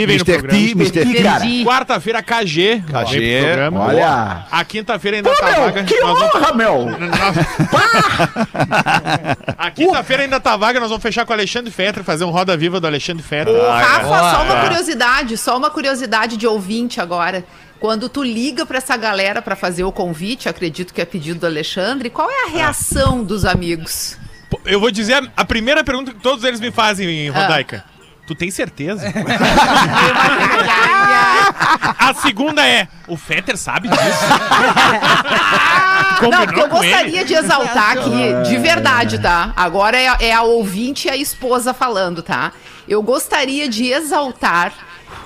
Mr. 0.04 0.24
programa. 0.34 0.60
T, 0.60 0.72
Mr. 0.72 1.06
T, 1.06 1.24
cara. 1.24 1.46
Quarta-feira, 1.66 2.22
KG, 2.24 2.84
KG, 2.86 3.20
vem 3.20 3.38
pro 3.38 3.46
programa. 3.48 3.80
Olha. 3.86 4.46
A 4.52 4.66
quinta-feira 4.66 5.18
ainda 5.18 5.30
Pô, 5.30 5.36
tá 5.36 5.52
meu, 5.52 5.62
vaga. 5.62 5.84
que 5.84 6.00
nós 6.00 6.20
vamos- 6.20 6.36
honra, 6.36 6.54
meu! 6.54 6.88
A 9.58 9.72
quinta-feira 9.72 10.24
ainda 10.24 10.40
tá 10.40 10.56
vaga, 10.58 10.80
nós 10.80 10.90
vamos 10.90 11.02
fechar 11.02 11.26
com 11.26 11.32
o 11.32 11.36
Alexandre 11.36 11.72
Fetter, 11.72 12.04
fazer 12.04 12.24
um 12.26 12.30
Roda 12.30 12.56
Viva 12.58 12.80
do 12.80 12.88
Alexandre 12.88 13.24
Fetter. 13.24 13.54
Rafa, 13.56 14.38
só 14.38 14.44
uma 14.44 14.62
curiosidade, 14.62 15.38
só 15.38 15.58
uma 15.58 15.70
curiosidade 15.70 16.38
de 16.38 16.48
ouvinte 16.48 17.00
agora. 17.02 17.44
Quando 17.80 18.08
tu 18.08 18.24
liga 18.24 18.66
pra 18.66 18.78
essa 18.78 18.96
galera 18.96 19.42
pra 19.42 19.56
fazer 19.56 19.84
o 19.84 19.92
convite, 19.92 20.48
acredito 20.48 20.94
que 20.94 21.02
é 21.02 21.06
pedido 21.06 21.42
do 21.42 21.46
Alexandre, 21.46 22.10
qual 22.10 22.30
é 22.32 22.46
a 22.46 22.50
reação 22.50 23.24
dos 23.24 23.44
amigos? 23.46 24.18
Eu 24.66 24.80
vou 24.80 24.90
dizer 24.92 25.16
a- 25.16 25.28
a 25.38 25.46
primeira 25.46 25.84
pergunta 25.84 26.14
que 26.14 26.20
todos 26.22 26.44
eles 26.46 26.60
me 26.62 26.72
fazem, 26.72 27.30
Rodaica. 27.30 27.84
Tu 28.26 28.34
tem 28.36 28.50
certeza? 28.50 29.06
a 32.00 32.14
segunda 32.14 32.66
é, 32.66 32.88
o 33.08 33.18
Fetter 33.18 33.58
sabe 33.58 33.90
disso? 33.90 34.02
Não, 36.22 36.32
porque 36.46 36.62
eu 36.62 36.70
com 36.70 36.82
ele? 36.82 36.94
gostaria 36.94 37.26
de 37.26 37.34
exaltar 37.34 37.98
aqui, 37.98 38.34
de 38.48 38.58
verdade, 38.58 39.20
tá? 39.20 39.52
Agora 39.58 39.98
é, 39.98 40.08
a- 40.08 40.18
é 40.22 40.32
a 40.32 40.42
ouvinte 40.44 41.08
e 41.08 41.12
a 41.12 41.18
esposa 41.18 41.74
falando, 41.74 42.24
tá? 42.24 42.54
Eu 42.88 43.02
gostaria 43.04 43.68
de 43.68 43.88
exaltar 43.92 44.72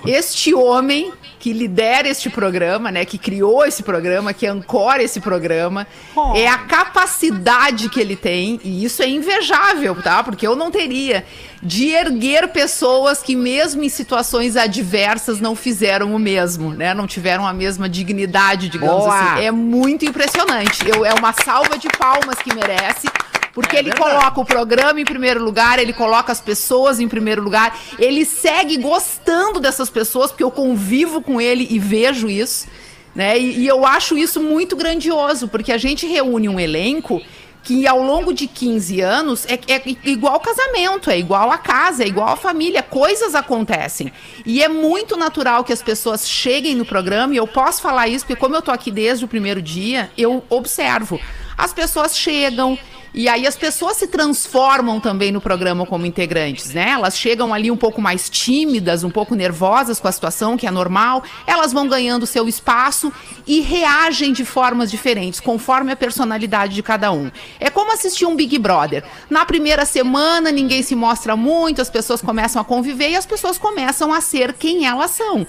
este 0.05 0.55
homem 0.55 1.13
que 1.39 1.53
lidera 1.53 2.07
este 2.07 2.29
programa, 2.29 2.91
né? 2.91 3.05
Que 3.05 3.17
criou 3.17 3.65
esse 3.65 3.83
programa, 3.83 4.33
que 4.33 4.47
ancora 4.47 5.03
esse 5.03 5.19
programa. 5.19 5.87
É 6.35 6.47
a 6.47 6.57
capacidade 6.57 7.89
que 7.89 7.99
ele 7.99 8.15
tem, 8.15 8.59
e 8.63 8.83
isso 8.83 9.01
é 9.03 9.07
invejável, 9.07 9.95
tá? 10.01 10.23
Porque 10.23 10.45
eu 10.45 10.55
não 10.55 10.71
teria, 10.71 11.23
de 11.61 11.89
erguer 11.89 12.47
pessoas 12.49 13.21
que, 13.21 13.35
mesmo 13.35 13.83
em 13.83 13.89
situações 13.89 14.55
adversas, 14.55 15.39
não 15.39 15.55
fizeram 15.55 16.13
o 16.15 16.19
mesmo, 16.19 16.71
né? 16.71 16.93
Não 16.93 17.07
tiveram 17.07 17.45
a 17.47 17.53
mesma 17.53 17.89
dignidade, 17.89 18.69
digamos 18.69 19.05
Boa. 19.05 19.33
assim. 19.33 19.43
É 19.43 19.51
muito 19.51 20.05
impressionante. 20.05 20.87
Eu, 20.87 21.05
é 21.05 21.13
uma 21.13 21.33
salva 21.33 21.77
de 21.77 21.87
palmas 21.97 22.37
que 22.39 22.53
merece. 22.53 23.07
Porque 23.57 23.75
É 23.75 23.79
ele 23.79 23.91
coloca 23.91 24.39
o 24.39 24.45
programa 24.45 25.01
em 25.01 25.03
primeiro 25.03 25.43
lugar, 25.43 25.79
ele 25.79 25.91
coloca 25.91 26.31
as 26.31 26.39
pessoas 26.39 26.99
em 26.99 27.07
primeiro 27.07 27.41
lugar, 27.41 27.75
ele 27.97 28.23
segue 28.23 28.77
gostando 28.77 29.59
dessas 29.59 29.89
pessoas, 29.89 30.29
porque 30.29 30.43
eu 30.43 30.51
convivo 30.51 31.23
com 31.23 31.41
ele 31.41 31.65
e 31.67 31.79
vejo 31.79 32.29
isso, 32.29 32.67
né? 33.15 33.35
E, 33.35 33.61
e 33.61 33.67
eu 33.67 33.83
acho 33.83 34.15
isso 34.15 34.39
muito 34.39 34.75
grandioso, 34.75 35.47
porque 35.47 35.71
a 35.71 35.77
gente 35.79 36.05
reúne 36.05 36.47
um 36.47 36.59
elenco 36.59 37.19
que 37.63 37.87
ao 37.87 37.99
longo 37.99 38.31
de 38.31 38.45
15 38.45 39.01
anos 39.01 39.47
é, 39.47 39.55
é 39.73 39.81
igual 40.05 40.39
casamento, 40.39 41.09
é 41.09 41.17
igual 41.17 41.51
a 41.51 41.57
casa, 41.57 42.03
é 42.03 42.07
igual 42.07 42.29
a 42.29 42.35
família, 42.35 42.83
coisas 42.83 43.33
acontecem. 43.33 44.13
E 44.45 44.61
é 44.61 44.69
muito 44.69 45.17
natural 45.17 45.63
que 45.63 45.73
as 45.73 45.81
pessoas 45.81 46.29
cheguem 46.29 46.75
no 46.75 46.85
programa, 46.85 47.33
e 47.33 47.37
eu 47.37 47.47
posso 47.47 47.81
falar 47.81 48.07
isso, 48.07 48.23
porque 48.23 48.39
como 48.39 48.55
eu 48.55 48.61
tô 48.61 48.69
aqui 48.69 48.91
desde 48.91 49.25
o 49.25 49.27
primeiro 49.27 49.63
dia, 49.63 50.11
eu 50.15 50.43
observo. 50.47 51.19
As 51.57 51.73
pessoas 51.73 52.15
chegam, 52.15 52.77
e 53.17 53.27
aí 53.27 53.47
as 53.47 53.55
pessoas 53.55 53.97
se 53.97 54.05
transformam 54.05 54.99
também 54.99 55.31
no 55.31 55.41
programa 55.41 55.87
como 55.87 56.05
integrantes, 56.05 56.71
né? 56.71 56.91
Elas 56.91 57.17
chegam 57.17 57.51
ali 57.51 57.71
um 57.71 57.75
pouco 57.75 57.99
mais 57.99 58.29
tímidas, 58.29 59.03
um 59.03 59.09
pouco 59.09 59.33
nervosas 59.33 59.99
com 59.99 60.07
a 60.07 60.11
situação, 60.11 60.55
que 60.55 60.67
é 60.67 60.69
normal. 60.69 61.23
Elas 61.47 61.73
vão 61.73 61.87
ganhando 61.87 62.27
seu 62.27 62.47
espaço 62.47 63.11
e 63.47 63.59
reagem 63.59 64.31
de 64.31 64.45
formas 64.45 64.91
diferentes, 64.91 65.39
conforme 65.39 65.91
a 65.91 65.95
personalidade 65.95 66.75
de 66.75 66.83
cada 66.83 67.11
um. 67.11 67.31
É 67.59 67.71
como 67.71 67.91
assistir 67.91 68.27
um 68.27 68.35
Big 68.35 68.59
Brother. 68.59 69.03
Na 69.31 69.43
primeira 69.47 69.83
semana 69.83 70.51
ninguém 70.51 70.83
se 70.83 70.93
mostra 70.93 71.35
muito, 71.35 71.81
as 71.81 71.89
pessoas 71.89 72.21
começam 72.21 72.61
a 72.61 72.65
conviver 72.65 73.09
e 73.09 73.15
as 73.15 73.25
pessoas 73.25 73.57
começam 73.57 74.13
a 74.13 74.21
ser 74.21 74.53
quem 74.53 74.85
elas 74.85 75.09
são. 75.09 75.47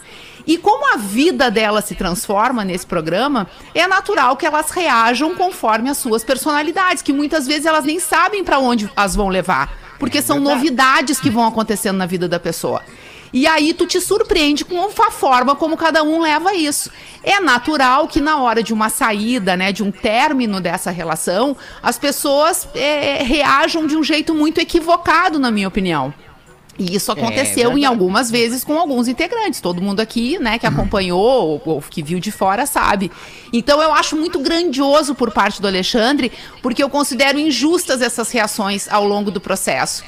E 0.48 0.56
como 0.56 0.94
a 0.94 0.96
vida 0.96 1.50
delas 1.50 1.84
se 1.84 1.94
transforma 1.94 2.64
nesse 2.64 2.86
programa, 2.86 3.46
é 3.74 3.86
natural 3.86 4.34
que 4.34 4.46
elas 4.46 4.70
reajam 4.70 5.34
conforme 5.34 5.90
as 5.90 5.98
suas 5.98 6.24
personalidades, 6.24 7.02
que 7.02 7.12
muitas 7.12 7.46
vezes 7.46 7.66
elas 7.66 7.84
nem 7.84 8.00
sabem 8.00 8.42
para 8.42 8.58
onde 8.58 8.90
as 8.96 9.14
vão 9.14 9.28
levar, 9.28 9.70
porque 9.98 10.22
são 10.22 10.40
novidades 10.40 11.20
que 11.20 11.28
vão 11.28 11.46
acontecendo 11.46 11.98
na 11.98 12.06
vida 12.06 12.26
da 12.26 12.40
pessoa. 12.40 12.82
E 13.30 13.46
aí 13.46 13.74
tu 13.74 13.86
te 13.86 14.00
surpreende 14.00 14.64
com 14.64 14.88
a 15.02 15.10
forma 15.10 15.54
como 15.54 15.76
cada 15.76 16.02
um 16.02 16.22
leva 16.22 16.54
isso. 16.54 16.90
É 17.22 17.38
natural 17.40 18.08
que 18.08 18.18
na 18.18 18.38
hora 18.38 18.62
de 18.62 18.72
uma 18.72 18.88
saída, 18.88 19.54
né, 19.54 19.70
de 19.70 19.82
um 19.82 19.90
término 19.90 20.62
dessa 20.62 20.90
relação, 20.90 21.54
as 21.82 21.98
pessoas 21.98 22.66
é, 22.74 23.22
reajam 23.22 23.86
de 23.86 23.94
um 23.94 24.02
jeito 24.02 24.34
muito 24.34 24.62
equivocado, 24.62 25.38
na 25.38 25.50
minha 25.50 25.68
opinião. 25.68 26.14
E 26.78 26.94
isso 26.94 27.10
aconteceu 27.10 27.76
em 27.76 27.84
algumas 27.84 28.30
vezes 28.30 28.62
com 28.62 28.78
alguns 28.78 29.08
integrantes. 29.08 29.60
Todo 29.60 29.82
mundo 29.82 29.98
aqui, 29.98 30.38
né, 30.38 30.58
que 30.58 30.66
acompanhou 30.66 31.18
ou, 31.18 31.62
ou 31.64 31.82
que 31.82 32.02
viu 32.02 32.20
de 32.20 32.30
fora 32.30 32.66
sabe. 32.66 33.10
Então 33.52 33.82
eu 33.82 33.92
acho 33.92 34.16
muito 34.16 34.38
grandioso 34.38 35.12
por 35.14 35.32
parte 35.32 35.60
do 35.60 35.66
Alexandre, 35.66 36.30
porque 36.62 36.82
eu 36.82 36.88
considero 36.88 37.38
injustas 37.38 38.00
essas 38.00 38.30
reações 38.30 38.86
ao 38.88 39.04
longo 39.04 39.30
do 39.30 39.40
processo. 39.40 40.04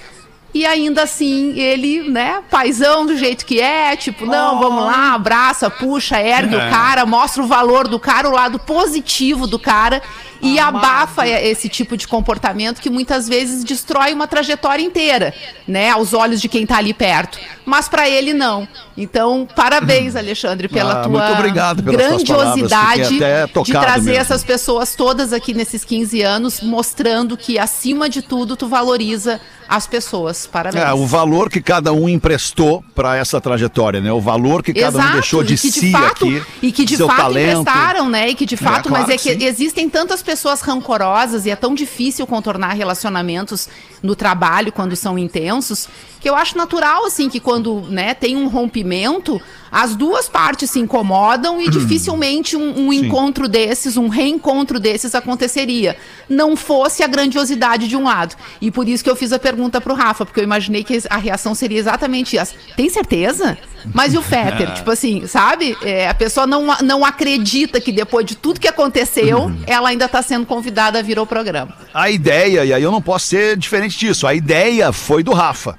E 0.53 0.67
ainda 0.67 1.05
assim, 1.05 1.59
ele, 1.59 2.09
né, 2.09 2.43
paizão 2.51 3.07
do 3.07 3.17
jeito 3.17 3.47
que 3.47 3.61
é, 3.61 3.97
tipo, 3.97 4.27
não, 4.27 4.59
vamos 4.59 4.85
lá, 4.85 5.15
abraça, 5.15 5.71
puxa, 5.71 6.21
ergue 6.21 6.57
o 6.57 6.59
cara, 6.59 7.07
mostra 7.07 7.43
o 7.43 7.47
valor 7.47 7.87
do 7.87 8.01
cara, 8.01 8.29
o 8.29 8.33
lado 8.33 8.59
positivo 8.59 9.47
do 9.47 9.61
cara 9.61 10.03
e 10.43 10.59
abafa 10.59 11.27
esse 11.27 11.69
tipo 11.69 11.97
de 11.97 12.07
comportamento 12.09 12.81
que 12.81 12.91
muitas 12.91 13.29
vezes 13.29 13.65
destrói 13.65 14.13
uma 14.13 14.27
trajetória 14.27 14.83
inteira, 14.83 15.35
né, 15.67 15.91
aos 15.91 16.13
olhos 16.15 16.41
de 16.41 16.49
quem 16.49 16.67
tá 16.67 16.79
ali 16.79 16.95
perto. 16.95 17.39
Mas 17.65 17.89
para 17.89 18.09
ele 18.09 18.33
não. 18.33 18.67
Então, 18.97 19.47
parabéns, 19.55 20.17
Alexandre, 20.17 20.69
pela 20.69 21.01
Ah, 21.01 21.03
tua 21.05 21.31
obrigado 21.33 21.83
palavras, 21.83 22.23
grandiosidade 22.23 23.19
de 23.65 23.73
trazer 23.73 24.11
mesmo. 24.11 24.21
essas 24.21 24.43
pessoas 24.43 24.95
todas 24.95 25.33
aqui 25.33 25.55
nesses 25.55 25.85
15 25.85 26.21
anos, 26.23 26.61
mostrando 26.61 27.37
que 27.37 27.59
acima 27.59 28.09
de 28.09 28.23
tudo 28.23 28.57
tu 28.57 28.67
valoriza 28.67 29.41
as 29.69 29.87
pessoas. 29.87 30.49
Parabéns. 30.49 30.85
É, 30.85 30.93
o 30.93 31.07
valor 31.07 31.49
que 31.49 31.63
cada 31.63 31.93
um 31.93 32.09
emprestou 32.09 32.83
para 32.93 33.17
essa 33.17 33.41
trajetória, 33.41 34.01
né? 34.01 34.13
O 34.13 34.21
valor 34.21 34.65
que 34.65 34.75
cada 34.75 34.99
um 34.99 35.13
deixou 35.13 35.45
de, 35.45 35.55
e 35.55 35.59
que 35.59 35.71
si 35.71 35.93
fato, 35.93 36.25
aqui, 36.25 36.43
E 36.61 36.73
que 36.73 36.85
de 36.85 36.97
fato 36.97 37.17
talento. 37.17 37.61
emprestaram, 37.61 38.09
né? 38.09 38.29
E 38.31 38.35
que 38.35 38.45
de 38.45 38.57
fato, 38.57 38.89
claro 38.89 39.05
mas 39.07 39.15
é 39.15 39.17
que 39.17 39.33
que 39.37 39.41
sim. 39.41 39.47
existem 39.47 39.89
tantas 39.89 40.23
pessoas 40.23 40.30
rancorosas 40.61 41.47
e 41.47 41.51
é 41.51 41.57
tão 41.57 41.75
difícil 41.75 42.27
contornar 42.27 42.75
relacionamentos 42.75 43.69
no 44.03 44.15
trabalho 44.15 44.73
quando 44.73 44.95
são 44.97 45.19
intensos, 45.19 45.89
que 46.21 46.29
eu 46.29 46.35
acho 46.35 46.57
natural, 46.57 47.05
assim, 47.07 47.29
que 47.29 47.41
quando 47.41 47.81
né, 47.83 48.15
tem 48.15 48.37
um 48.37 48.49
rompimento, 48.49 49.41
as 49.71 49.95
duas 49.95 50.29
partes 50.29 50.71
se 50.71 50.81
incomodam 50.81 51.61
e 51.61 51.69
dificilmente 51.71 52.57
um, 52.57 52.87
um 52.87 52.93
encontro 52.93 53.49
desses, 53.49 53.97
um 53.97 54.09
reencontro 54.09 54.81
desses 54.81 55.15
aconteceria. 55.15 55.97
Não 56.29 56.57
fosse 56.57 57.03
a 57.03 57.07
grandiosidade 57.07 57.89
de 57.89 57.97
um 57.97 58.05
lado. 58.05 58.35
E 58.61 58.71
por 58.71 58.89
isso 58.89 59.05
que 59.05 59.11
eu 59.11 59.17
fiz 59.17 59.33
a 59.33 59.39
pergunta 59.39 59.81
pro 59.81 59.95
Rafa, 59.95 60.25
porque 60.25 60.41
eu 60.41 60.45
imaginei 60.45 60.83
que 60.83 61.01
a 61.09 61.17
reação 61.17 61.55
seria 61.55 61.79
exatamente 61.79 62.37
essa. 62.37 62.55
Tem 62.77 62.89
certeza? 62.89 63.59
Mas 63.95 64.15
e 64.15 64.19
o 64.19 64.23
Fetter? 64.23 64.75
tipo 64.75 64.91
assim, 64.91 65.27
sabe? 65.27 65.77
É, 65.83 66.09
a 66.09 66.15
pessoa 66.15 66.47
não, 66.47 66.77
não 66.83 67.05
acredita 67.05 67.81
que 67.81 67.93
depois 67.93 68.27
de 68.27 68.37
tudo 68.37 68.61
que 68.61 68.69
aconteceu, 68.69 69.53
ela 69.67 69.89
ainda 69.89 70.07
está 70.07 70.23
sendo 70.23 70.47
convidada 70.47 70.99
a 70.99 71.03
vir 71.03 71.19
ao 71.19 71.27
programa. 71.27 71.75
A 71.93 72.11
ideia, 72.11 72.65
e 72.65 72.73
aí 72.73 72.83
eu 72.83 72.91
não 72.91 73.03
posso 73.03 73.29
ser 73.29 73.57
diferente 73.57 73.99
disso, 73.99 74.27
a 74.27 74.35
ideia 74.35 74.93
foi 74.93 75.23
do 75.23 75.33
Rafa. 75.33 75.79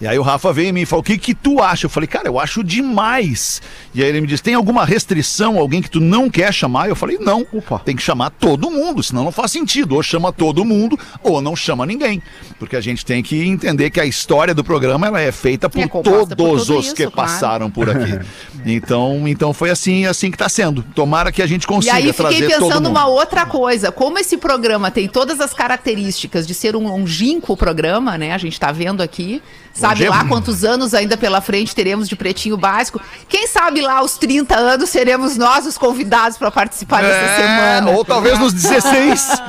E 0.00 0.06
aí 0.06 0.18
o 0.18 0.22
Rafa 0.22 0.50
veio 0.50 0.70
em 0.70 0.72
mim 0.72 0.80
e 0.80 0.86
falou: 0.86 1.02
O 1.02 1.04
que, 1.04 1.18
que 1.18 1.34
tu 1.34 1.60
acha? 1.60 1.84
Eu 1.84 1.90
falei, 1.90 2.06
cara, 2.06 2.26
eu 2.26 2.40
acho 2.40 2.64
demais. 2.64 3.60
E 3.94 4.02
aí 4.02 4.08
ele 4.08 4.22
me 4.22 4.26
disse: 4.26 4.42
tem 4.42 4.54
alguma 4.54 4.84
restrição, 4.84 5.58
alguém 5.58 5.82
que 5.82 5.90
tu 5.90 6.00
não 6.00 6.30
quer 6.30 6.52
chamar? 6.54 6.88
Eu 6.88 6.96
falei, 6.96 7.18
não. 7.18 7.46
Tem 7.84 7.94
que 7.94 8.02
chamar 8.02 8.30
todo 8.30 8.70
mundo, 8.70 9.02
senão 9.02 9.24
não 9.24 9.32
faz 9.32 9.52
sentido. 9.52 9.94
Ou 9.94 10.02
chama 10.02 10.32
todo 10.32 10.64
mundo, 10.64 10.98
ou 11.22 11.42
não 11.42 11.54
chama 11.54 11.84
ninguém. 11.84 12.22
Porque 12.58 12.76
a 12.76 12.80
gente 12.80 13.04
tem 13.04 13.22
que 13.22 13.46
entender 13.46 13.90
que 13.90 14.00
a 14.00 14.06
história 14.06 14.54
do 14.54 14.64
programa 14.64 15.06
ela 15.06 15.20
é 15.20 15.30
feita 15.30 15.68
por 15.68 15.80
É 15.80 15.86
por 15.86 16.02
todos 16.02 16.34
tudo 16.36 16.78
os 16.78 16.86
isso, 16.86 16.94
que 16.94 17.02
claro. 17.06 17.16
passaram 17.16 17.70
por 17.70 17.90
aqui. 17.90 18.20
então, 18.64 19.28
então 19.28 19.52
foi 19.52 19.68
assim, 19.68 20.06
assim 20.06 20.30
que 20.30 20.38
tá 20.38 20.48
sendo. 20.48 20.82
Tomara 20.94 21.30
que 21.30 21.42
a 21.42 21.46
gente 21.46 21.64
E 21.64 21.66
consiga 21.66 21.96
aí 21.96 22.12
trazer 22.12 22.36
fiquei 22.36 22.50
todo 22.56 22.68
pensando 22.68 22.84
mundo. 22.84 22.96
uma 22.96 23.06
outra 23.06 23.44
coisa. 23.44 23.92
Como 23.92 24.18
esse 24.18 24.38
programa 24.38 24.90
tem 24.90 25.08
todas 25.08 25.40
as 25.40 25.52
características 25.52 26.46
de 26.46 26.54
ser 26.54 26.74
um 26.74 26.88
longínquo 26.88 27.54
programa, 27.54 28.16
né? 28.16 28.32
A 28.32 28.38
gente 28.38 28.58
tá 28.58 28.72
vendo 28.72 29.02
aqui. 29.02 29.42
Sabe 29.72 30.04
Longevo. 30.04 30.10
lá 30.16 30.24
quantos 30.28 30.64
anos 30.64 30.92
ainda 30.94 31.16
pela 31.16 31.40
frente 31.40 31.74
teremos 31.74 32.08
de 32.08 32.14
Pretinho 32.16 32.56
Básico? 32.56 33.00
Quem 33.28 33.46
sabe 33.46 33.80
lá 33.80 33.98
aos 33.98 34.18
30 34.18 34.54
anos 34.56 34.90
seremos 34.90 35.36
nós 35.36 35.64
os 35.66 35.78
convidados 35.78 36.36
para 36.36 36.50
participar 36.50 37.02
dessa 37.02 37.14
É, 37.14 37.36
semana. 37.36 37.90
Ou 37.92 38.04
talvez 38.04 38.38
nos 38.38 38.52
16. 38.52 39.28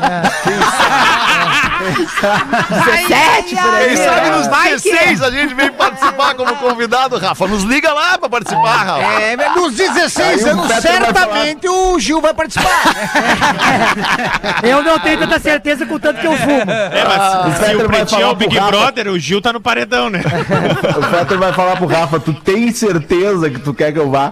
17 1.81 3.55
por 3.55 3.73
aí. 3.73 3.87
Quem 3.87 3.97
sabe 3.97 4.29
nos 4.29 4.47
Vai 4.47 4.75
que- 4.75 4.91
16 4.91 5.21
a 5.23 5.31
gente 5.31 5.53
vem 5.53 5.71
participar 5.71 6.33
como 6.35 6.55
convidado, 6.57 7.17
Rafa. 7.17 7.47
Nos 7.47 7.63
liga 7.63 7.91
lá 7.93 8.17
pra 8.17 8.29
participar, 8.29 8.77
Rafa. 8.83 9.21
É, 9.21 9.35
mas 9.37 9.55
nos 9.55 9.73
16 9.75 10.43
Aí 10.45 10.49
o 10.49 10.51
anos, 10.53 10.67
Peter 10.67 10.81
certamente 10.81 11.67
o 11.69 11.99
Gil 11.99 12.21
vai 12.21 12.33
participar. 12.33 12.71
Eu 14.63 14.83
não 14.83 14.99
tenho 14.99 15.19
tanta 15.19 15.39
certeza 15.39 15.85
com 15.85 15.95
o 15.95 15.99
tanto 15.99 16.19
que 16.19 16.27
eu 16.27 16.35
fumo. 16.37 16.71
É, 16.71 17.03
mas 17.05 17.53
se 17.55 17.59
Fetter 17.59 17.75
o 17.75 17.79
vai 17.79 17.87
Pretinho 17.87 18.17
é 18.17 18.21
falar 18.21 18.31
o 18.31 18.35
Big. 18.35 18.59
Brother, 18.59 19.07
o 19.07 19.19
Gil 19.19 19.41
tá 19.41 19.53
no 19.53 19.61
paredão, 19.61 20.09
né? 20.09 20.21
O 20.97 21.03
Fetter 21.03 21.37
vai 21.37 21.53
falar 21.53 21.75
pro 21.77 21.87
Rafa, 21.87 22.19
tu 22.19 22.33
tem 22.33 22.71
certeza 22.71 23.49
que 23.49 23.59
tu 23.59 23.73
quer 23.73 23.91
que 23.91 23.99
eu 23.99 24.09
vá? 24.09 24.31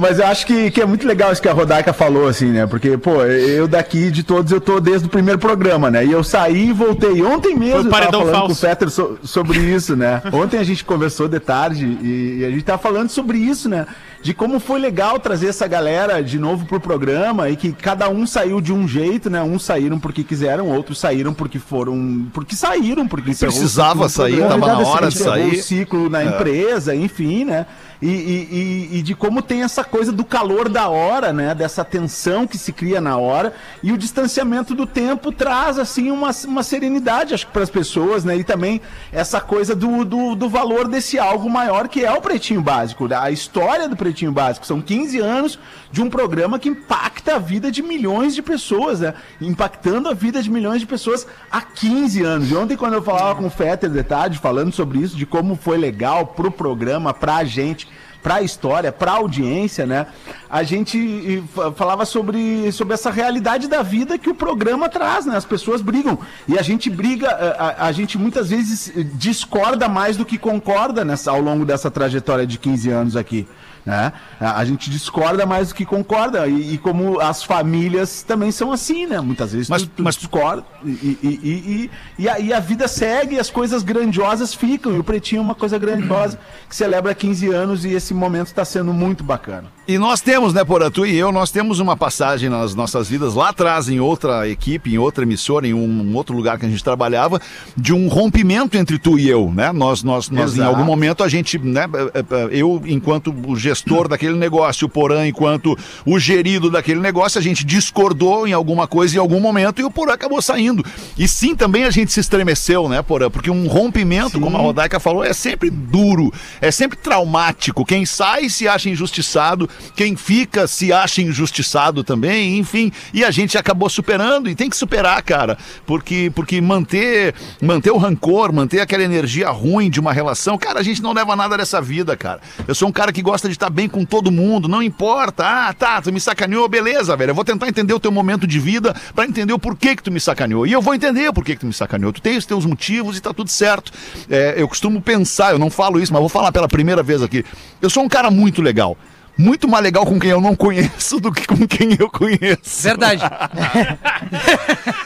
Mas 0.00 0.18
eu 0.18 0.26
acho 0.26 0.46
que, 0.46 0.70
que 0.70 0.80
é 0.80 0.86
muito 0.86 1.06
legal 1.06 1.32
isso 1.32 1.42
que 1.42 1.48
a 1.48 1.52
Rodaica 1.52 1.92
falou, 1.92 2.28
assim, 2.28 2.46
né? 2.46 2.66
Porque, 2.66 2.96
pô, 2.96 3.22
eu 3.24 3.66
daqui 3.68 4.10
de 4.10 4.22
todos, 4.22 4.50
eu 4.52 4.60
tô 4.60 4.80
desde 4.80 5.06
o 5.06 5.10
primeiro 5.10 5.38
programa, 5.38 5.90
né? 5.90 6.04
E 6.04 6.12
eu 6.14 6.24
saí 6.24 6.68
e 6.68 6.72
voltei. 6.72 7.22
Ontem 7.22 7.54
mesmo 7.56 7.90
Foi 7.90 8.00
eu 8.00 8.10
tava 8.10 8.10
falando 8.12 8.30
falso. 8.32 8.46
com 8.46 8.52
o 8.52 8.56
Fetter 8.56 8.90
so- 8.90 9.18
sobre 9.22 9.58
isso, 9.58 9.94
né? 9.96 10.22
Ontem 10.32 10.58
a 10.58 10.64
gente 10.64 10.84
conversou 10.84 11.28
de 11.28 11.40
tarde 11.40 11.84
e, 12.02 12.38
e 12.40 12.44
a 12.44 12.50
gente 12.50 12.62
tava 12.64 12.78
falando 12.78 13.08
sobre 13.10 13.38
isso, 13.38 13.68
né? 13.68 13.86
De 14.24 14.32
como 14.32 14.58
foi 14.58 14.80
legal 14.80 15.20
trazer 15.20 15.48
essa 15.48 15.68
galera 15.68 16.22
de 16.24 16.38
novo 16.38 16.64
pro 16.64 16.80
programa 16.80 17.50
e 17.50 17.56
que 17.56 17.72
cada 17.72 18.08
um 18.08 18.26
saiu 18.26 18.58
de 18.58 18.72
um 18.72 18.88
jeito, 18.88 19.28
né? 19.28 19.42
Uns 19.42 19.62
saíram 19.64 20.00
porque 20.00 20.24
quiseram, 20.24 20.70
outros 20.70 20.98
saíram 20.98 21.34
porque 21.34 21.58
foram. 21.58 22.26
Porque 22.32 22.56
saíram, 22.56 23.06
porque 23.06 23.34
Precisava 23.34 24.08
sair, 24.08 24.38
tava 24.48 24.66
na 24.66 24.78
hora 24.78 25.08
de 25.08 25.14
Encerrou 25.16 25.34
sair. 25.34 25.52
o 25.58 25.62
ciclo 25.62 26.08
na 26.08 26.24
empresa, 26.24 26.94
enfim, 26.94 27.44
né? 27.44 27.66
E, 28.00 28.08
e- 28.08 28.48
e- 28.94 28.98
e 28.98 29.02
de 29.02 29.14
como 29.14 29.40
tem 29.42 29.62
essa 29.62 29.84
coisa 29.84 30.10
do 30.10 30.24
calor 30.24 30.68
da 30.70 30.88
hora, 30.88 31.30
né? 31.32 31.54
Dessa 31.54 31.84
tensão 31.84 32.46
que 32.46 32.56
se 32.58 32.72
cria 32.72 33.00
na 33.02 33.16
hora. 33.18 33.52
E 33.82 33.92
o 33.92 33.98
distanciamento 33.98 34.74
do 34.74 34.86
tempo 34.86 35.32
traz, 35.32 35.78
assim, 35.78 36.10
uma, 36.10 36.30
uma 36.46 36.62
serenidade, 36.62 37.34
acho 37.34 37.46
que, 37.46 37.52
para 37.52 37.62
as 37.62 37.70
pessoas, 37.70 38.24
né? 38.24 38.36
E 38.36 38.44
também 38.44 38.80
essa 39.12 39.38
coisa 39.40 39.74
do, 39.74 40.02
do, 40.04 40.34
do 40.34 40.48
valor 40.48 40.88
desse 40.88 41.18
algo 41.18 41.48
maior 41.50 41.88
que 41.88 42.04
é 42.04 42.10
o 42.12 42.20
Pretinho 42.22 42.62
Básico. 42.62 43.06
A 43.14 43.30
história 43.30 43.86
do 43.88 43.94
Pretinho 43.96 44.13
Básico. 44.32 44.66
São 44.66 44.80
15 44.80 45.18
anos 45.18 45.58
de 45.90 46.00
um 46.02 46.08
programa 46.08 46.58
que 46.58 46.68
impacta 46.68 47.36
a 47.36 47.38
vida 47.38 47.70
de 47.70 47.82
milhões 47.82 48.34
de 48.34 48.42
pessoas, 48.42 49.00
né? 49.00 49.14
Impactando 49.40 50.08
a 50.08 50.14
vida 50.14 50.42
de 50.42 50.50
milhões 50.50 50.80
de 50.80 50.86
pessoas 50.86 51.26
há 51.50 51.60
15 51.60 52.22
anos. 52.22 52.50
E 52.50 52.54
ontem, 52.54 52.76
quando 52.76 52.94
eu 52.94 53.02
falava 53.02 53.34
com 53.34 53.46
o 53.46 53.50
Fetter 53.50 53.90
de 53.90 54.02
tarde, 54.02 54.38
falando 54.38 54.72
sobre 54.72 54.98
isso, 54.98 55.16
de 55.16 55.26
como 55.26 55.56
foi 55.56 55.78
legal 55.78 56.26
pro 56.28 56.50
programa, 56.50 57.12
pra 57.12 57.42
gente 57.44 57.88
para 58.22 58.36
a 58.36 58.42
história, 58.42 58.90
para 58.90 59.10
a 59.12 59.16
audiência, 59.16 59.84
né? 59.84 60.06
A 60.48 60.62
gente 60.62 61.44
fa- 61.54 61.70
falava 61.72 62.06
sobre, 62.06 62.72
sobre 62.72 62.94
essa 62.94 63.10
realidade 63.10 63.68
da 63.68 63.82
vida 63.82 64.16
que 64.16 64.30
o 64.30 64.34
programa 64.34 64.88
traz, 64.88 65.26
né? 65.26 65.36
As 65.36 65.44
pessoas 65.44 65.82
brigam 65.82 66.18
e 66.48 66.58
a 66.58 66.62
gente 66.62 66.88
briga, 66.88 67.28
a, 67.28 67.84
a- 67.84 67.86
a 67.88 67.92
gente 67.92 68.16
muitas 68.16 68.48
vezes 68.48 68.90
discorda 69.12 69.90
mais 69.90 70.16
do 70.16 70.24
que 70.24 70.38
concorda 70.38 71.04
nessa, 71.04 71.32
ao 71.32 71.40
longo 71.42 71.66
dessa 71.66 71.90
trajetória 71.90 72.46
de 72.46 72.58
15 72.58 72.88
anos 72.90 73.14
aqui. 73.14 73.46
Né? 73.84 74.12
A, 74.40 74.64
gente 74.64 74.88
discorda 74.88 75.44
mais 75.44 75.68
do 75.68 75.74
que 75.74 75.84
concorda 75.84 76.46
e, 76.46 76.74
e 76.74 76.78
como 76.78 77.20
as 77.20 77.42
famílias 77.42 78.22
também 78.22 78.50
são 78.50 78.72
assim, 78.72 79.06
né? 79.06 79.20
Muitas 79.20 79.52
vezes 79.52 79.68
Mas- 79.68 79.82
tu, 79.82 79.90
tu 79.96 80.02
mas- 80.02 80.16
discorda 80.16 80.64
e, 80.82 81.18
e, 81.22 81.90
e, 82.18 82.28
a, 82.28 82.40
e 82.40 82.52
a 82.52 82.60
vida 82.60 82.88
segue 82.88 83.34
e 83.34 83.38
as 83.38 83.50
coisas 83.50 83.82
grandiosas 83.82 84.54
ficam. 84.54 84.94
E 84.94 84.98
o 84.98 85.04
Pretinho 85.04 85.40
é 85.40 85.42
uma 85.42 85.54
coisa 85.54 85.78
grandiosa 85.78 86.38
que 86.68 86.74
celebra 86.74 87.14
15 87.14 87.48
anos 87.50 87.84
e 87.84 87.90
esse 87.90 88.14
momento 88.14 88.46
está 88.46 88.64
sendo 88.64 88.92
muito 88.92 89.22
bacana. 89.22 89.68
E 89.86 89.98
nós 89.98 90.22
temos, 90.22 90.54
né, 90.54 90.64
Porã, 90.64 90.90
tu 90.90 91.04
e 91.04 91.14
eu, 91.14 91.30
nós 91.30 91.50
temos 91.50 91.78
uma 91.78 91.94
passagem 91.94 92.48
nas 92.48 92.74
nossas 92.74 93.06
vidas 93.06 93.34
lá 93.34 93.50
atrás, 93.50 93.86
em 93.86 94.00
outra 94.00 94.48
equipe, 94.48 94.94
em 94.94 94.96
outra 94.96 95.24
emissora, 95.24 95.66
em 95.66 95.74
um, 95.74 95.86
um 95.86 96.16
outro 96.16 96.34
lugar 96.34 96.58
que 96.58 96.64
a 96.64 96.68
gente 96.70 96.82
trabalhava, 96.82 97.38
de 97.76 97.92
um 97.92 98.08
rompimento 98.08 98.78
entre 98.78 98.98
tu 98.98 99.18
e 99.18 99.28
eu, 99.28 99.52
né? 99.52 99.72
Nós, 99.72 100.02
nós, 100.02 100.30
nós 100.30 100.56
em 100.56 100.62
algum 100.62 100.84
momento, 100.84 101.22
a 101.22 101.28
gente, 101.28 101.58
né, 101.58 101.86
eh, 102.14 102.24
eh, 102.30 102.48
eu, 102.50 102.82
enquanto 102.86 103.34
o 103.46 103.54
gestor 103.54 103.73
daquele 104.08 104.36
negócio, 104.36 104.86
o 104.86 104.88
Porã, 104.88 105.26
enquanto 105.26 105.76
o 106.04 106.18
gerido 106.18 106.70
daquele 106.70 107.00
negócio, 107.00 107.38
a 107.38 107.42
gente 107.42 107.64
discordou 107.64 108.46
em 108.46 108.52
alguma 108.52 108.86
coisa 108.86 109.16
em 109.16 109.18
algum 109.18 109.40
momento 109.40 109.80
e 109.80 109.84
o 109.84 109.90
Porã 109.90 110.12
acabou 110.12 110.40
saindo. 110.40 110.84
E 111.18 111.26
sim, 111.26 111.54
também 111.54 111.84
a 111.84 111.90
gente 111.90 112.12
se 112.12 112.20
estremeceu, 112.20 112.88
né, 112.88 113.02
Porã? 113.02 113.30
Porque 113.30 113.50
um 113.50 113.66
rompimento, 113.66 114.40
como 114.40 114.56
a 114.56 114.60
Rodaica 114.60 115.00
falou, 115.00 115.24
é 115.24 115.32
sempre 115.32 115.70
duro, 115.70 116.32
é 116.60 116.70
sempre 116.70 116.98
traumático. 116.98 117.84
Quem 117.84 118.04
sai 118.04 118.48
se 118.48 118.68
acha 118.68 118.88
injustiçado, 118.88 119.68
quem 119.96 120.16
fica 120.16 120.66
se 120.66 120.92
acha 120.92 121.22
injustiçado 121.22 122.04
também, 122.04 122.58
enfim. 122.58 122.92
E 123.12 123.24
a 123.24 123.30
gente 123.30 123.56
acabou 123.58 123.88
superando 123.88 124.48
e 124.48 124.54
tem 124.54 124.70
que 124.70 124.76
superar, 124.76 125.22
cara, 125.22 125.56
porque 125.86 126.30
porque 126.34 126.60
manter 126.60 127.34
manter 127.60 127.90
o 127.90 127.96
rancor, 127.96 128.52
manter 128.52 128.80
aquela 128.80 129.02
energia 129.02 129.50
ruim 129.50 129.90
de 129.90 130.00
uma 130.00 130.12
relação, 130.12 130.56
cara, 130.58 130.80
a 130.80 130.82
gente 130.82 131.02
não 131.02 131.12
leva 131.12 131.36
nada 131.36 131.56
dessa 131.56 131.80
vida, 131.80 132.16
cara. 132.16 132.40
Eu 132.66 132.74
sou 132.74 132.88
um 132.88 132.92
cara 132.92 133.12
que 133.12 133.22
gosta 133.22 133.48
de 133.48 133.54
estar 133.54 133.63
bem 133.70 133.88
com 133.88 134.04
todo 134.04 134.30
mundo, 134.30 134.68
não 134.68 134.82
importa. 134.82 135.44
Ah, 135.44 135.72
tá, 135.72 136.00
tu 136.00 136.12
me 136.12 136.20
sacaneou, 136.20 136.68
beleza, 136.68 137.16
velho. 137.16 137.30
Eu 137.30 137.34
vou 137.34 137.44
tentar 137.44 137.68
entender 137.68 137.94
o 137.94 138.00
teu 138.00 138.12
momento 138.12 138.46
de 138.46 138.58
vida 138.58 138.94
pra 139.14 139.24
entender 139.24 139.52
o 139.52 139.58
porquê 139.58 139.96
que 139.96 140.02
tu 140.02 140.10
me 140.10 140.20
sacaneou. 140.20 140.66
E 140.66 140.72
eu 140.72 140.82
vou 140.82 140.94
entender 140.94 141.28
o 141.28 141.32
porquê 141.32 141.54
que 141.54 141.60
tu 141.60 141.66
me 141.66 141.72
sacaneou. 141.72 142.12
Tu 142.12 142.22
tem 142.22 142.36
os 142.36 142.46
teus 142.46 142.64
motivos 142.64 143.16
e 143.16 143.20
tá 143.20 143.32
tudo 143.32 143.50
certo. 143.50 143.92
É, 144.28 144.54
eu 144.56 144.68
costumo 144.68 145.00
pensar, 145.00 145.52
eu 145.52 145.58
não 145.58 145.70
falo 145.70 146.00
isso, 146.00 146.12
mas 146.12 146.20
vou 146.20 146.28
falar 146.28 146.52
pela 146.52 146.68
primeira 146.68 147.02
vez 147.02 147.22
aqui. 147.22 147.44
Eu 147.80 147.90
sou 147.90 148.02
um 148.02 148.08
cara 148.08 148.30
muito 148.30 148.62
legal. 148.62 148.96
Muito 149.36 149.66
mais 149.68 149.82
legal 149.82 150.06
com 150.06 150.18
quem 150.18 150.30
eu 150.30 150.40
não 150.40 150.54
conheço 150.54 151.18
do 151.20 151.32
que 151.32 151.46
com 151.46 151.66
quem 151.66 151.96
eu 151.98 152.08
conheço. 152.08 152.82
Verdade. 152.82 153.22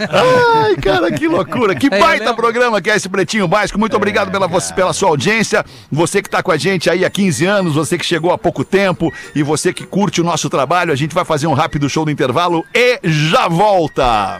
Ai, 0.00 0.76
cara, 0.76 1.10
que 1.12 1.26
loucura. 1.26 1.74
Que 1.74 1.86
É, 1.86 1.98
baita 1.98 2.34
programa 2.34 2.80
que 2.80 2.90
é 2.90 2.96
esse 2.96 3.08
Pretinho 3.08 3.48
Básico. 3.48 3.78
Muito 3.78 3.96
obrigado 3.96 4.30
pela, 4.30 4.46
você- 4.46 4.72
pela 4.74 4.92
sua 4.92 5.08
audiência. 5.08 5.64
Você 5.90 6.22
que 6.22 6.28
tá 6.30 6.42
com 6.42 6.50
a 6.52 6.56
gente 6.56 6.90
aí 6.90 7.04
há 7.04 7.10
15 7.10 7.44
anos, 7.46 7.74
você 7.74 7.96
que 7.96 8.04
chegou 8.04 8.30
há 8.32 8.38
pouco 8.38 8.64
tempo 8.64 9.12
e 9.34 9.42
você 9.42 9.72
que 9.72 9.84
curte 9.86 10.20
o 10.20 10.24
nosso 10.24 10.48
trabalho, 10.50 10.92
a 10.92 10.96
gente 10.96 11.14
vai 11.14 11.24
fazer 11.24 11.46
um 11.46 11.54
rápido 11.54 11.88
show 11.88 12.04
do 12.04 12.10
intervalo 12.10 12.64
e 12.74 13.00
já 13.04 13.48
volta. 13.48 14.38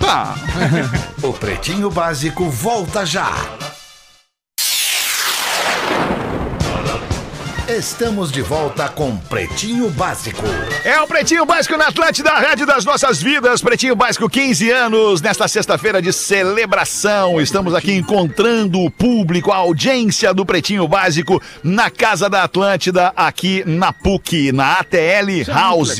Tá. 0.00 0.34
O 1.22 1.32
Pretinho 1.32 1.90
Básico 1.90 2.48
volta 2.48 3.04
já. 3.04 3.32
Estamos 7.68 8.30
de 8.30 8.42
volta 8.42 8.88
com 8.88 9.16
Pretinho 9.16 9.90
Básico. 9.90 10.44
É 10.84 11.00
o 11.00 11.06
Pretinho 11.08 11.44
Básico 11.44 11.76
na 11.76 11.88
Atlântida, 11.88 12.30
a 12.30 12.38
rádio 12.38 12.64
das 12.64 12.84
nossas 12.84 13.20
vidas. 13.20 13.60
Pretinho 13.60 13.96
Básico, 13.96 14.30
15 14.30 14.70
anos, 14.70 15.20
nesta 15.20 15.48
sexta-feira 15.48 16.00
de 16.00 16.12
celebração. 16.12 17.40
Estamos 17.40 17.74
aqui 17.74 17.92
encontrando 17.92 18.78
o 18.80 18.88
público, 18.88 19.50
a 19.50 19.56
audiência 19.56 20.32
do 20.32 20.46
Pretinho 20.46 20.86
Básico 20.86 21.42
na 21.60 21.90
Casa 21.90 22.30
da 22.30 22.44
Atlântida, 22.44 23.12
aqui 23.16 23.64
na 23.66 23.92
PUC, 23.92 24.52
na 24.52 24.74
ATL 24.74 25.44
House. 25.48 25.98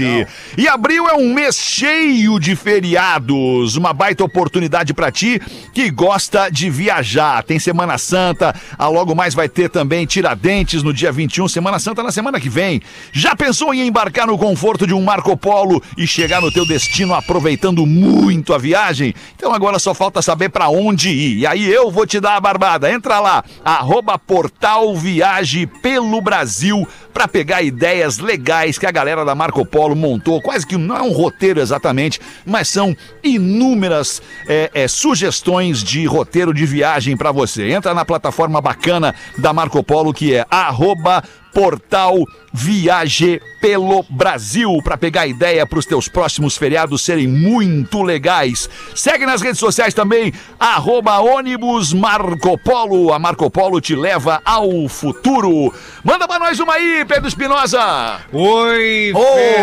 E 0.56 0.68
abril 0.68 1.08
é 1.08 1.14
um 1.14 1.34
mês 1.34 1.56
cheio 1.56 2.38
de 2.38 2.54
feriados, 2.54 3.74
uma 3.74 3.92
baita 3.92 4.22
oportunidade 4.22 4.94
pra 4.94 5.10
ti 5.10 5.42
que 5.74 5.90
gosta 5.90 6.48
de 6.48 6.70
viajar. 6.70 7.42
Tem 7.42 7.58
Semana 7.58 7.98
Santa, 7.98 8.54
a 8.78 8.86
logo 8.86 9.16
mais 9.16 9.34
vai 9.34 9.48
ter 9.48 9.68
também 9.68 10.06
Tiradentes 10.06 10.84
no 10.84 10.94
dia 10.94 11.10
21, 11.10 11.55
Semana 11.56 11.78
Santa 11.78 12.02
na 12.02 12.12
semana 12.12 12.38
que 12.38 12.50
vem. 12.50 12.82
Já 13.12 13.34
pensou 13.34 13.72
em 13.72 13.86
embarcar 13.86 14.26
no 14.26 14.36
conforto 14.36 14.86
de 14.86 14.92
um 14.92 15.00
Marco 15.00 15.34
Polo 15.38 15.82
e 15.96 16.06
chegar 16.06 16.42
no 16.42 16.52
teu 16.52 16.66
destino 16.66 17.14
aproveitando 17.14 17.86
muito 17.86 18.52
a 18.52 18.58
viagem? 18.58 19.14
Então 19.34 19.54
agora 19.54 19.78
só 19.78 19.94
falta 19.94 20.20
saber 20.20 20.50
pra 20.50 20.68
onde 20.68 21.08
ir. 21.08 21.38
E 21.38 21.46
aí 21.46 21.66
eu 21.66 21.90
vou 21.90 22.06
te 22.06 22.20
dar 22.20 22.36
a 22.36 22.40
barbada. 22.40 22.92
Entra 22.92 23.20
lá, 23.20 23.42
arroba 23.64 24.18
Portal 24.18 24.94
Viagem 24.96 25.66
pelo 25.66 26.20
Brasil 26.20 26.86
para 27.14 27.26
pegar 27.26 27.62
ideias 27.62 28.18
legais 28.18 28.76
que 28.76 28.84
a 28.84 28.90
galera 28.90 29.24
da 29.24 29.34
Marco 29.34 29.64
Polo 29.64 29.96
montou. 29.96 30.42
Quase 30.42 30.66
que 30.66 30.76
não 30.76 30.94
é 30.94 31.02
um 31.02 31.12
roteiro 31.12 31.58
exatamente, 31.58 32.20
mas 32.44 32.68
são 32.68 32.94
inúmeras 33.24 34.20
é, 34.46 34.70
é, 34.74 34.86
sugestões 34.86 35.82
de 35.82 36.04
roteiro 36.04 36.52
de 36.52 36.66
viagem 36.66 37.16
para 37.16 37.32
você. 37.32 37.70
Entra 37.70 37.94
na 37.94 38.04
plataforma 38.04 38.60
bacana 38.60 39.14
da 39.38 39.54
Marco 39.54 39.82
Polo 39.82 40.12
que 40.12 40.34
é 40.34 40.44
arroba 40.50 41.24
Portal 41.56 42.18
Viaje 42.52 43.40
pelo 43.62 44.02
Brasil 44.10 44.78
para 44.84 44.98
pegar 44.98 45.26
ideia 45.26 45.66
para 45.66 45.78
os 45.78 45.86
teus 45.86 46.06
próximos 46.06 46.56
feriados 46.56 47.00
serem 47.02 47.26
muito 47.26 48.02
legais. 48.02 48.68
Segue 48.94 49.24
nas 49.24 49.40
redes 49.40 49.58
sociais 49.58 49.94
também, 49.94 50.34
arroba 50.60 51.18
ônibus 51.18 51.94
Marco 51.94 52.58
Polo. 52.58 53.10
A 53.10 53.18
Marco 53.18 53.50
Polo 53.50 53.80
te 53.80 53.94
leva 53.94 54.42
ao 54.44 54.86
futuro. 54.86 55.72
Manda 56.04 56.28
para 56.28 56.38
nós 56.38 56.60
uma 56.60 56.74
aí, 56.74 57.06
Pedro 57.06 57.26
Espinosa. 57.28 58.20
Oi, 58.32 59.12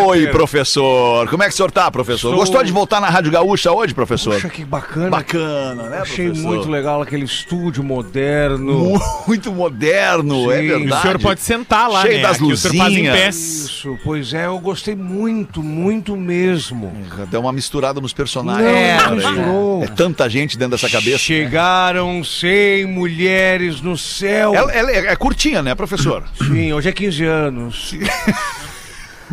Oi, 0.06 0.26
professor. 0.28 1.28
Como 1.28 1.42
é 1.42 1.46
que 1.46 1.54
o 1.54 1.56
senhor 1.56 1.70
tá, 1.70 1.90
professor? 1.90 2.28
Sou- 2.30 2.36
Gostou 2.36 2.62
de 2.62 2.70
voltar 2.70 3.00
na 3.00 3.08
Rádio 3.08 3.32
Gaúcha 3.32 3.72
hoje, 3.72 3.94
professor? 3.94 4.34
Poxa, 4.34 4.48
que 4.48 4.64
bacana. 4.64 5.10
Bacana, 5.10 5.82
né, 5.88 5.98
Achei 6.00 6.26
professor? 6.26 6.48
muito 6.48 6.70
legal 6.70 7.00
aquele 7.02 7.24
estúdio 7.24 7.82
moderno. 7.82 9.00
Muito 9.26 9.50
moderno, 9.50 10.50
é 10.52 10.60
Sim, 10.60 10.66
verdade. 10.68 10.98
O 10.98 11.02
senhor 11.02 11.18
pode 11.20 11.40
sentar 11.40 11.88
lá, 11.88 12.02
Cheio 12.02 12.16
né? 12.18 12.22
das 12.22 12.36
Aqui 12.36 12.44
o 12.52 12.56
senhor 12.56 12.76
faz 12.76 12.92
em 12.92 12.96
luzinhas. 12.96 13.16
pé. 13.18 13.28
Isso, 13.30 13.98
pois 14.04 14.34
é, 14.34 14.46
eu 14.46 14.58
gostei 14.58 14.94
muito, 14.94 15.62
muito 15.62 16.16
mesmo. 16.16 16.92
Deu 17.30 17.40
uma 17.40 17.52
misturada 17.52 18.00
nos 18.00 18.12
personagens. 18.12 18.70
Não, 18.70 18.98
cara, 18.98 19.14
misturou. 19.16 19.84
É 19.84 19.86
tanta 19.88 20.28
gente 20.28 20.58
dentro 20.58 20.72
dessa 20.76 20.88
cabeça. 20.90 21.18
Chegaram 21.18 22.22
100 22.22 22.84
mulheres 22.86 23.80
no 23.80 23.96
céu. 23.96 24.54
Ela, 24.54 24.72
ela 24.72 24.90
é, 24.90 25.06
é 25.06 25.16
curtinha, 25.16 25.62
né, 25.62 25.74
professor? 25.74 26.22
Sim, 26.38 26.72
hoje 26.72 26.88
é 26.88 26.92
15 26.92 27.24
anos. 27.24 27.94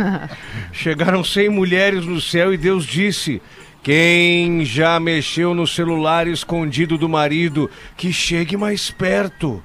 Chegaram 0.72 1.24
100 1.24 1.50
mulheres 1.50 2.06
no 2.06 2.22
céu 2.22 2.54
e 2.54 2.58
Deus 2.58 2.86
disse: 2.86 3.42
Quem 3.84 4.66
já 4.66 5.00
mexeu 5.00 5.54
no 5.54 5.68
celular 5.68 6.28
escondido 6.28 6.98
do 6.98 7.10
marido, 7.10 7.70
que 7.98 8.12
chegue 8.12 8.58
mais 8.58 8.92
perto. 8.92 9.64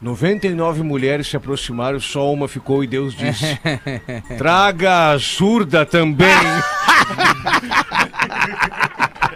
99 0.00 0.82
mulheres 0.82 1.26
se 1.26 1.36
aproximaram, 1.36 1.98
só 1.98 2.32
uma 2.32 2.46
ficou 2.46 2.84
e 2.84 2.86
Deus 2.86 3.14
disse: 3.14 3.58
Traga 4.38 5.12
a 5.12 5.18
surda 5.18 5.84
também. 5.84 6.28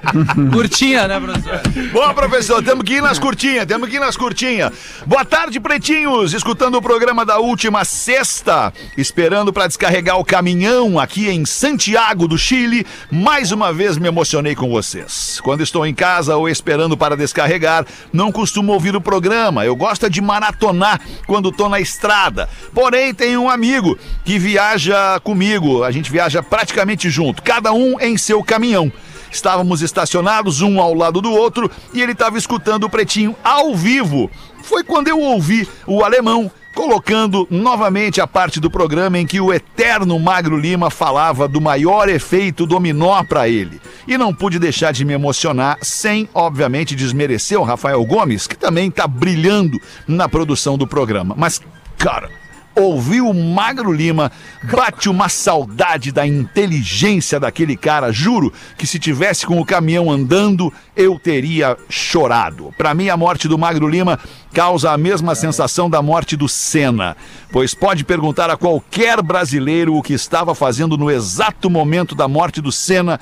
Curtinha, 0.53 1.07
né, 1.07 1.21
professor? 1.21 1.61
Bom, 1.93 2.15
professor, 2.15 2.63
temos 2.63 2.85
que 2.85 2.95
ir 2.95 3.03
nas 3.03 3.19
curtinhas, 3.19 3.67
temos 3.67 3.89
que 3.89 3.97
ir 3.97 4.01
nas 4.01 4.17
curtinhas. 4.17 4.73
Boa 5.07 5.25
tarde, 5.25 5.61
pretinhos, 5.61 6.35
escutando 6.35 6.77
o 6.77 6.83
programa 6.83 7.25
da 7.25 7.39
última 7.39 7.85
sexta, 7.85 8.73
esperando 8.97 9.53
para 9.53 9.67
descarregar 9.67 10.19
o 10.19 10.25
caminhão 10.25 10.99
aqui 10.99 11.29
em 11.29 11.45
Santiago 11.45 12.27
do 12.27 12.37
Chile. 12.37 12.87
Mais 13.11 13.53
uma 13.53 13.73
vez 13.73 13.97
me 13.97 14.09
emocionei 14.09 14.55
com 14.55 14.69
vocês. 14.69 15.41
Quando 15.43 15.63
estou 15.63 15.87
em 15.87 15.95
casa 15.95 16.37
ou 16.37 16.49
esperando 16.49 16.97
para 16.97 17.17
descarregar, 17.17 17.87
não 18.13 18.33
costumo 18.33 18.73
ouvir 18.73 18.97
o 18.97 19.01
programa. 19.01 19.65
Eu 19.65 19.77
gosto 19.77 20.11
de 20.11 20.21
maratonar 20.21 21.01
quando 21.27 21.51
estou 21.51 21.69
na 21.69 21.81
estrada. 21.81 22.49
Porém, 22.75 23.15
tem 23.15 23.37
um 23.37 23.49
amigo 23.49 23.97
que 24.25 24.39
viaja 24.39 25.21
comigo. 25.21 25.85
A 25.85 25.91
gente 25.91 26.11
viaja 26.11 26.43
praticamente 26.43 27.09
junto, 27.09 27.43
cada 27.43 27.73
um 27.73 28.01
em 28.01 28.17
seu 28.17 28.43
caminhão. 28.43 28.93
Estávamos 29.33 29.81
estacionados 29.81 30.61
um 30.61 30.81
ao 30.81 30.93
lado 30.93 31.21
do 31.23 31.33
outro 31.33 31.71
e 31.95 32.03
ele 32.03 32.13
estava 32.13 32.37
escutando 32.37 32.85
o 32.85 32.91
Pretinho 32.91 33.35
ao 33.43 33.75
vivo. 33.75 34.31
Foi 34.63 34.85
quando 34.85 35.09
eu 35.09 35.19
ouvi 35.19 35.67
o 35.87 36.05
alemão 36.05 36.51
colocando 36.75 37.47
novamente 37.51 38.21
a 38.21 38.27
parte 38.27 38.61
do 38.61 38.71
programa 38.71 39.19
em 39.19 39.27
que 39.27 39.41
o 39.41 39.53
eterno 39.53 40.19
Magro 40.19 40.57
Lima 40.57 40.91
falava 40.91 41.47
do 41.49 41.61
maior 41.61 42.09
efeito 42.09 42.67
dominó 42.67 43.23
para 43.25 43.49
ele. 43.49 43.81
E 44.07 44.17
não 44.17 44.35
pude 44.35 44.59
deixar 44.59 44.93
de 44.93 45.05
me 45.05 45.13
emocionar 45.13 45.79
sem, 45.83 46.29
obviamente, 46.35 46.95
desmerecer 46.95 47.59
o 47.59 47.65
Rafael 47.65 48.05
Gomes, 48.05 48.47
que 48.47 48.57
também 48.57 48.91
tá 48.91 49.07
brilhando 49.07 49.81
na 50.07 50.29
produção 50.29 50.79
do 50.79 50.87
programa. 50.87 51.35
Mas, 51.37 51.61
cara, 51.99 52.31
ouvir 52.75 53.21
o 53.21 53.33
Magro 53.33 53.93
Lima 53.93 54.31
bate 54.63 55.09
uma 55.09 55.29
saudade 55.29 56.13
da 56.13 56.27
inteligência 56.27 57.39
daquele 57.39 57.77
cara. 57.77 58.13
Juro 58.13 58.53
que 58.77 58.87
se 58.87 58.99
tivesse 58.99 59.47
com 59.47 59.61
o 59.61 59.65
caminhão 59.65 60.11
andando, 60.11 60.73
eu 60.97 61.19
teria 61.19 61.77
chorado. 61.89 62.73
Para 62.77 62.95
mim, 62.95 63.09
a 63.09 63.17
morte 63.17 63.49
do 63.49 63.59
Magro 63.59 63.89
Lima 63.89 64.19
causa 64.53 64.93
a 64.93 64.99
mesma 64.99 65.35
sensação 65.35 65.89
da 65.89 66.03
morte 66.03 66.37
do 66.37 66.49
Senna, 66.49 67.17
pois 67.51 67.75
pode 67.75 68.05
perguntar 68.05 68.51
a 68.51 68.57
qualquer 68.57 69.23
brasileiro 69.23 69.95
o 69.95 70.03
que 70.03 70.13
estava 70.13 70.55
fazendo 70.55 70.97
no 70.97 71.11
exato 71.11 71.71
momento 71.71 72.15
da 72.15 72.29
morte 72.29 72.61
do 72.61 72.71
Senna. 72.71 73.19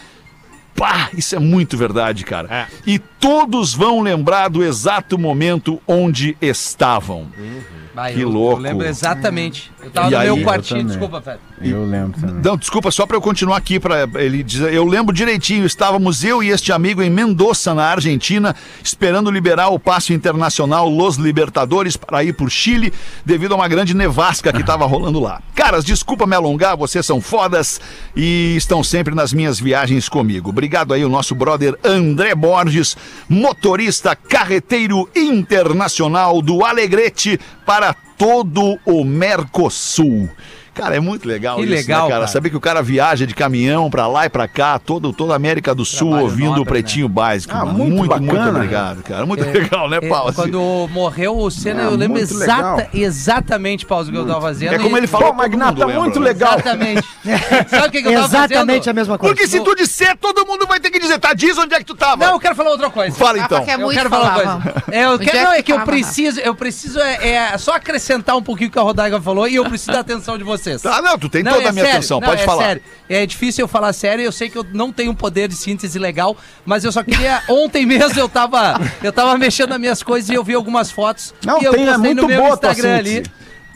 Pá, 0.75 1.11
isso 1.13 1.37
é 1.37 1.39
muito 1.39 1.77
verdade, 1.77 2.25
cara. 2.25 2.49
É. 2.51 2.67
E 2.87 2.99
todos 2.99 3.75
vão 3.75 4.01
lembrar 4.01 4.49
do 4.49 4.65
exato 4.65 5.19
momento 5.19 5.81
onde 5.87 6.37
estavam. 6.41 7.29
Vai, 7.95 8.15
Que 8.15 8.21
eu- 8.21 8.29
louco. 8.29 8.59
Eu 8.59 8.63
lembro 8.63 8.87
exatamente. 8.87 9.73
Eu 9.83 9.91
tava 9.91 10.09
E 10.09 10.11
no 10.11 10.19
aí? 10.19 10.27
meu 10.27 10.37
Eu 10.39 10.45
quartinho, 10.45 10.85
desculpa, 10.85 11.21
Fred. 11.21 11.39
Eu 11.63 11.85
lembro 11.85 12.21
também. 12.21 12.43
Não, 12.43 12.57
desculpa, 12.57 12.91
só 12.91 13.07
para 13.07 13.17
eu 13.17 13.21
continuar 13.21 13.57
aqui 13.57 13.79
para 13.81 14.09
ele 14.15 14.43
dizer, 14.43 14.73
eu 14.73 14.85
lembro 14.85 15.15
direitinho, 15.15 15.65
estávamos 15.65 16.25
eu 16.25 16.43
e 16.43 16.49
este 16.51 16.73
amigo 16.73 17.03
em 17.03 17.11
Mendoza, 17.11 17.75
na 17.75 17.85
Argentina, 17.87 18.55
esperando 18.83 19.31
liberar 19.31 19.69
o 19.69 19.79
passe 19.79 20.13
internacional 20.13 20.89
Los 20.89 21.17
Libertadores 21.17 21.97
para 21.97 22.23
ir 22.25 22.33
por 22.35 22.51
Chile, 22.51 22.93
devido 23.25 23.53
a 23.53 23.57
uma 23.57 23.69
grande 23.69 23.95
nevasca 23.95 24.53
que 24.53 24.61
estava 24.61 24.87
rolando 24.87 25.21
lá. 25.21 25.41
Caras, 25.55 25.85
desculpa 25.85 26.27
me 26.27 26.35
alongar, 26.35 26.77
vocês 26.77 27.05
são 27.05 27.21
fodas 27.21 27.81
e 28.17 28.55
estão 28.57 28.83
sempre 28.83 29.15
nas 29.15 29.33
minhas 29.33 29.61
viagens 29.61 30.09
comigo. 30.09 30.51
Obrigado 30.51 30.93
aí 30.95 31.05
o 31.05 31.09
nosso 31.09 31.35
brother 31.35 31.77
André 31.85 32.35
Borges, 32.35 32.97
motorista 33.29 34.17
carreteiro 34.17 35.09
internacional 35.15 36.41
do 36.41 36.65
Alegrete 36.65 37.39
para 37.67 37.95
todo 38.21 38.79
o 38.85 39.03
Mercosul. 39.03 40.29
Cara, 40.81 40.97
é 40.97 41.01
muito 41.01 41.27
legal 41.29 41.57
Que 41.57 41.63
isso, 41.65 41.73
legal, 41.73 42.03
né, 42.05 42.09
cara? 42.09 42.21
cara. 42.23 42.33
Saber 42.33 42.51
que 42.51 42.57
o 42.57 42.61
cara 42.61 42.83
viaja 42.83 43.27
de 43.27 43.35
caminhão 43.35 43.91
pra 43.91 44.07
lá 44.07 44.27
e 44.27 44.29
pra 44.29 44.49
cá, 44.49 44.79
todo, 44.79 45.13
toda 45.13 45.33
a 45.33 45.37
América 45.37 45.75
do 45.75 45.85
Sul 45.85 46.09
Trabalho 46.09 46.25
ouvindo 46.25 46.47
nobre, 46.49 46.63
o 46.63 46.67
Pretinho 46.67 47.09
Básico. 47.09 47.55
Ah, 47.57 47.65
muito 47.65 47.97
muito, 47.97 48.17
muito 48.17 48.27
bacana, 48.35 48.51
obrigado, 48.51 49.03
cara. 49.03 49.27
Muito 49.27 49.45
legal, 49.45 49.89
né, 49.89 49.99
É, 50.03 50.09
Paulo? 50.09 50.33
quando 50.33 50.89
morreu 50.93 51.39
o 51.39 51.51
Senna, 51.51 51.83
Ah, 51.83 51.85
eu 51.87 51.91
lembro 51.93 52.19
muito 52.19 52.33
exata, 52.33 52.89
exatamente, 52.95 53.85
Paulo, 53.87 54.09
o 54.09 54.11
que 54.11 54.17
eu 54.17 54.27
tava 54.27 54.41
fazendo. 54.41 54.75
É 54.75 54.79
como 54.79 54.97
ele 54.97 55.07
falou, 55.07 55.33
Magnata, 55.35 55.87
muito 55.87 56.19
né? 56.21 56.27
legal. 56.27 56.55
Exatamente. 56.55 57.09
Sabe 57.69 57.89
o 57.89 57.91
que, 57.91 58.03
que 58.03 58.09
eu 58.09 58.13
tava 58.15 58.27
Exatamente 58.27 58.79
fazendo? 58.79 58.89
a 58.89 58.93
mesma 58.93 59.19
coisa. 59.19 59.35
Porque 59.35 59.49
se 59.49 59.61
tu 59.61 59.75
disser, 59.75 60.17
todo 60.17 60.47
mundo 60.47 60.67
vai 60.67 60.81
ter 60.81 60.91
que 60.91 60.99
dizer, 60.99 61.19
tá, 61.19 61.33
diz 61.33 61.57
onde 61.59 61.75
é 61.75 61.79
que 61.79 61.85
tu 61.85 61.95
tava. 61.95 62.25
Não, 62.25 62.33
eu 62.35 62.41
quero 62.41 62.55
falar 62.55 62.71
outra 62.71 62.91
coisa. 62.91 63.17
Fala 63.17 63.39
então. 63.39 63.65
quer 63.65 63.75
Eu 63.75 63.81
muito 63.81 63.97
quero 63.97 64.09
falar 64.11 64.25
uma 64.45 64.61
coisa. 64.61 64.85
É, 64.91 65.05
eu 65.05 65.19
quero, 65.19 65.37
é 65.37 65.43
não, 65.45 65.51
que 65.53 65.59
é 65.59 65.63
que 65.63 65.73
eu 65.73 65.81
preciso, 65.81 66.41
eu 66.41 66.55
preciso 66.55 66.99
é, 67.01 67.29
é 67.53 67.59
só 67.59 67.75
acrescentar 67.75 68.37
um 68.37 68.43
pouquinho 68.43 68.69
o 68.69 68.73
que 68.73 68.79
a 68.79 68.83
Rodaiga 68.83 69.21
falou 69.21 69.47
e 69.49 69.55
eu 69.57 69.65
preciso 69.65 69.93
da 69.93 70.01
atenção 70.01 70.37
de 70.39 70.45
vocês. 70.45 70.70
Tá, 70.79 71.03
não, 71.03 71.19
tu 71.19 71.29
tem 71.29 71.43
Não, 71.43 71.53
toda 71.53 71.65
é 71.65 71.69
a 71.69 71.73
minha 71.73 71.85
sério, 71.85 71.99
atenção, 71.99 72.21
não, 72.21 72.29
pode 72.29 72.43
é 72.43 72.45
falar. 72.45 72.65
sério. 72.65 72.83
É 73.09 73.27
difícil 73.27 73.65
eu 73.65 73.69
falar 73.69 73.93
sério, 73.93 74.25
eu 74.25 74.33
sei 74.33 74.49
que 74.49 74.57
eu 74.57 74.65
não 74.73 74.93
tenho 74.93 75.13
um 75.13 75.15
poder 75.15 75.49
de 75.49 75.57
síntese 75.57 75.99
legal, 75.99 76.37
mas 76.65 76.85
eu 76.85 76.93
só 76.93 77.03
queria. 77.03 77.43
Ontem 77.49 77.85
mesmo 77.87 78.19
eu 78.19 78.29
tava, 78.29 78.81
eu 79.03 79.13
tava 79.13 79.37
mexendo 79.37 79.71
nas 79.71 79.81
minhas 79.81 80.03
coisas 80.03 80.31
e 80.31 80.35
eu 80.35 80.45
vi 80.45 80.55
algumas 80.55 80.91
fotos. 80.91 81.35
Não, 81.45 81.61
e 81.61 81.65
eu 81.65 81.73
tem, 81.73 81.89
é 81.89 81.97
muito 81.97 82.27
boa 82.27 82.55
a 82.55 82.57
tua 82.57 82.71
Instagram 82.71 82.97
ali. 82.97 83.23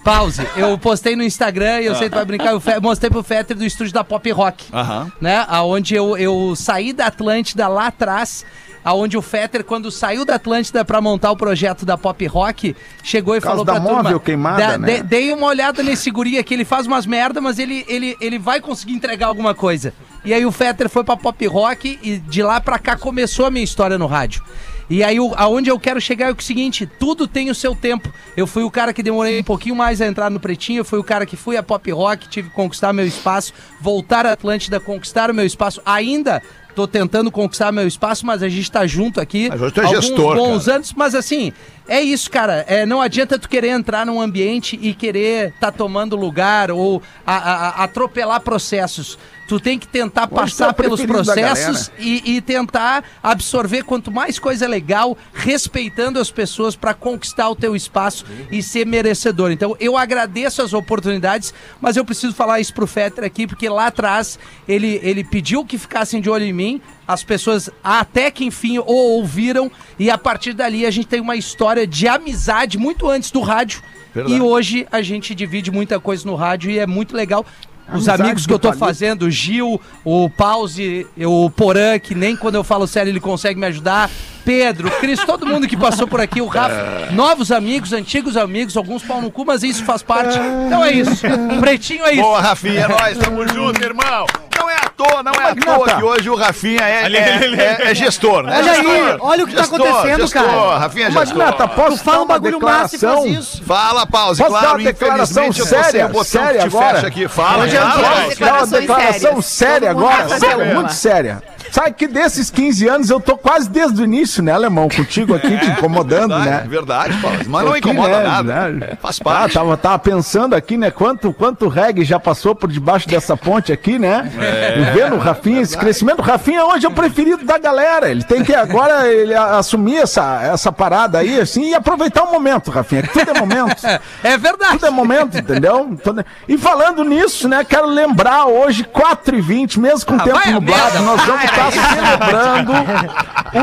Pause. 0.05 0.47
Eu 0.55 0.77
postei 0.77 1.17
no 1.17 1.23
Instagram 1.23 1.81
e 1.81 1.87
eu 1.87 1.95
sei 1.95 2.05
que 2.05 2.11
tu 2.11 2.17
vai 2.17 2.25
brincar. 2.27 2.53
Eu 2.53 2.61
mostrei 2.83 3.11
pro 3.11 3.23
Fetter 3.23 3.57
do 3.57 3.65
estúdio 3.65 3.95
da 3.95 4.05
Pop 4.05 4.31
Rock. 4.33 4.67
Aham. 4.71 5.11
Né? 5.19 5.47
Aonde 5.49 5.95
eu, 5.95 6.15
eu 6.19 6.55
saí 6.55 6.93
da 6.93 7.07
Atlântida 7.07 7.67
lá 7.69 7.87
atrás. 7.87 8.45
Aonde 8.85 9.17
o 9.17 9.23
Fetter, 9.23 9.65
quando 9.65 9.91
saiu 9.91 10.25
da 10.25 10.35
Atlântida 10.35 10.85
pra 10.85 11.01
montar 11.01 11.31
o 11.31 11.37
projeto 11.37 11.87
da 11.87 11.97
Pop 11.97 12.27
Rock, 12.27 12.77
chegou 13.03 13.35
e 13.35 13.41
falou 13.41 13.65
da 13.65 13.73
pra 13.75 13.81
turma... 13.81 14.03
móvel 14.03 14.21
queimada, 14.21 14.73
"Dá- 14.73 14.79
né?" 14.79 14.97
de- 14.97 15.03
dei 15.05 15.33
uma 15.33 15.47
olhada 15.47 15.83
nesse 15.83 16.11
guri 16.11 16.37
aqui, 16.39 16.53
ele 16.55 16.65
faz 16.65 16.87
umas 16.87 17.07
merda, 17.07 17.41
mas 17.41 17.59
ele, 17.59 17.85
ele, 17.89 18.17
ele 18.21 18.39
vai 18.39 18.61
conseguir 18.61 18.93
entregar 18.93 19.27
alguma 19.29 19.55
coisa. 19.55 19.95
E 20.25 20.35
aí 20.35 20.45
o 20.45 20.53
Fetter 20.53 20.89
foi 20.89 21.03
pra 21.03 21.17
Pop 21.17 21.47
Rock 21.47 21.99
e 22.03 22.19
de 22.19 22.43
lá 22.43 22.61
pra 22.61 22.79
cá 22.79 22.97
começou 22.97 23.47
a 23.47 23.51
minha 23.51 23.65
história 23.65 23.97
no 23.99 24.07
rádio. 24.07 24.43
E 24.91 25.03
aí, 25.03 25.19
o- 25.19 25.33
aonde 25.39 25.71
eu 25.71 25.81
quero 25.81 25.99
chegar 25.99 26.29
é 26.29 26.33
o 26.33 26.43
seguinte: 26.43 26.85
tudo 26.87 27.27
tem 27.27 27.49
o 27.49 27.55
seu 27.55 27.75
tempo. 27.75 28.13
Eu 28.37 28.47
fui 28.47 28.63
o 28.65 28.71
cara 28.71 28.93
que 28.93 29.03
demorei 29.03 29.41
um 29.41 29.43
pouquinho 29.43 29.75
mais 29.75 30.03
a 30.03 30.07
entrar 30.07 30.29
no 30.31 30.39
Pretinho, 30.39 30.81
eu 30.81 30.85
fui 30.85 30.99
o 30.99 31.05
cara 31.05 31.25
que 31.25 31.37
fui 31.39 31.57
a 31.57 31.63
Pop 31.63 31.91
Rock, 31.91 32.29
tive 32.29 32.51
que 32.51 32.55
conquistar 32.55 32.93
meu 32.93 33.07
espaço, 33.07 33.55
voltar 33.81 34.27
à 34.27 34.33
Atlântida, 34.33 34.79
conquistar 34.79 35.31
o 35.31 35.35
meu 35.35 35.47
espaço. 35.47 35.81
Ainda 35.87 36.43
tô 36.75 36.87
tentando 36.89 37.31
conquistar 37.31 37.71
meu 37.73 37.87
espaço, 37.87 38.27
mas 38.27 38.43
a 38.43 38.49
gente 38.49 38.71
tá 38.71 38.87
junto 38.87 39.21
aqui. 39.21 39.49
Mas 39.49 39.61
hoje 39.63 39.75
tu 39.75 39.81
é 39.81 39.85
alguns 39.85 40.05
gestor, 40.07 40.37
bons 40.37 40.65
cara. 40.65 40.77
anos, 40.77 40.93
mas 40.97 41.15
assim, 41.15 41.53
é 41.89 42.01
isso, 42.01 42.31
cara. 42.31 42.65
É, 42.69 42.85
não 42.85 43.01
adianta 43.01 43.39
tu 43.39 43.49
querer 43.49 43.69
entrar 43.69 44.05
num 44.05 44.21
ambiente 44.21 44.79
e 44.83 44.93
querer 44.95 45.53
tá 45.61 45.71
tomando 45.71 46.17
lugar 46.17 46.71
ou 46.71 47.03
a- 47.27 47.37
a- 47.37 47.69
a- 47.69 47.85
atropelar 47.85 48.41
processos. 48.41 49.19
Tu 49.47 49.61
tem 49.61 49.79
que 49.79 49.87
tentar 49.87 50.25
é 50.25 50.27
passar 50.27 50.73
pelos 50.73 51.05
processos 51.05 51.91
e, 51.99 52.37
e 52.37 52.41
tentar 52.41 53.05
absorver 53.23 53.83
quanto 53.83 54.11
mais 54.11 54.39
coisa 54.39 54.67
legal, 54.67 55.17
respeitando 55.33 56.19
as 56.19 56.31
pessoas 56.31 56.75
para 56.75 56.95
conquistar 56.95 57.49
o 57.51 57.57
teu 57.57 57.77
espaço 57.77 58.25
e 58.51 58.63
ser 58.63 58.87
merecedor. 58.87 59.51
Então, 59.51 59.77
eu 59.79 59.97
agradeço 59.97 60.63
as 60.63 60.73
oportunidades, 60.73 61.53
mas 61.81 61.97
eu 61.97 62.05
preciso 62.05 62.35
falar 62.35 62.61
isso 62.61 62.73
pro 62.73 62.87
Fetter 62.87 63.25
aqui, 63.25 63.47
porque 63.47 63.69
lá 63.69 63.89
atrás 63.89 64.39
ele, 64.67 64.99
ele 65.03 65.23
pediu 65.23 65.65
que 65.65 65.77
ficassem 65.77 66.21
de 66.21 66.31
olho 66.31 66.45
em 66.45 66.53
mim, 66.53 66.81
as 67.07 67.23
pessoas 67.23 67.69
até 67.83 68.31
que 68.31 68.45
enfim 68.45 68.79
o 68.79 68.85
ouviram, 68.87 69.71
e 69.99 70.11
a 70.11 70.17
partir 70.17 70.55
dali 70.55 70.87
a 70.87 70.91
gente 70.91 71.07
tem 71.07 71.21
uma 71.21 71.37
história 71.37 71.87
de 71.87 72.09
amizade 72.09 72.79
muito 72.79 73.09
antes 73.09 73.31
do 73.31 73.41
rádio. 73.41 73.83
Verdade. 74.15 74.37
E 74.37 74.41
hoje 74.41 74.87
a 74.93 75.03
gente 75.03 75.35
divide 75.35 75.73
muita 75.73 75.99
coisa 75.99 76.25
no 76.25 76.37
rádio 76.37 76.71
e 76.71 76.79
é 76.79 76.87
muito 76.87 77.17
legal. 77.17 77.45
Os 77.89 77.95
Amizade 77.95 78.23
amigos 78.23 78.47
que 78.47 78.53
eu 78.53 78.59
tô 78.59 78.69
palito. 78.69 78.85
fazendo, 78.85 79.23
o 79.27 79.31
Gil, 79.31 79.81
o 80.05 80.31
Pause, 80.31 81.07
o 81.19 81.51
Porã, 81.51 81.99
que 81.99 82.15
nem 82.15 82.35
quando 82.35 82.55
eu 82.55 82.65
falo 82.65 82.87
sério 82.87 83.11
ele 83.11 83.21
consegue 83.21 83.61
me 83.61 83.67
ajudar. 83.67 84.11
Pedro, 84.45 84.91
Cris, 85.01 85.21
todo 85.25 85.47
mundo 85.47 85.67
que 85.67 85.77
passou 85.77 86.07
por 86.07 86.21
aqui, 86.21 86.41
o 86.41 86.47
Rafa, 86.47 87.09
novos 87.13 87.51
amigos, 87.51 87.93
antigos 87.93 88.37
amigos, 88.37 88.77
alguns 88.77 89.03
pau 89.03 89.21
no 89.23 89.31
cu, 89.31 89.45
mas 89.45 89.63
isso 89.63 89.83
faz 89.85 90.03
parte. 90.03 90.39
Então 90.67 90.85
é 90.85 90.93
isso. 90.93 91.25
Pretinho 91.61 92.05
é 92.05 92.13
isso. 92.13 92.23
Boa, 92.23 92.41
Rafinha, 92.41 92.81
é 92.83 92.89
nóis, 92.89 93.19
tamo 93.19 93.47
junto, 93.49 93.83
irmão. 93.83 94.27
Não 94.57 94.71
é 94.71 94.77
à 94.77 94.89
toa, 94.89 95.23
não 95.23 95.33
é 95.33 95.51
à 95.51 95.55
toa 95.55 95.97
que 95.97 96.03
hoje 96.05 96.31
o 96.31 96.37
Rafinha 96.37 96.81
é, 96.83 97.07
é, 97.13 97.81
é- 97.87 97.91
é 97.91 97.95
gestor, 97.95 98.43
né? 98.45 98.57
Olha 98.59 98.73
aí, 98.73 98.83
Gestor. 98.83 99.19
olha 99.21 99.45
o 99.45 99.47
que 99.47 99.55
tá 99.55 99.63
Gestor, 99.63 99.81
acontecendo, 99.89 100.21
gestor, 100.21 100.43
cara. 100.45 100.79
Rafinha 100.79 101.07
é 101.07 101.11
Mas, 101.11 101.29
gestor. 101.29 101.45
Nata, 101.47 101.69
posso 101.69 101.99
Tu 101.99 102.05
fala 102.05 102.23
um 102.23 102.27
bagulho 102.27 102.61
massa 102.61 102.97
e 102.97 102.99
faz 102.99 103.25
isso. 103.25 103.63
Fala, 103.65 104.07
pause, 104.07 104.41
Posso 104.43 104.51
claro, 104.53 104.69
uma 104.79 104.79
declaração 104.85 105.45
infelizmente 105.47 105.61
eu 105.61 105.67
séria? 105.83 106.11
o 106.15 106.25
Séria 106.25 106.53
que 106.63 106.69
te 106.69 106.77
agora? 106.77 106.95
fecha 106.95 107.07
aqui. 107.07 107.29
Fala, 107.29 107.65
Hoje 107.65 107.77
é 107.77 107.81
um 107.85 107.87
uma 107.87 108.67
declaração 108.79 109.43
séria 109.43 109.91
agora, 109.91 110.27
muito 110.75 110.93
séria. 110.93 111.43
Sabe 111.75 111.91
que 111.95 112.07
desses 112.07 112.51
15 112.51 112.87
anos 112.87 113.11
eu 113.11 113.19
tô 113.19 113.37
quase 113.37 113.69
desde 113.69 114.01
o 114.01 114.05
início, 114.05 114.41
né, 114.45 114.53
Alemão? 114.53 114.89
Contigo 114.89 115.35
aqui, 115.35 115.59
te 115.59 115.67
incomodando, 115.73 116.29
Verdade, 116.29 116.49
né? 116.49 116.65
verdade, 116.69 117.17
Paulo. 117.21 117.39
Mas 117.49 117.65
não 117.65 117.71
Aqui, 117.73 117.79
incomoda 117.81 118.19
né, 118.19 118.23
nada. 118.29 118.69
né? 118.69 118.99
Faz 119.03 119.19
Ah, 119.21 119.25
parte. 119.25 119.55
tava, 119.55 119.77
tava 119.77 119.99
pensando 119.99 120.55
aqui, 120.55 120.77
né? 120.77 120.93
Quanto, 120.93 121.33
quanto 121.33 121.67
reggae 121.67 122.05
já 122.05 122.21
passou 122.21 122.55
por 122.55 122.71
debaixo 122.71 123.09
dessa 123.09 123.37
ponte 123.37 123.73
aqui, 123.73 123.99
né? 123.99 124.31
e 124.79 124.97
vendo 124.97 125.17
o 125.17 125.19
Rafinha, 125.19 125.63
esse 125.63 125.77
crescimento. 125.77 126.21
O 126.21 126.23
Rafinha 126.23 126.65
hoje 126.65 126.87
é 126.87 126.89
o 126.89 126.93
preferido 126.93 127.45
da 127.45 127.59
galera. 127.59 128.09
Ele 128.09 128.23
tem 128.23 128.45
que 128.45 128.55
agora 128.55 129.09
ele 129.09 129.35
assumir 129.35 129.97
essa, 129.97 130.43
essa 130.45 130.71
parada 130.71 131.19
aí, 131.19 131.41
assim, 131.41 131.71
e 131.71 131.75
aproveitar 131.75 132.23
o 132.23 132.31
momento, 132.31 132.71
Rafinha. 132.71 133.03
que 133.03 133.09
Tudo 133.09 133.33
é 133.37 133.41
momento. 133.41 133.83
É 134.23 134.39
verdade. 134.39 134.75
Tudo 134.75 134.87
é 134.87 134.91
momento, 134.91 135.37
entendeu? 135.37 135.99
Tudo- 136.05 136.25
E 136.49 136.57
falando 136.57 137.03
nisso, 137.03 137.49
né, 137.49 137.65
quero 137.65 137.87
lembrar 137.89 138.45
hoje, 138.47 138.85
4h20, 138.85 139.79
mesmo 139.81 140.07
com 140.07 140.15
o 140.15 140.21
Ah, 140.21 140.25
tempo 140.25 140.51
nublado, 140.53 141.01
nós 141.03 141.21
vamos 141.25 141.45
estar 141.45 141.64
celebrando 141.71 142.73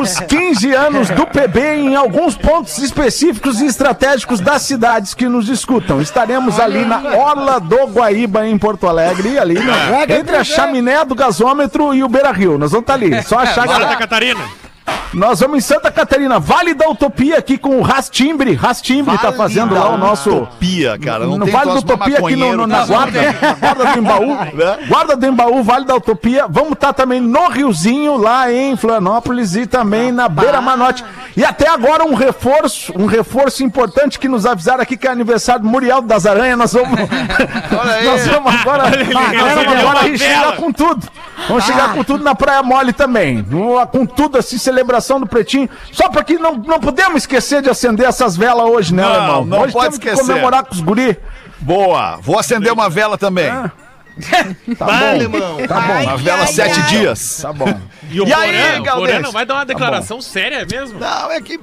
os 0.01 0.19
15 0.21 0.73
anos 0.73 1.09
do 1.09 1.25
PB 1.27 1.59
em 1.75 1.95
alguns 1.95 2.35
pontos 2.35 2.77
específicos 2.77 3.59
e 3.61 3.65
estratégicos 3.65 4.39
das 4.39 4.61
cidades 4.63 5.13
que 5.13 5.27
nos 5.27 5.49
escutam. 5.49 6.01
Estaremos 6.01 6.59
ali 6.59 6.85
na 6.85 7.01
Orla 7.17 7.59
do 7.59 7.87
Guaíba, 7.87 8.47
em 8.47 8.57
Porto 8.57 8.87
Alegre, 8.87 9.29
e 9.33 9.39
ali 9.39 9.55
no- 9.55 9.71
entre 10.13 10.35
a 10.37 10.43
chaminé 10.43 11.03
do 11.05 11.15
gasômetro 11.15 11.93
e 11.93 12.03
o 12.03 12.09
Beira 12.09 12.31
Rio. 12.31 12.57
Nós 12.57 12.71
vamos 12.71 12.83
estar 12.83 12.93
ali, 12.93 13.21
só 13.23 13.39
achar 13.39 13.63
a 13.63 13.67
galera. 13.67 13.95
Catarina. 13.97 14.41
Nós 15.13 15.39
vamos 15.41 15.57
em 15.57 15.61
Santa 15.61 15.91
Catarina, 15.91 16.39
Vale 16.39 16.73
da 16.73 16.87
Utopia, 16.89 17.37
aqui 17.37 17.57
com 17.57 17.77
o 17.77 17.81
Rastimbre. 17.81 18.53
Rastimbre 18.53 19.17
tá 19.17 19.23
Vale 19.25 19.37
fazendo 19.37 19.73
da 19.75 19.81
lá 19.83 19.89
o 19.89 19.97
nosso. 19.97 20.29
Utopia, 20.29 20.97
cara. 20.97 21.25
Não 21.25 21.37
no 21.37 21.45
Vale 21.45 21.65
da 21.65 21.73
Utopia 21.79 22.19
aqui 22.19 22.35
no, 22.35 22.55
no- 22.57 22.67
na 22.67 22.85
guarda, 22.85 23.33
tá? 23.33 23.53
guarda 23.59 23.85
do 23.85 23.99
Embaú. 23.99 24.37
Guarda 24.87 25.15
do 25.17 25.25
Embaú, 25.25 25.63
Vale 25.63 25.85
da 25.85 25.95
Utopia. 25.95 26.45
Vamos 26.49 26.73
estar 26.73 26.93
também 26.93 27.19
no 27.19 27.49
Riozinho, 27.49 28.15
lá 28.17 28.51
em 28.51 28.75
Florianópolis 28.77 29.55
e 29.55 29.65
também 29.65 30.11
na 30.11 30.29
Beira 30.29 30.61
Manote. 30.61 31.03
E 31.35 31.43
até 31.45 31.69
agora 31.69 32.03
um 32.05 32.13
reforço, 32.13 32.93
um 32.97 33.05
reforço 33.05 33.63
importante 33.63 34.19
que 34.19 34.27
nos 34.27 34.45
avisaram 34.45 34.81
aqui 34.81 34.97
que 34.97 35.07
é 35.07 35.11
aniversário 35.11 35.61
do 35.61 35.67
Muriel 35.67 36.01
das 36.01 36.25
Aranhas. 36.25 36.57
Nós 36.57 36.73
vamos, 36.73 36.89
nós 38.05 38.27
vamos 38.27 38.55
agora, 38.55 38.83
nós 39.11 39.53
vamos 39.53 39.79
agora 39.79 39.99
aí 40.01 40.17
chegar 40.17 40.55
com 40.55 40.71
tudo. 40.71 41.07
Vamos 41.47 41.63
chegar 41.65 41.93
com 41.93 42.03
tudo 42.03 42.23
na 42.23 42.35
Praia 42.35 42.61
Mole 42.61 42.93
também. 42.93 43.43
Com 43.91 44.05
tudo 44.05 44.37
assim, 44.37 44.57
celebração 44.81 45.19
do 45.19 45.27
Pretinho. 45.27 45.69
Só 45.91 46.09
para 46.09 46.23
que 46.23 46.37
não, 46.37 46.55
não 46.55 46.79
podemos 46.79 47.17
esquecer 47.23 47.61
de 47.61 47.69
acender 47.69 48.07
essas 48.07 48.35
velas 48.35 48.65
hoje, 48.65 48.93
né, 48.93 49.03
Não, 49.03 49.13
irmão? 49.13 49.45
não 49.45 49.61
hoje 49.61 49.73
pode 49.73 49.85
temos 49.85 49.99
que 49.99 50.09
esquecer. 50.09 50.27
comemorar 50.31 50.63
com 50.65 50.73
os 50.73 50.81
guri. 50.81 51.17
Boa. 51.59 52.17
Vou 52.21 52.39
acender 52.39 52.73
uma 52.73 52.89
vela 52.89 53.17
também. 53.17 53.49
Tá 54.77 54.85
bom. 54.85 55.65
Tá 55.67 55.79
bom. 55.79 56.01
Uma 56.03 56.17
vela 56.17 56.45
sete 56.45 56.79
dias. 56.83 57.39
Tá 57.41 57.53
bom. 57.53 57.73
E 58.09 58.19
o 58.21 58.27
E 58.27 58.33
aí, 58.33 58.51
Porã, 58.51 58.79
o 58.79 58.83
Galdês? 58.83 59.09
Porã 59.11 59.21
não 59.21 59.31
vai 59.31 59.45
dar 59.45 59.53
uma 59.55 59.65
declaração 59.65 60.21
séria 60.21 60.67
mesmo? 60.69 60.99
Não, 60.99 61.31
é 61.31 61.39
que. 61.41 61.59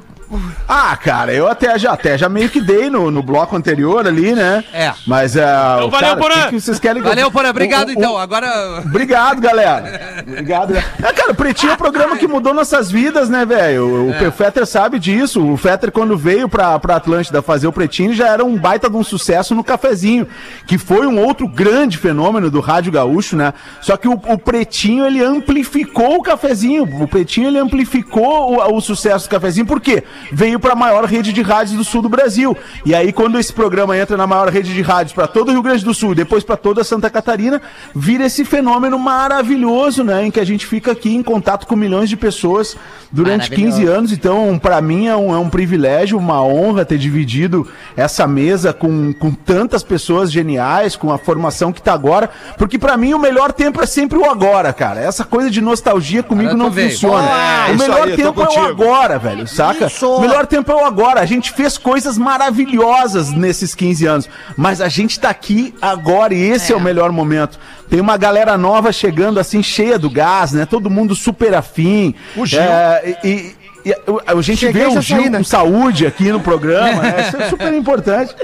Ah, 0.68 0.96
cara, 0.96 1.32
eu 1.32 1.48
até 1.48 1.78
já, 1.78 1.92
até 1.92 2.18
já 2.18 2.28
meio 2.28 2.50
que 2.50 2.60
dei 2.60 2.90
no, 2.90 3.10
no 3.10 3.22
bloco 3.22 3.56
anterior 3.56 4.06
ali, 4.06 4.34
né? 4.34 4.62
É. 4.72 4.92
Mas 5.06 5.36
é. 5.36 5.42
Então, 5.42 5.86
o 5.88 5.90
valeu, 5.90 6.08
cara, 6.08 6.16
Porã. 6.20 6.46
o 6.46 6.48
que 6.50 6.60
vocês 6.60 6.78
querem 6.78 7.00
que 7.02 7.08
eu- 7.08 7.10
Valeu, 7.10 7.30
Porã. 7.30 7.50
Obrigado, 7.50 7.88
o- 7.88 7.90
o- 7.90 7.92
então. 7.94 8.18
Agora. 8.18 8.82
Obrigado, 8.84 9.40
galera. 9.40 10.24
Obrigado. 10.26 10.76
É, 10.76 11.12
cara, 11.12 11.32
o 11.32 11.34
Pretinho 11.34 11.70
é 11.70 11.74
um 11.74 11.78
programa 11.78 12.16
que 12.16 12.26
mudou 12.28 12.52
nossas 12.52 12.90
vidas, 12.90 13.28
né, 13.30 13.46
velho? 13.46 14.08
O, 14.08 14.12
É. 14.14 14.28
o 14.28 14.32
Fetter 14.32 14.66
sabe 14.66 14.98
disso. 14.98 15.42
O 15.44 15.56
Fetter, 15.56 15.90
quando 15.90 16.16
veio 16.16 16.48
pra, 16.48 16.78
pra 16.78 16.96
Atlântida 16.96 17.40
fazer 17.40 17.66
o 17.66 17.72
Pretinho, 17.72 18.12
já 18.12 18.28
era 18.28 18.44
um 18.44 18.56
baita 18.56 18.90
de 18.90 18.96
um 18.96 19.04
sucesso 19.04 19.54
no 19.54 19.64
cafezinho, 19.64 20.26
que 20.66 20.76
foi 20.76 21.06
um 21.06 21.18
outro 21.24 21.48
grande 21.48 21.96
fenômeno 21.96 22.50
do 22.50 22.60
Rádio 22.60 22.92
Gaúcho, 22.92 23.36
né? 23.36 23.54
Só 23.80 23.96
que 23.96 24.06
o, 24.08 24.12
o 24.12 24.38
Pretinho, 24.38 25.06
ele 25.06 25.24
amplificou 25.24 26.16
o 26.16 26.22
cafezinho. 26.22 26.84
O 27.02 27.08
Pretinho, 27.08 27.48
ele 27.48 27.58
amplificou 27.58 28.56
o, 28.58 28.76
o 28.76 28.80
sucesso 28.80 29.26
do 29.26 29.30
cafezinho, 29.30 29.66
por 29.66 29.80
quê? 29.80 30.04
Veio 30.32 30.60
pra 30.60 30.74
maior 30.74 31.04
rede 31.04 31.32
de 31.32 31.42
rádios 31.42 31.76
do 31.76 31.84
sul 31.84 32.02
do 32.02 32.08
Brasil. 32.08 32.56
E 32.84 32.94
aí, 32.94 33.12
quando 33.12 33.38
esse 33.38 33.52
programa 33.52 33.96
entra 33.96 34.16
na 34.16 34.26
maior 34.26 34.48
rede 34.48 34.74
de 34.74 34.82
rádios 34.82 35.12
pra 35.12 35.26
todo 35.26 35.48
o 35.48 35.52
Rio 35.52 35.62
Grande 35.62 35.84
do 35.84 35.94
Sul 35.94 36.12
e 36.12 36.14
depois 36.14 36.44
pra 36.44 36.56
toda 36.56 36.84
Santa 36.84 37.10
Catarina, 37.10 37.60
vira 37.94 38.26
esse 38.26 38.44
fenômeno 38.44 38.98
maravilhoso, 38.98 40.04
né? 40.04 40.26
Em 40.26 40.30
que 40.30 40.40
a 40.40 40.44
gente 40.44 40.66
fica 40.66 40.92
aqui 40.92 41.14
em 41.14 41.22
contato 41.22 41.66
com 41.66 41.76
milhões 41.76 42.08
de 42.08 42.16
pessoas 42.16 42.76
durante 43.10 43.50
15 43.50 43.84
anos. 43.86 44.12
Então, 44.12 44.58
pra 44.58 44.80
mim 44.80 45.06
é 45.06 45.16
um, 45.16 45.34
é 45.34 45.38
um 45.38 45.48
privilégio, 45.48 46.18
uma 46.18 46.42
honra 46.42 46.84
ter 46.84 46.98
dividido 46.98 47.66
essa 47.96 48.26
mesa 48.26 48.72
com, 48.72 49.12
com 49.12 49.32
tantas 49.32 49.82
pessoas 49.82 50.30
geniais, 50.30 50.96
com 50.96 51.12
a 51.12 51.18
formação 51.18 51.72
que 51.72 51.82
tá 51.82 51.92
agora. 51.92 52.30
Porque 52.56 52.78
pra 52.78 52.96
mim 52.96 53.14
o 53.14 53.18
melhor 53.18 53.52
tempo 53.52 53.82
é 53.82 53.86
sempre 53.86 54.18
o 54.18 54.28
agora, 54.28 54.72
cara. 54.72 55.00
Essa 55.00 55.24
coisa 55.24 55.50
de 55.50 55.60
nostalgia 55.60 56.22
comigo 56.22 56.54
não 56.54 56.70
veio. 56.70 56.90
funciona. 56.90 57.22
Boa, 57.22 57.72
o 57.72 57.78
melhor 57.78 58.08
aí, 58.08 58.16
tempo 58.16 58.42
é 58.42 58.48
o 58.48 58.64
agora, 58.64 59.18
velho, 59.18 59.46
saca? 59.46 59.86
Isso. 59.86 59.96
O 60.16 60.20
melhor 60.20 60.46
tempo 60.46 60.70
é 60.72 60.74
o 60.74 60.84
agora. 60.84 61.20
A 61.20 61.26
gente 61.26 61.52
fez 61.52 61.76
coisas 61.76 62.16
maravilhosas 62.16 63.30
nesses 63.30 63.74
15 63.74 64.06
anos, 64.06 64.28
mas 64.56 64.80
a 64.80 64.88
gente 64.88 65.18
tá 65.18 65.30
aqui 65.30 65.74
agora 65.80 66.34
e 66.34 66.40
esse 66.40 66.72
é, 66.72 66.76
o 66.76 66.80
melhor 66.80 67.12
momento. 67.12 67.58
Tem 67.88 68.00
uma 68.00 68.16
galera 68.16 68.58
nova 68.58 68.92
chegando 68.92 69.40
assim, 69.40 69.62
cheia 69.62 69.98
do 69.98 70.10
gás, 70.10 70.52
né? 70.52 70.66
Todo 70.66 70.90
mundo 70.90 71.14
super 71.14 71.54
afim. 71.54 72.14
O 72.36 72.44
Gil. 72.44 72.60
É, 72.60 73.18
e, 73.24 73.56
e- 73.88 73.90
e 73.90 73.94
a, 74.26 74.32
a 74.38 74.42
gente 74.42 74.58
Cheguei 74.58 74.82
vê 74.82 74.88
o 74.98 75.00
Gil 75.00 75.30
com 75.30 75.44
saúde 75.44 76.06
aqui 76.06 76.30
no 76.30 76.40
programa, 76.40 77.02
né? 77.02 77.26
Isso 77.28 77.36
é 77.36 77.48
super 77.50 77.72
importante. 77.74 78.34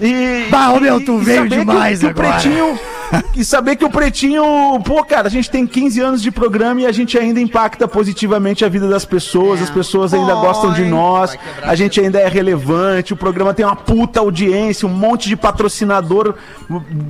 E, 0.00 0.46
Bah, 0.50 0.70
ô, 0.72 0.80
meu, 0.80 1.02
tu 1.04 1.20
e 1.20 1.24
veio 1.24 1.38
saber 1.42 1.48
que 1.50 1.56
o- 1.56 1.58
demais 1.64 2.00
que 2.00 2.06
o 2.06 2.10
agora. 2.10 2.28
Pretinho, 2.32 2.78
e 3.36 3.44
saber 3.44 3.76
que 3.76 3.84
o 3.84 3.90
Pretinho, 3.90 4.42
pô, 4.84 5.02
cara, 5.04 5.28
a 5.28 5.30
gente 5.30 5.48
tem 5.48 5.64
15 5.66 6.00
anos 6.00 6.20
de 6.22 6.30
programa 6.30 6.80
e 6.82 6.86
a 6.86 6.92
gente 6.92 7.16
ainda 7.16 7.40
impacta 7.40 7.86
positivamente 7.86 8.64
a 8.64 8.68
vida 8.68 8.88
das 8.88 9.04
pessoas, 9.04 9.62
as 9.62 9.70
pessoas 9.70 10.12
ainda 10.12 10.34
gostam 10.34 10.72
de 10.72 10.84
nós, 10.84 11.36
a 11.62 11.74
gente 11.76 12.00
ainda 12.00 12.18
é 12.18 12.28
relevante, 12.28 13.12
o 13.12 13.16
programa 13.16 13.54
tem 13.54 13.64
uma 13.64 13.76
puta 13.76 14.18
audiência, 14.20 14.86
um 14.88 14.90
monte 14.92 15.28
de 15.28 15.36
patrocinador 15.36 16.34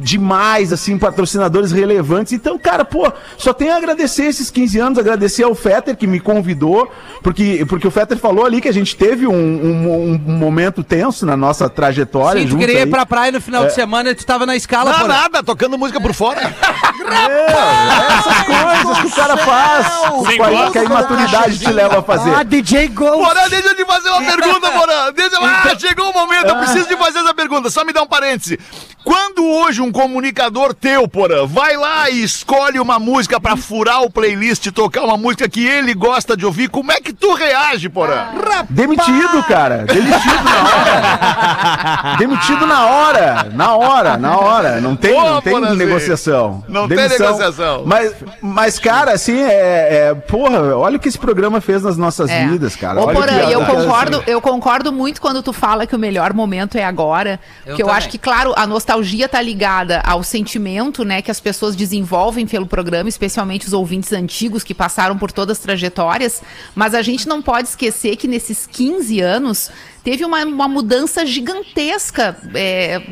demais, 0.01 0.72
assim, 0.72 0.99
patrocinadores 0.99 1.72
relevantes. 1.72 2.32
Então, 2.32 2.59
cara, 2.59 2.84
pô, 2.84 3.11
só 3.37 3.53
tenho 3.53 3.72
a 3.72 3.76
agradecer 3.76 4.24
esses 4.24 4.51
15 4.51 4.78
anos, 4.78 4.99
agradecer 4.99 5.43
ao 5.45 5.55
Fetter 5.55 5.97
que 5.97 6.07
me 6.07 6.20
convidou, 6.20 6.91
porque, 7.22 7.64
porque 7.68 7.75
o 7.84 7.90
Fetter 7.90 8.16
falou 8.16 8.46
ali 8.46 8.60
que 8.60 8.68
a 8.68 8.72
gente 8.72 8.94
teve 8.94 9.26
um, 9.26 9.32
um- 9.34 10.12
um 10.26 10.32
momento 10.38 10.84
tenso 10.84 11.26
na 11.26 11.36
nossa 11.36 11.68
trajetória. 11.68 12.40
Sim, 12.42 12.48
tu 12.48 12.56
queria 12.56 12.82
ir 12.82 12.86
pra 12.86 13.04
praia 13.04 13.32
no 13.32 13.40
final 13.40 13.66
de 13.66 13.74
semana 13.74 14.10
e 14.10 14.14
tu 14.14 14.24
tava 14.24 14.46
na 14.46 14.54
escala, 14.54 14.92
Não, 14.92 15.00
Porã. 15.00 15.08
nada, 15.14 15.42
tocando 15.42 15.76
música 15.76 16.00
por 16.00 16.14
fora. 16.14 16.40
Essas 17.12 18.42
coisas 18.42 18.98
que 19.00 19.07
o 19.07 19.11
cara 19.11 19.36
faz, 19.36 19.86
Sem 20.26 20.38
gosto, 20.38 20.72
que 20.72 20.78
a 20.78 20.84
imaturidade 20.84 21.59
te 21.59 21.72
leva 21.72 21.98
a 22.00 22.02
fazer. 22.02 22.34
Ah, 22.34 22.42
DJ 22.42 22.88
Ghost. 22.88 23.24
Porã, 23.24 23.48
deixa 23.48 23.68
eu 23.68 23.76
te 23.76 23.84
fazer 23.84 24.11
uma 24.11 24.22
pergunta, 24.22 24.70
Porã. 24.70 25.12
Deixa... 25.12 25.36
Ah, 25.40 25.78
chegou 25.78 26.11
o 26.11 26.12
momento, 26.12 26.48
eu 26.48 26.57
preciso 26.57 26.88
de 26.88 26.96
fazer 26.96 27.20
essa 27.20 27.34
pergunta. 27.34 27.70
Só 27.70 27.84
me 27.84 27.92
dá 27.92 28.02
um 28.02 28.07
parêntese. 28.07 28.59
Quando 29.04 29.44
hoje 29.44 29.80
um 29.80 29.92
comunicador 29.92 30.74
teu, 30.74 31.07
Porã, 31.07 31.46
vai 31.46 31.76
lá 31.76 32.11
e 32.11 32.24
escolhe 32.24 32.80
uma 32.80 32.98
música 32.98 33.40
pra 33.40 33.57
furar 33.57 34.02
o 34.02 34.11
playlist, 34.11 34.66
tocar 34.72 35.02
uma 35.04 35.16
música 35.16 35.48
que 35.48 35.64
ele 35.64 35.94
gosta 35.94 36.36
de 36.36 36.44
ouvir, 36.44 36.68
como 36.68 36.90
é 36.90 37.00
que 37.00 37.12
tu 37.12 37.32
reage, 37.34 37.88
Porã? 37.88 38.26
Demitido, 38.68 39.44
cara. 39.44 39.84
Demitido 39.84 40.42
na 40.42 40.57
hora. 40.64 42.16
Demitido 42.18 42.66
na 42.66 42.86
hora. 42.86 43.48
Na 43.52 43.76
hora, 43.76 44.16
na 44.16 44.38
hora. 44.38 44.80
Não 44.80 44.96
tem, 44.96 45.12
Boa, 45.12 45.30
não 45.30 45.40
tem 45.40 45.76
negociação. 45.76 46.64
Não 46.68 46.88
tem 46.97 47.09
negociação. 47.09 47.82
Mas, 47.86 48.14
mas 48.40 48.78
cara, 48.78 49.12
assim, 49.12 49.40
é, 49.42 50.09
é- 50.11 50.14
Porra, 50.14 50.76
olha 50.76 50.97
o 50.97 51.01
que 51.01 51.09
esse 51.09 51.18
programa 51.18 51.61
fez 51.61 51.82
nas 51.82 51.97
nossas 51.97 52.28
É. 52.30 52.47
vidas, 52.49 52.74
cara. 52.76 53.01
Ô, 53.01 53.07
Porã, 53.12 53.47
que- 53.47 53.53
eu 53.53 53.64
que- 53.64 53.70
concordo, 53.72 54.22
eu 54.26 54.40
concordo 54.40 54.92
muito 54.92 55.20
quando 55.20 55.42
tu 55.42 55.53
fala 55.53 55.86
que 55.86 55.94
o 55.94 55.99
melhor 55.99 56.32
momento 56.32 56.76
é 56.76 56.84
agora. 56.84 57.38
Porque 57.64 57.82
eu, 57.82 57.86
também. 57.86 57.94
acho 57.99 58.09
que, 58.09 58.18
claro, 58.18 58.53
a 58.57 58.66
nostalgia 58.66 59.28
tá 59.28 59.40
ligada 59.40 60.01
ao 60.05 60.22
sentimento, 60.22 61.05
né, 61.05 61.22
que 61.22 61.30
as 61.30 61.40
pessoas 61.40 61.76
desenvolvem 61.76 62.47
pelo 62.47 62.66
programa, 62.66 63.09
especialmente 63.09 63.66
os 63.66 63.72
ouvintes 63.72 64.12
antigos 64.12 64.62
que 64.62 64.74
passaram 64.74 65.16
por 65.16 65.30
todas 65.30 65.59
as 65.59 65.62
trajetórias. 65.62 66.42
Mas 66.74 66.94
a 66.94 67.03
gente 67.03 67.28
não 67.28 67.40
pode 67.42 67.68
esquecer 67.68 68.16
que 68.16 68.26
nesses 68.28 68.66
15 68.66 69.20
anos 69.20 69.70
teve 70.07 70.24
uma, 70.24 70.44
uma 70.44 70.68
mudança 70.68 71.26
gigantesca 71.26 72.36
é, 72.54 73.02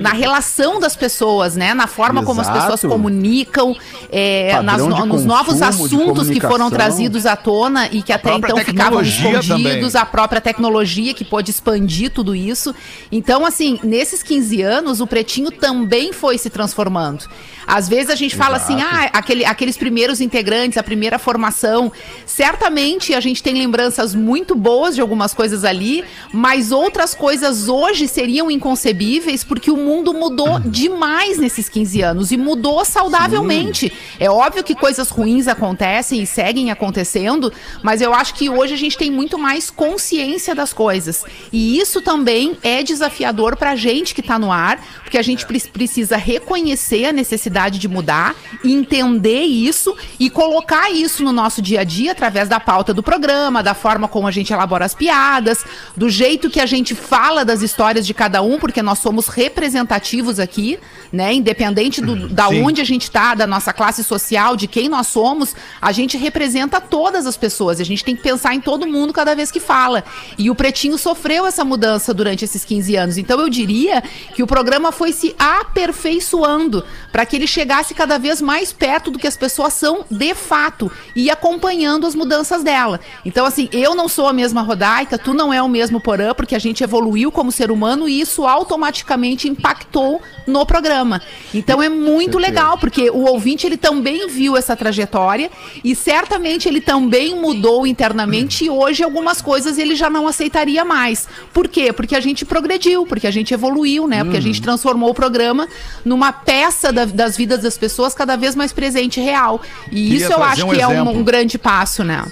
na 0.00 0.10
relação 0.12 0.78
das 0.78 0.94
pessoas, 0.94 1.56
né? 1.56 1.74
Na 1.74 1.88
forma 1.88 2.22
como 2.22 2.40
as 2.40 2.46
Exato. 2.46 2.70
pessoas 2.70 2.92
comunicam, 2.92 3.76
é, 4.12 4.62
nas- 4.62 4.80
nos 4.80 4.94
consumo, 4.96 5.24
novos 5.26 5.60
assuntos 5.60 6.30
que 6.30 6.40
foram 6.40 6.70
trazidos 6.70 7.26
à 7.26 7.34
tona 7.34 7.88
e 7.90 8.00
que 8.00 8.12
até 8.12 8.32
então 8.36 8.56
ficavam 8.58 9.02
escondidos, 9.02 9.48
também. 9.48 9.90
a 9.92 10.06
própria 10.06 10.40
tecnologia 10.40 11.12
que 11.12 11.24
pôde 11.24 11.50
expandir 11.50 12.12
tudo 12.12 12.32
isso. 12.32 12.72
Então, 13.10 13.44
assim, 13.44 13.80
nesses 13.82 14.22
15 14.22 14.62
anos, 14.62 15.00
o 15.00 15.08
Pretinho 15.08 15.50
também 15.50 16.12
foi 16.12 16.38
se 16.38 16.48
transformando. 16.48 17.24
Às 17.72 17.88
vezes 17.88 18.10
a 18.10 18.16
gente 18.16 18.34
fala 18.34 18.56
assim, 18.56 18.80
ah, 18.82 19.08
aquele, 19.12 19.44
aqueles 19.44 19.76
primeiros 19.76 20.20
integrantes, 20.20 20.76
a 20.76 20.82
primeira 20.82 21.18
formação. 21.20 21.92
Certamente 22.26 23.14
a 23.14 23.20
gente 23.20 23.42
tem 23.42 23.54
lembranças 23.54 24.12
muito 24.12 24.56
boas 24.56 24.96
de 24.96 25.00
algumas 25.00 25.32
coisas 25.32 25.64
ali, 25.64 26.04
mas 26.32 26.72
outras 26.72 27.14
coisas 27.14 27.68
hoje 27.68 28.08
seriam 28.08 28.50
inconcebíveis 28.50 29.44
porque 29.44 29.70
o 29.70 29.76
mundo 29.76 30.12
mudou 30.12 30.58
demais 30.58 31.38
nesses 31.38 31.68
15 31.68 32.02
anos 32.02 32.32
e 32.32 32.36
mudou 32.36 32.84
saudavelmente. 32.84 33.92
É 34.18 34.28
óbvio 34.28 34.64
que 34.64 34.74
coisas 34.74 35.10
ruins 35.10 35.46
acontecem 35.46 36.22
e 36.22 36.26
seguem 36.26 36.72
acontecendo, 36.72 37.52
mas 37.84 38.00
eu 38.00 38.12
acho 38.12 38.34
que 38.34 38.50
hoje 38.50 38.74
a 38.74 38.78
gente 38.78 38.98
tem 38.98 39.10
muito 39.12 39.38
mais 39.38 39.70
consciência 39.70 40.54
das 40.54 40.72
coisas. 40.72 41.24
E 41.52 41.78
isso 41.78 42.02
também 42.02 42.56
é 42.62 42.82
desafiador 42.82 43.56
pra 43.56 43.76
gente 43.76 44.12
que 44.14 44.22
tá 44.22 44.38
no 44.40 44.50
ar, 44.50 44.82
porque 45.04 45.18
a 45.18 45.22
gente 45.22 45.46
pre- 45.46 45.60
precisa 45.60 46.16
reconhecer 46.16 47.04
a 47.04 47.12
necessidade 47.12 47.59
de 47.68 47.88
mudar, 47.88 48.34
entender 48.64 49.42
isso 49.42 49.96
e 50.18 50.30
colocar 50.30 50.90
isso 50.90 51.22
no 51.22 51.32
nosso 51.32 51.60
dia 51.60 51.80
a 51.80 51.84
dia 51.84 52.12
através 52.12 52.48
da 52.48 52.60
pauta 52.60 52.94
do 52.94 53.02
programa, 53.02 53.62
da 53.62 53.74
forma 53.74 54.08
como 54.08 54.26
a 54.26 54.30
gente 54.30 54.52
elabora 54.52 54.84
as 54.84 54.94
piadas, 54.94 55.64
do 55.96 56.08
jeito 56.08 56.48
que 56.48 56.60
a 56.60 56.66
gente 56.66 56.94
fala 56.94 57.44
das 57.44 57.62
histórias 57.62 58.06
de 58.06 58.14
cada 58.14 58.42
um, 58.42 58.58
porque 58.58 58.82
nós 58.82 58.98
somos 58.98 59.28
representativos 59.28 60.38
aqui, 60.38 60.78
né? 61.12 61.34
Independente 61.34 62.00
do, 62.00 62.28
da 62.28 62.48
onde 62.48 62.80
a 62.80 62.84
gente 62.84 63.10
tá, 63.10 63.34
da 63.34 63.46
nossa 63.46 63.72
classe 63.72 64.04
social, 64.04 64.56
de 64.56 64.66
quem 64.66 64.88
nós 64.88 65.08
somos, 65.08 65.54
a 65.80 65.92
gente 65.92 66.16
representa 66.16 66.80
todas 66.80 67.26
as 67.26 67.36
pessoas. 67.36 67.80
A 67.80 67.84
gente 67.84 68.04
tem 68.04 68.14
que 68.14 68.22
pensar 68.22 68.54
em 68.54 68.60
todo 68.60 68.86
mundo 68.86 69.12
cada 69.12 69.34
vez 69.34 69.50
que 69.50 69.60
fala. 69.60 70.04
E 70.38 70.50
o 70.50 70.54
Pretinho 70.54 70.96
sofreu 70.98 71.46
essa 71.46 71.64
mudança 71.64 72.14
durante 72.14 72.44
esses 72.44 72.64
15 72.64 72.96
anos. 72.96 73.18
Então 73.18 73.40
eu 73.40 73.48
diria 73.48 74.02
que 74.34 74.42
o 74.42 74.46
programa 74.46 74.92
foi 74.92 75.12
se 75.12 75.34
aperfeiçoando 75.38 76.84
para 77.10 77.26
que 77.26 77.36
ele 77.36 77.46
chegasse 77.50 77.92
cada 77.94 78.18
vez 78.18 78.40
mais 78.40 78.72
perto 78.72 79.10
do 79.10 79.18
que 79.18 79.26
as 79.26 79.36
pessoas 79.36 79.72
são 79.74 80.04
de 80.10 80.34
fato 80.34 80.90
e 81.14 81.30
acompanhando 81.30 82.06
as 82.06 82.14
mudanças 82.14 82.62
dela. 82.62 83.00
Então, 83.24 83.44
assim, 83.44 83.68
eu 83.72 83.94
não 83.94 84.08
sou 84.08 84.28
a 84.28 84.32
mesma 84.32 84.62
Rodaica, 84.62 85.18
tu 85.18 85.34
não 85.34 85.52
é 85.52 85.60
o 85.62 85.68
mesmo 85.68 86.00
Porã, 86.00 86.32
porque 86.34 86.54
a 86.54 86.58
gente 86.58 86.82
evoluiu 86.82 87.30
como 87.30 87.52
ser 87.52 87.70
humano 87.70 88.08
e 88.08 88.20
isso 88.20 88.46
automaticamente 88.46 89.48
impactou 89.48 90.22
no 90.46 90.64
programa. 90.64 91.20
Então 91.52 91.82
é 91.82 91.88
muito 91.88 92.38
legal, 92.38 92.78
porque 92.78 93.10
o 93.10 93.24
ouvinte 93.26 93.66
ele 93.66 93.76
também 93.76 94.28
viu 94.28 94.56
essa 94.56 94.74
trajetória 94.76 95.50
e 95.84 95.94
certamente 95.94 96.68
ele 96.68 96.80
também 96.80 97.34
mudou 97.36 97.86
internamente 97.86 98.64
e 98.64 98.70
hoje 98.70 99.02
algumas 99.02 99.40
coisas 99.42 99.78
ele 99.78 99.94
já 99.94 100.08
não 100.08 100.26
aceitaria 100.26 100.84
mais. 100.84 101.28
Por 101.52 101.68
quê? 101.68 101.92
Porque 101.92 102.16
a 102.16 102.20
gente 102.20 102.44
progrediu, 102.44 103.04
porque 103.06 103.26
a 103.26 103.30
gente 103.30 103.52
evoluiu, 103.52 104.06
né? 104.08 104.22
Porque 104.24 104.36
a 104.38 104.42
gente 104.42 104.62
transformou 104.62 105.10
o 105.10 105.14
programa 105.14 105.68
numa 106.04 106.32
peça 106.32 106.92
da- 106.92 107.04
das 107.04 107.29
vidas 107.36 107.62
das 107.62 107.76
pessoas 107.78 108.14
cada 108.14 108.36
vez 108.36 108.54
mais 108.54 108.72
presente 108.72 109.20
e 109.20 109.22
real. 109.24 109.60
E 109.90 110.08
Queria 110.10 110.16
isso 110.16 110.32
eu 110.32 110.42
acho 110.42 110.66
um 110.66 110.70
que 110.70 110.80
é 110.80 110.86
um, 110.86 110.92
exemplo. 110.92 111.12
um 111.18 111.24
grande 111.24 111.58
passo, 111.58 112.02
né? 112.04 112.24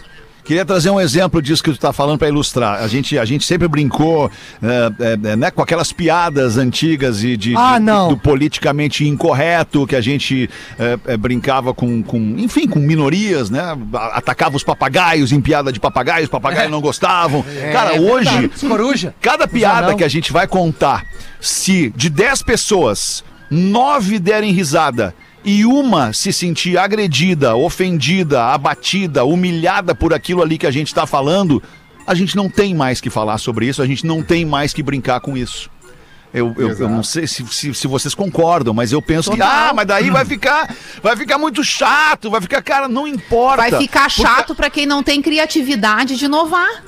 Queria 0.44 0.64
trazer 0.64 0.88
um 0.88 0.98
exemplo 0.98 1.42
disso 1.42 1.62
que 1.62 1.70
tu 1.70 1.78
tá 1.78 1.92
falando 1.92 2.18
para 2.18 2.28
ilustrar. 2.28 2.82
A 2.82 2.88
gente, 2.88 3.18
a 3.18 3.24
gente 3.26 3.44
sempre 3.44 3.68
brincou 3.68 4.30
é, 4.62 5.12
é, 5.32 5.36
né, 5.36 5.50
com 5.50 5.60
aquelas 5.60 5.92
piadas 5.92 6.56
antigas 6.56 7.22
e 7.22 7.36
de, 7.36 7.54
Ah, 7.54 7.78
de- 7.78 7.84
não. 7.84 8.08
do 8.08 8.16
politicamente 8.16 9.06
incorreto, 9.06 9.86
que 9.86 9.94
a 9.94 10.00
gente 10.00 10.48
é, 10.78 10.98
é, 11.06 11.16
brincava 11.18 11.74
com, 11.74 12.02
com, 12.02 12.16
enfim, 12.38 12.66
com 12.66 12.78
minorias, 12.78 13.50
né? 13.50 13.60
Atacava 14.14 14.56
os 14.56 14.64
papagaios 14.64 15.32
em 15.32 15.40
piada 15.42 15.70
de 15.70 15.78
papagaios, 15.78 16.24
os 16.24 16.30
papagaios 16.30 16.70
não 16.70 16.80
gostavam. 16.80 17.44
Cara, 17.70 18.00
hoje, 18.00 18.48
Coruja. 18.66 19.14
cada 19.20 19.46
piada 19.46 19.94
que 19.94 20.02
a 20.04 20.08
gente 20.08 20.32
vai 20.32 20.46
contar, 20.46 21.04
se 21.38 21.92
de 21.94 22.08
10 22.08 22.40
pessoas, 22.40 23.22
9 23.50 24.18
derem 24.18 24.52
risada 24.52 25.14
e 25.44 25.64
uma 25.64 26.12
se 26.12 26.32
sentir 26.32 26.76
agredida, 26.78 27.56
ofendida, 27.56 28.44
abatida, 28.44 29.24
humilhada 29.24 29.94
por 29.94 30.12
aquilo 30.12 30.42
ali 30.42 30.58
que 30.58 30.66
a 30.66 30.70
gente 30.70 30.88
está 30.88 31.06
falando, 31.06 31.62
a 32.06 32.14
gente 32.14 32.36
não 32.36 32.48
tem 32.48 32.74
mais 32.74 33.00
que 33.00 33.08
falar 33.10 33.38
sobre 33.38 33.66
isso, 33.66 33.80
a 33.80 33.86
gente 33.86 34.06
não 34.06 34.22
tem 34.22 34.44
mais 34.44 34.72
que 34.72 34.82
brincar 34.82 35.20
com 35.20 35.36
isso. 35.36 35.70
Eu, 36.32 36.54
eu, 36.58 36.68
eu 36.78 36.88
não 36.90 37.02
sei 37.02 37.26
se, 37.26 37.46
se, 37.46 37.72
se 37.72 37.86
vocês 37.86 38.14
concordam, 38.14 38.74
mas 38.74 38.92
eu 38.92 39.00
penso 39.00 39.30
que, 39.30 39.40
ah, 39.40 39.72
mas 39.74 39.86
daí 39.86 40.10
vai 40.10 40.24
ficar, 40.26 40.74
vai 41.02 41.16
ficar 41.16 41.38
muito 41.38 41.64
chato, 41.64 42.30
vai 42.30 42.40
ficar, 42.42 42.60
cara, 42.62 42.86
não 42.86 43.06
importa. 43.08 43.70
Vai 43.70 43.80
ficar 43.80 44.10
Porque- 44.10 44.22
chato 44.22 44.54
pra 44.54 44.68
quem 44.68 44.84
não 44.84 45.02
tem 45.02 45.22
criatividade 45.22 46.16
de 46.16 46.26
inovar. 46.26 46.84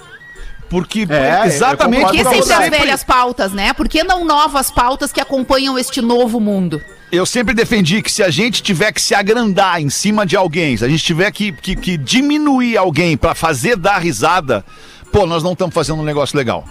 Porque, 0.70 1.04
É, 1.10 1.40
eu 1.40 1.44
exatamente. 1.46 2.02
Por 2.02 2.12
que 2.12 2.24
sempre 2.24 2.52
as 2.54 2.70
velhas 2.70 3.04
pautas, 3.04 3.52
né? 3.52 3.74
Por 3.74 3.88
que 3.88 4.04
não 4.04 4.24
novas 4.24 4.70
pautas 4.70 5.12
que 5.12 5.20
acompanham 5.20 5.76
este 5.76 6.00
novo 6.00 6.38
mundo? 6.38 6.80
Eu 7.10 7.26
sempre 7.26 7.52
defendi 7.52 8.00
que 8.00 8.10
se 8.10 8.22
a 8.22 8.30
gente 8.30 8.62
tiver 8.62 8.92
que 8.92 9.02
se 9.02 9.12
agrandar 9.12 9.82
em 9.82 9.90
cima 9.90 10.24
de 10.24 10.36
alguém, 10.36 10.76
se 10.76 10.84
a 10.84 10.88
gente 10.88 11.02
tiver 11.02 11.32
que, 11.32 11.50
que, 11.50 11.74
que 11.74 11.96
diminuir 11.96 12.76
alguém 12.76 13.16
pra 13.16 13.34
fazer 13.34 13.74
dar 13.74 13.98
risada, 13.98 14.64
pô, 15.10 15.26
nós 15.26 15.42
não 15.42 15.54
estamos 15.54 15.74
fazendo 15.74 16.00
um 16.00 16.04
negócio 16.04 16.38
legal. 16.38 16.64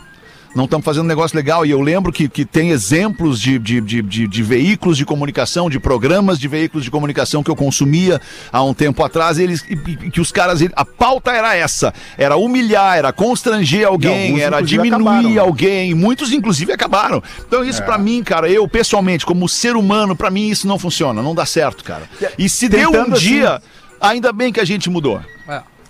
Não 0.55 0.65
estamos 0.65 0.83
fazendo 0.83 1.03
um 1.05 1.07
negócio 1.07 1.35
legal. 1.37 1.65
E 1.65 1.69
eu 1.71 1.79
lembro 1.79 2.11
que, 2.11 2.27
que 2.27 2.43
tem 2.43 2.71
exemplos 2.71 3.39
de, 3.39 3.59
de, 3.59 3.79
de, 3.81 4.01
de, 4.01 4.27
de 4.27 4.43
veículos 4.43 4.97
de 4.97 5.05
comunicação, 5.05 5.69
de 5.69 5.79
programas 5.79 6.39
de 6.39 6.47
veículos 6.47 6.83
de 6.83 6.91
comunicação 6.91 7.43
que 7.43 7.51
eu 7.51 7.55
consumia 7.55 8.19
há 8.51 8.63
um 8.63 8.73
tempo 8.73 9.03
atrás, 9.03 9.37
e 9.37 9.43
eles, 9.43 9.63
e, 9.69 9.73
e 9.73 10.11
que 10.11 10.19
os 10.19 10.31
caras. 10.31 10.59
A 10.75 10.83
pauta 10.83 11.31
era 11.31 11.55
essa: 11.55 11.93
era 12.17 12.35
humilhar, 12.35 12.97
era 12.97 13.13
constranger 13.13 13.87
alguém, 13.87 14.29
alguns, 14.29 14.41
era 14.41 14.61
diminuir 14.61 14.95
acabaram, 14.95 15.29
né? 15.29 15.39
alguém. 15.39 15.93
Muitos, 15.93 16.31
inclusive, 16.31 16.71
acabaram. 16.73 17.21
Então, 17.47 17.63
isso 17.63 17.83
pra 17.83 17.97
mim, 17.97 18.23
cara, 18.23 18.49
eu 18.49 18.67
pessoalmente, 18.67 19.25
como 19.25 19.47
ser 19.47 19.75
humano, 19.75 20.15
pra 20.15 20.31
mim 20.31 20.49
isso 20.49 20.67
não 20.67 20.79
funciona, 20.79 21.21
não 21.21 21.35
dá 21.35 21.45
certo, 21.45 21.83
cara. 21.83 22.03
E 22.37 22.49
se 22.49 22.67
deu 22.67 22.89
um 22.89 22.91
Tentando 22.91 23.13
assim- 23.13 23.25
dia, 23.27 23.61
ainda 24.01 24.33
bem 24.33 24.51
que 24.51 24.59
a 24.59 24.65
gente 24.65 24.89
mudou. 24.89 25.21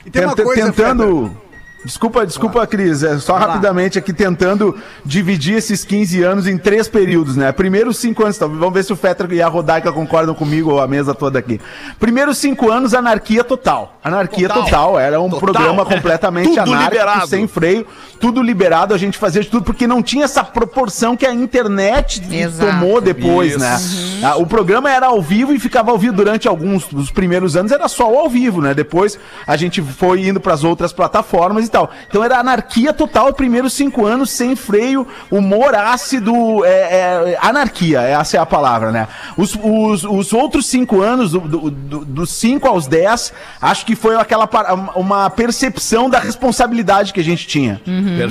E 0.05 0.10
tem 0.10 0.26
uma 0.26 0.36
coisa, 0.36 0.66
tentando. 0.66 1.36
Desculpa, 1.84 2.26
desculpa, 2.26 2.68
Cris. 2.68 3.04
É 3.04 3.18
só 3.20 3.34
Vai 3.38 3.48
lá. 3.48 3.54
rapidamente 3.54 3.98
aqui 3.98 4.12
tentando 4.12 4.76
dividir 5.06 5.56
esses 5.56 5.86
15 5.86 6.22
anos 6.24 6.46
em 6.48 6.58
três 6.58 6.88
períodos, 6.90 7.38
né? 7.38 7.52
Primeiro 7.54 7.94
cinco 7.94 8.24
anos, 8.24 8.36
então, 8.36 8.50
vamos 8.50 8.74
ver 8.74 8.84
se 8.84 8.92
o 8.92 8.96
Fetter 8.98 9.32
e 9.32 9.42
a 9.42 9.48
Rodaica 9.48 9.92
concordam 9.92 10.36
comigo 10.36 10.72
ou 10.72 10.82
a 10.82 10.88
mesa 10.88 11.16
toda 11.16 11.40
aqui. 11.40 11.60
Primeiros 11.98 12.38
cinco 12.38 12.70
anos, 12.70 12.94
anarquia 12.94 13.44
total. 13.44 13.98
Anarquia 14.04 14.48
Total. 14.50 14.64
total. 14.66 15.00
Era 15.00 15.22
um 15.22 15.30
Total. 15.30 15.40
programa 15.40 15.86
completamente 15.86 16.50
Tudo 16.50 16.60
anárquico, 16.62 16.90
liberado. 16.92 17.28
sem 17.28 17.48
freio, 17.48 17.86
tudo 18.20 18.42
liberado, 18.42 18.94
a 18.94 18.98
gente 18.98 19.18
fazia 19.18 19.42
de 19.42 19.48
tudo, 19.50 19.64
porque 19.64 19.88
não 19.88 20.04
tinha 20.04 20.26
essa 20.26 20.44
proporção 20.44 21.16
que 21.16 21.26
a 21.26 21.34
internet 21.34 22.22
Exato. 22.30 22.70
tomou 22.72 23.00
depois, 23.00 23.52
Isso. 23.52 23.60
né? 23.60 23.78
Ah, 24.24 24.36
o 24.36 24.46
programa 24.46 24.92
era 24.92 25.08
ao 25.08 25.22
vivo 25.22 25.54
e 25.54 25.60
ficava 25.60 25.92
ao 25.92 25.98
vivo 25.98 26.14
durante 26.14 26.48
alguns 26.48 26.88
dos 26.88 27.10
primeiros 27.12 27.56
anos, 27.56 27.72
era 27.72 27.88
só 27.88 28.12
o 28.12 28.18
ao 28.20 28.30
vivo, 28.30 28.62
né? 28.62 28.74
Depois 28.74 29.18
a 29.48 29.56
gente 29.56 29.82
foi 29.82 30.28
indo 30.28 30.40
para 30.40 30.54
as 30.54 30.64
outras 30.64 30.92
plataformas 30.92 31.68
e 31.70 31.72
tal. 31.72 31.89
Então 32.07 32.24
era 32.24 32.38
anarquia 32.39 32.91
total, 32.91 33.30
os 33.30 33.36
primeiros 33.36 33.74
cinco 33.74 34.05
anos, 34.05 34.30
sem 34.32 34.55
freio, 34.55 35.07
humor 35.32 35.74
ácido, 35.76 36.65
é, 36.65 36.70
é, 36.70 37.38
anarquia, 37.41 38.01
essa 38.01 38.38
é 38.38 38.39
a 38.39 38.45
palavra, 38.45 38.91
né? 38.91 39.07
Os, 39.38 39.55
os, 39.61 40.03
os 40.03 40.34
outros 40.34 40.65
cinco 40.65 41.01
anos, 41.01 41.32
do, 41.32 41.39
do, 41.39 41.72
do- 41.72 42.05
dos 42.05 42.32
cinco 42.32 42.67
aos 42.67 42.88
dez, 42.88 43.32
acho 43.61 43.86
que 43.86 43.95
foi 43.95 44.15
aquela 44.15 44.49
uma 44.95 45.30
percepção 45.30 46.09
da 46.09 46.20
responsabilidade 46.20 47.13
que 47.13 47.20
a 47.20 47.24
gente 47.24 47.47
tinha. 47.47 47.80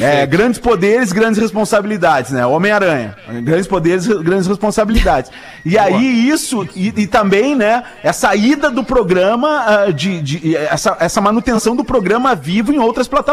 É, 0.05 0.27
grandes 0.27 0.59
poderes, 0.59 1.13
grandes 1.13 1.41
responsabilidades, 1.41 2.33
né? 2.33 2.45
Homem-Aranha. 2.45 3.17
Grandes 3.43 3.67
poderes, 3.67 4.07
grandes 4.07 4.47
responsabilidades. 4.47 5.31
E 5.65 5.79
aí 5.79 6.29
isso, 6.29 6.67
e, 6.75 6.89
e 6.97 7.07
também, 7.07 7.55
né, 7.55 7.83
essa 8.03 8.35
ida 8.35 8.71
do 8.71 8.83
programa, 8.83 9.65
ah, 9.67 9.93
de, 9.93 10.21
de- 10.23 10.57
essa, 10.57 10.97
essa 11.01 11.21
manutenção 11.21 11.77
do 11.77 11.85
programa 11.85 12.35
vivo 12.35 12.73
em 12.73 12.79
outras 12.79 13.07
plataformas, 13.07 13.28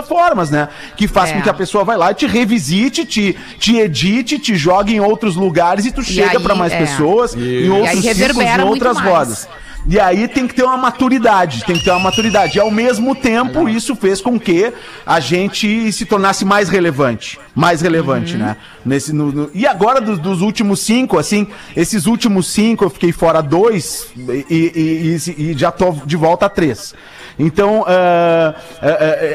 né? 0.49 0.67
Que 0.97 1.07
faz 1.07 1.29
É. 1.29 1.33
com 1.33 1.41
que 1.41 1.49
a 1.49 1.53
pessoa 1.53 1.83
vai 1.83 1.97
lá 1.97 2.11
e 2.11 2.15
te 2.15 2.25
revisite, 2.27 3.05
te, 3.05 3.35
te 3.59 3.77
edite, 3.77 4.39
te 4.39 4.55
jogue 4.55 4.95
em 4.95 4.99
outros 4.99 5.35
lugares 5.35 5.85
e 5.85 5.91
tu 5.91 6.03
chega 6.03 6.39
para 6.39 6.55
mais 6.55 6.73
é. 6.73 6.77
pessoas, 6.79 7.35
em 7.35 7.39
E 7.39 7.69
outros 7.69 7.89
aí 7.89 7.95
ciclos, 8.01 8.17
reverbera 8.17 8.63
em 8.63 8.65
outras 8.65 8.99
rodas. 8.99 9.47
E 9.87 9.99
aí 9.99 10.27
tem 10.27 10.47
que 10.47 10.55
ter 10.55 10.63
uma 10.63 10.77
maturidade, 10.77 11.63
tem 11.63 11.75
que 11.77 11.83
ter 11.83 11.91
uma 11.91 11.99
maturidade. 11.99 12.57
E 12.57 12.59
ao 12.59 12.71
mesmo 12.71 13.13
tempo, 13.13 13.69
isso 13.69 13.95
fez 13.95 14.19
com 14.19 14.39
que 14.39 14.73
a 15.05 15.19
gente 15.19 15.91
se 15.91 16.05
tornasse 16.05 16.43
mais 16.43 16.69
relevante. 16.69 17.37
Mais 17.53 17.81
relevante, 17.81 18.35
né? 18.35 18.57
Nesse, 18.83 19.13
no- 19.13 19.31
no- 19.31 19.51
e 19.53 19.67
agora, 19.67 20.01
dos, 20.01 20.17
dos 20.17 20.41
últimos 20.41 20.79
cinco, 20.79 21.19
assim, 21.19 21.45
esses 21.75 22.07
últimos 22.07 22.47
cinco 22.47 22.83
eu 22.83 22.89
fiquei 22.89 23.11
fora 23.11 23.41
dois 23.41 24.07
e, 24.17 24.43
e- 24.49 25.19
e- 25.37 25.51
e 25.51 25.53
já 25.55 25.71
tô 25.71 25.91
de 26.03 26.15
volta 26.17 26.47
a 26.47 26.49
três. 26.49 26.95
Então, 27.37 27.83
ah, 27.87 28.55
ah, 28.81 28.87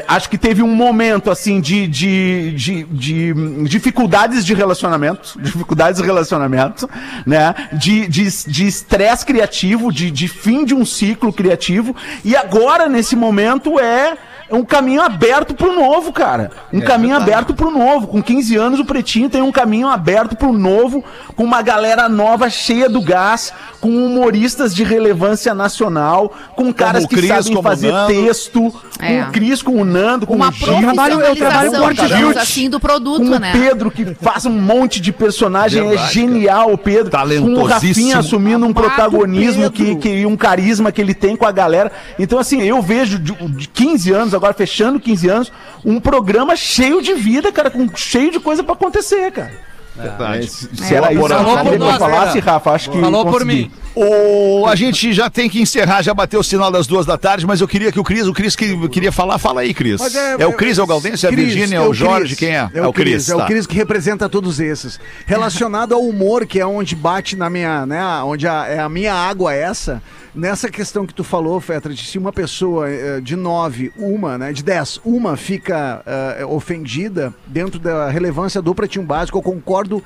ah, 0.07 0.15
acho 0.15 0.29
que 0.29 0.37
teve 0.37 0.61
um 0.61 0.73
momento, 0.75 1.29
assim, 1.29 1.61
de, 1.61 1.87
de, 1.87 2.51
de, 2.51 2.83
de, 2.83 3.33
dificuldades 3.65 4.45
de 4.45 4.53
relacionamento, 4.53 5.37
dificuldades 5.41 6.01
de 6.01 6.05
relacionamento, 6.05 6.89
né? 7.25 7.53
De 7.73 8.07
de 8.07 8.29
de 8.47 8.67
estresse 8.67 9.25
criativo, 9.25 9.91
de, 9.91 10.09
de 10.09 10.27
fim 10.27 10.65
de 10.65 10.73
um 10.73 10.85
ciclo 10.85 11.31
criativo. 11.31 11.95
E 12.23 12.35
agora, 12.35 12.87
nesse 12.87 13.15
momento, 13.15 13.79
é 13.79 14.17
um 14.51 14.63
caminho 14.63 15.01
aberto 15.01 15.53
pro 15.53 15.73
novo, 15.73 16.11
cara. 16.11 16.51
Um 16.71 16.81
caminho 16.81 17.15
aberto 17.15 17.53
pro 17.53 17.71
novo. 17.71 18.07
Com 18.07 18.21
15 18.21 18.55
anos, 18.57 18.79
o 18.79 18.85
Pretinho 18.85 19.29
tem 19.29 19.41
um 19.41 19.51
caminho 19.51 19.87
aberto 19.87 20.35
pro 20.35 20.51
novo, 20.53 21.03
com 21.35 21.43
uma 21.43 21.61
galera 21.61 22.07
nova 22.09 22.49
cheia 22.49 22.89
do 22.89 23.01
gás, 23.01 23.53
com 23.79 23.89
humoristas 23.89 24.75
de 24.75 24.83
relevância 24.83 25.53
nacional, 25.55 26.31
com 26.55 26.71
caras 26.73 27.03
o 27.05 27.07
que 27.07 27.15
Cris, 27.15 27.27
sabem 27.29 27.43
como 27.47 27.59
o 27.59 27.63
fazer 27.63 27.91
Nando. 27.91 28.07
texto, 28.13 28.73
É. 28.99 29.21
com 29.23 29.29
o 29.29 29.31
Cris, 29.31 29.61
com 29.61 29.81
o 29.81 29.85
Nando, 29.85 30.27
com 30.27 30.35
Uma 30.35 30.49
o 30.49 30.51
Gil, 30.51 30.79
trabalho- 30.81 31.19
eu 31.21 31.35
trabalho 31.35 31.71
com 31.71 31.85
arte 31.85 32.01
digamos 32.01 32.23
Guild. 32.25 32.37
assim, 32.39 32.69
do 32.69 32.79
com 32.79 32.87
produto, 32.87 33.23
o 33.35 33.39
né? 33.39 33.51
Pedro, 33.53 33.89
que 33.89 34.15
faz 34.21 34.45
um 34.45 34.51
monte 34.51 34.99
de 35.01 35.11
personagem, 35.11 35.81
é 35.83 35.87
Verdade, 35.89 36.13
genial 36.13 36.71
o 36.73 36.77
Pedro. 36.77 37.09
Com 37.41 37.53
o. 37.53 37.63
Rafinha 37.65 38.19
assumindo 38.19 38.65
um 38.65 38.73
protagonismo 38.73 39.71
que, 39.71 39.83
Pedro. 39.95 39.99
que 39.99 40.25
um 40.25 40.35
carisma 40.37 40.91
que 40.91 41.01
ele 41.01 41.13
tem 41.13 41.35
com 41.35 41.45
a 41.45 41.51
galera. 41.51 41.91
Então, 42.19 42.37
assim, 42.37 42.61
eu 42.61 42.81
vejo 42.81 43.17
de, 43.17 43.31
de 43.49 43.67
15 43.67 44.11
anos, 44.11 44.33
agora 44.41 44.53
fechando 44.53 44.99
15 44.99 45.29
anos, 45.29 45.51
um 45.85 45.99
programa 45.99 46.55
cheio 46.55 47.01
de 47.01 47.13
vida, 47.13 47.51
cara, 47.51 47.69
com 47.69 47.87
cheio 47.95 48.31
de 48.31 48.39
coisa 48.39 48.63
pra 48.63 48.73
acontecer, 48.73 49.31
cara. 49.31 49.51
Verdade. 49.95 50.47
Se, 50.49 50.69
se 50.73 50.95
era 50.95 51.11
isso 51.11 51.27
Falou 51.27 51.57
que 51.57 51.69
por 51.69 51.79
nós, 51.79 51.97
falasse? 51.97 52.39
Rafa, 52.39 52.71
acho 52.71 52.89
que 52.89 52.99
Falou 52.99 53.25
por 53.25 53.43
mim. 53.45 53.69
O, 53.93 54.65
a 54.65 54.73
gente 54.73 55.11
já 55.11 55.29
tem 55.29 55.49
que 55.49 55.61
encerrar, 55.61 56.01
já 56.01 56.13
bateu 56.13 56.39
o 56.39 56.43
sinal 56.43 56.71
das 56.71 56.87
duas 56.87 57.05
da 57.05 57.17
tarde, 57.17 57.45
mas 57.45 57.59
eu 57.59 57.67
queria 57.67 57.91
que 57.91 57.99
o 57.99 58.03
Cris, 58.03 58.25
o 58.25 58.31
Cris 58.33 58.55
que 58.55 58.87
queria 58.87 59.11
falar, 59.11 59.37
fala 59.37 59.61
aí, 59.61 59.73
Cris. 59.73 59.99
Mas 59.99 60.15
É, 60.15 60.47
o 60.47 60.53
Cris, 60.53 60.77
é 60.77 60.83
o 60.83 60.87
Galdense, 60.87 61.25
é 61.25 61.29
a 61.29 61.31
Virgínia, 61.31 61.75
é 61.75 61.81
o 61.81 61.93
Jorge, 61.93 62.37
quem 62.37 62.55
é? 62.55 62.69
É 62.73 62.87
o 62.87 62.93
Cris, 62.93 63.27
é 63.29 63.35
o 63.35 63.39
tá. 63.39 63.45
Cris 63.47 63.67
que 63.67 63.75
representa 63.75 64.29
todos 64.29 64.61
esses. 64.61 64.97
Relacionado 65.25 65.93
ao 65.93 66.01
humor, 66.01 66.45
que 66.45 66.57
é 66.57 66.65
onde 66.65 66.95
bate 66.95 67.35
na 67.35 67.49
minha, 67.49 67.85
né, 67.85 68.01
onde 68.23 68.47
a- 68.47 68.65
é 68.67 68.79
a 68.79 68.87
minha 68.87 69.13
água 69.13 69.53
essa, 69.53 70.01
nessa 70.33 70.69
questão 70.69 71.05
que 71.05 71.13
tu 71.13 71.23
falou, 71.23 71.59
Fetra, 71.59 71.93
de 71.93 72.05
se 72.05 72.17
uma 72.17 72.31
pessoa 72.31 72.89
eh, 72.89 73.19
de 73.21 73.35
nove, 73.35 73.91
uma, 73.97 74.37
né, 74.37 74.53
de 74.53 74.63
dez, 74.63 74.99
uma 75.03 75.35
fica 75.35 76.03
eh, 76.05 76.45
ofendida 76.45 77.33
dentro 77.45 77.79
da 77.79 78.09
relevância 78.09 78.61
do 78.61 78.73
pretinho 78.73 79.05
básico, 79.05 79.37
eu 79.37 79.41
concordo 79.41 80.03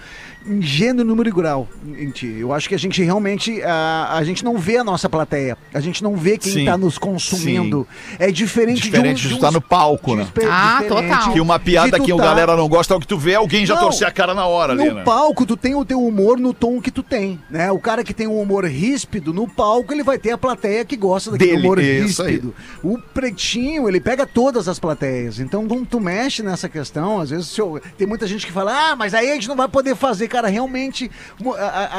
em 0.48 0.62
gênero, 0.62 1.08
número 1.08 1.30
e 1.30 1.32
grau 1.32 1.68
em 1.98 2.10
ti. 2.12 2.36
Eu 2.40 2.54
acho 2.54 2.70
que 2.70 2.76
a 2.76 2.80
gente 2.80 3.02
realmente, 3.04 3.62
a, 3.64 4.10
a 4.18 4.24
gente 4.24 4.44
não 4.44 4.58
vê 4.58 4.78
a 4.78 4.84
nossa 4.84 5.10
plateia, 5.10 5.58
a 5.74 5.80
gente 5.80 6.04
não 6.04 6.16
vê 6.16 6.38
quem 6.38 6.52
Sim. 6.52 6.60
está 6.60 6.78
nos 6.78 6.98
consumindo. 6.98 7.88
É 8.20 8.32
diferente, 8.32 8.82
Diferente 8.84 9.22
de 9.24 9.28
de 9.30 9.34
um... 9.34 9.38
estar 9.38 9.52
no 9.52 9.62
palco, 9.62 10.16
né? 10.16 10.24
de 10.34 10.46
Ah, 10.50 10.84
total. 10.88 11.34
Que 11.34 11.40
uma 11.42 11.58
piada 11.60 11.92
de 11.92 11.98
tu 11.98 12.04
que 12.06 12.14
o 12.14 12.18
tá- 12.18 12.24
galera 12.24 12.56
não 12.56 12.68
gosta, 12.70 12.94
é 12.94 12.98
o 12.98 13.00
que 13.00 13.08
tu 13.08 13.18
vê, 13.18 13.36
alguém 13.36 13.66
já 13.66 13.76
Não, 13.76 13.82
torcer 13.84 14.08
a 14.08 14.12
cara 14.12 14.34
na 14.34 14.46
hora 14.46 14.74
ali, 14.74 14.86
No 14.90 14.96
né? 14.96 15.04
palco, 15.04 15.46
tu 15.46 15.58
tem 15.58 15.76
o 15.76 15.84
teu 15.86 16.00
humor 16.06 16.38
no 16.40 16.54
tom 16.54 16.80
que 16.82 16.92
tu 16.92 17.02
tem, 17.04 17.40
né? 17.50 17.72
O 17.72 17.80
cara 17.80 18.04
que 18.04 18.14
tem 18.14 18.28
um 18.28 18.40
humor 18.40 18.66
ríspido, 18.66 19.34
no 19.34 19.48
palco 19.48 19.92
ele 19.94 20.04
vai 20.04 20.18
ter 20.18 20.32
a 20.32 20.38
plateia 20.38 20.86
que 20.86 20.96
gosta 20.96 21.32
daquele 21.32 21.52
Dele, 21.52 21.64
humor 21.66 21.80
isso 21.80 22.22
aí. 22.22 22.32
ríspido. 22.34 22.54
O 22.84 22.98
pretinho, 23.00 23.88
ele 23.90 24.00
pega 24.00 24.26
todas 24.26 24.68
as 24.68 24.78
plateias. 24.80 25.40
Então, 25.40 25.68
quando 25.68 25.86
tu 25.86 26.00
mexe 26.00 26.44
nessa 26.44 26.70
questão, 26.70 27.20
às 27.20 27.30
vezes 27.32 27.48
se 27.48 27.60
eu- 27.60 27.82
tem 27.98 28.06
muita 28.08 28.28
gente 28.28 28.46
que 28.46 28.52
fala, 28.52 28.92
ah, 28.92 28.96
mas 28.96 29.14
aí 29.14 29.32
a 29.32 29.34
gente 29.34 29.48
não 29.48 29.56
vai 29.56 29.68
poder 29.68 29.96
fazer. 29.96 30.28
Cara, 30.36 30.50
realmente, 30.50 31.10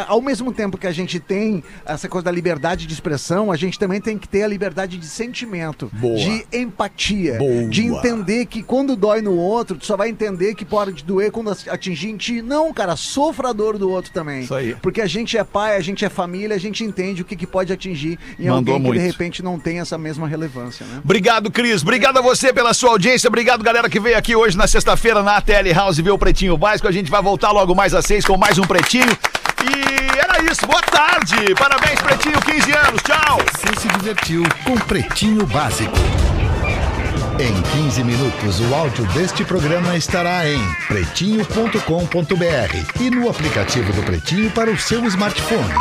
ao 0.08 0.20
mesmo 0.20 0.52
tempo 0.52 0.76
que 0.76 0.86
a 0.86 0.92
gente 0.92 1.18
tem 1.18 1.64
essa 1.86 2.06
coisa 2.06 2.26
da 2.26 2.30
liberdade 2.30 2.86
de 2.86 2.92
expressão, 2.92 3.50
a 3.50 3.56
gente 3.56 3.78
também 3.78 3.98
tem 3.98 4.18
que 4.18 4.28
ter 4.28 4.42
a 4.42 4.46
liberdade 4.46 4.98
de 4.98 5.06
sentimento, 5.06 5.90
Boa. 5.94 6.18
de 6.18 6.46
empatia, 6.52 7.38
Boa. 7.38 7.64
de 7.64 7.86
entender 7.86 8.44
que 8.44 8.62
quando 8.62 8.94
dói 8.94 9.22
no 9.22 9.34
outro, 9.34 9.78
tu 9.78 9.86
só 9.86 9.96
vai 9.96 10.10
entender 10.10 10.54
que 10.54 10.66
pode 10.66 11.02
doer 11.02 11.32
quando 11.32 11.50
atingir 11.70 12.10
em 12.10 12.18
ti. 12.18 12.42
Não, 12.42 12.74
cara, 12.74 12.94
sofra 12.94 13.48
a 13.48 13.52
dor 13.54 13.78
do 13.78 13.90
outro 13.90 14.12
também. 14.12 14.42
Isso 14.42 14.54
aí. 14.54 14.76
Porque 14.82 15.00
a 15.00 15.06
gente 15.06 15.38
é 15.38 15.42
pai, 15.42 15.74
a 15.74 15.80
gente 15.80 16.04
é 16.04 16.10
família, 16.10 16.54
a 16.54 16.60
gente 16.60 16.84
entende 16.84 17.22
o 17.22 17.24
que, 17.24 17.36
que 17.36 17.46
pode 17.46 17.72
atingir 17.72 18.18
em 18.38 18.48
Mandou 18.50 18.74
alguém 18.74 18.74
que 18.74 18.86
muito. 18.88 19.00
de 19.00 19.06
repente 19.06 19.42
não 19.42 19.58
tem 19.58 19.80
essa 19.80 19.96
mesma 19.96 20.28
relevância, 20.28 20.84
né? 20.84 21.00
Obrigado, 21.02 21.50
Cris. 21.50 21.80
Obrigado 21.80 22.18
a 22.18 22.20
você 22.20 22.52
pela 22.52 22.74
sua 22.74 22.90
audiência. 22.90 23.28
Obrigado, 23.28 23.64
galera, 23.64 23.88
que 23.88 23.98
veio 23.98 24.18
aqui 24.18 24.36
hoje 24.36 24.58
na 24.58 24.66
sexta-feira 24.66 25.22
na 25.22 25.38
ATL 25.38 25.72
House 25.74 25.96
ver 25.96 26.10
o 26.10 26.18
Pretinho 26.18 26.58
Básico. 26.58 26.86
A 26.86 26.92
gente 26.92 27.10
vai 27.10 27.22
voltar 27.22 27.50
logo 27.50 27.74
mais 27.74 27.94
às 27.94 28.04
seis 28.04 28.25
com 28.26 28.36
mais 28.36 28.58
um 28.58 28.62
Pretinho. 28.62 29.16
E 29.62 30.18
era 30.18 30.42
isso. 30.50 30.66
Boa 30.66 30.82
tarde. 30.82 31.54
Parabéns, 31.54 32.02
Pretinho. 32.02 32.40
15 32.40 32.72
anos. 32.72 33.02
Tchau. 33.02 33.38
Você 33.52 33.80
se 33.80 33.88
divertiu 33.88 34.42
com 34.64 34.76
Pretinho 34.76 35.46
Básico. 35.46 35.94
Em 37.38 37.62
15 37.82 38.02
minutos, 38.02 38.60
o 38.60 38.74
áudio 38.74 39.04
deste 39.12 39.44
programa 39.44 39.96
estará 39.96 40.48
em 40.48 40.58
pretinho.com.br 40.88 43.00
e 43.00 43.10
no 43.10 43.28
aplicativo 43.28 43.92
do 43.92 44.02
Pretinho 44.02 44.50
para 44.50 44.70
o 44.70 44.78
seu 44.78 45.04
smartphone. 45.04 45.74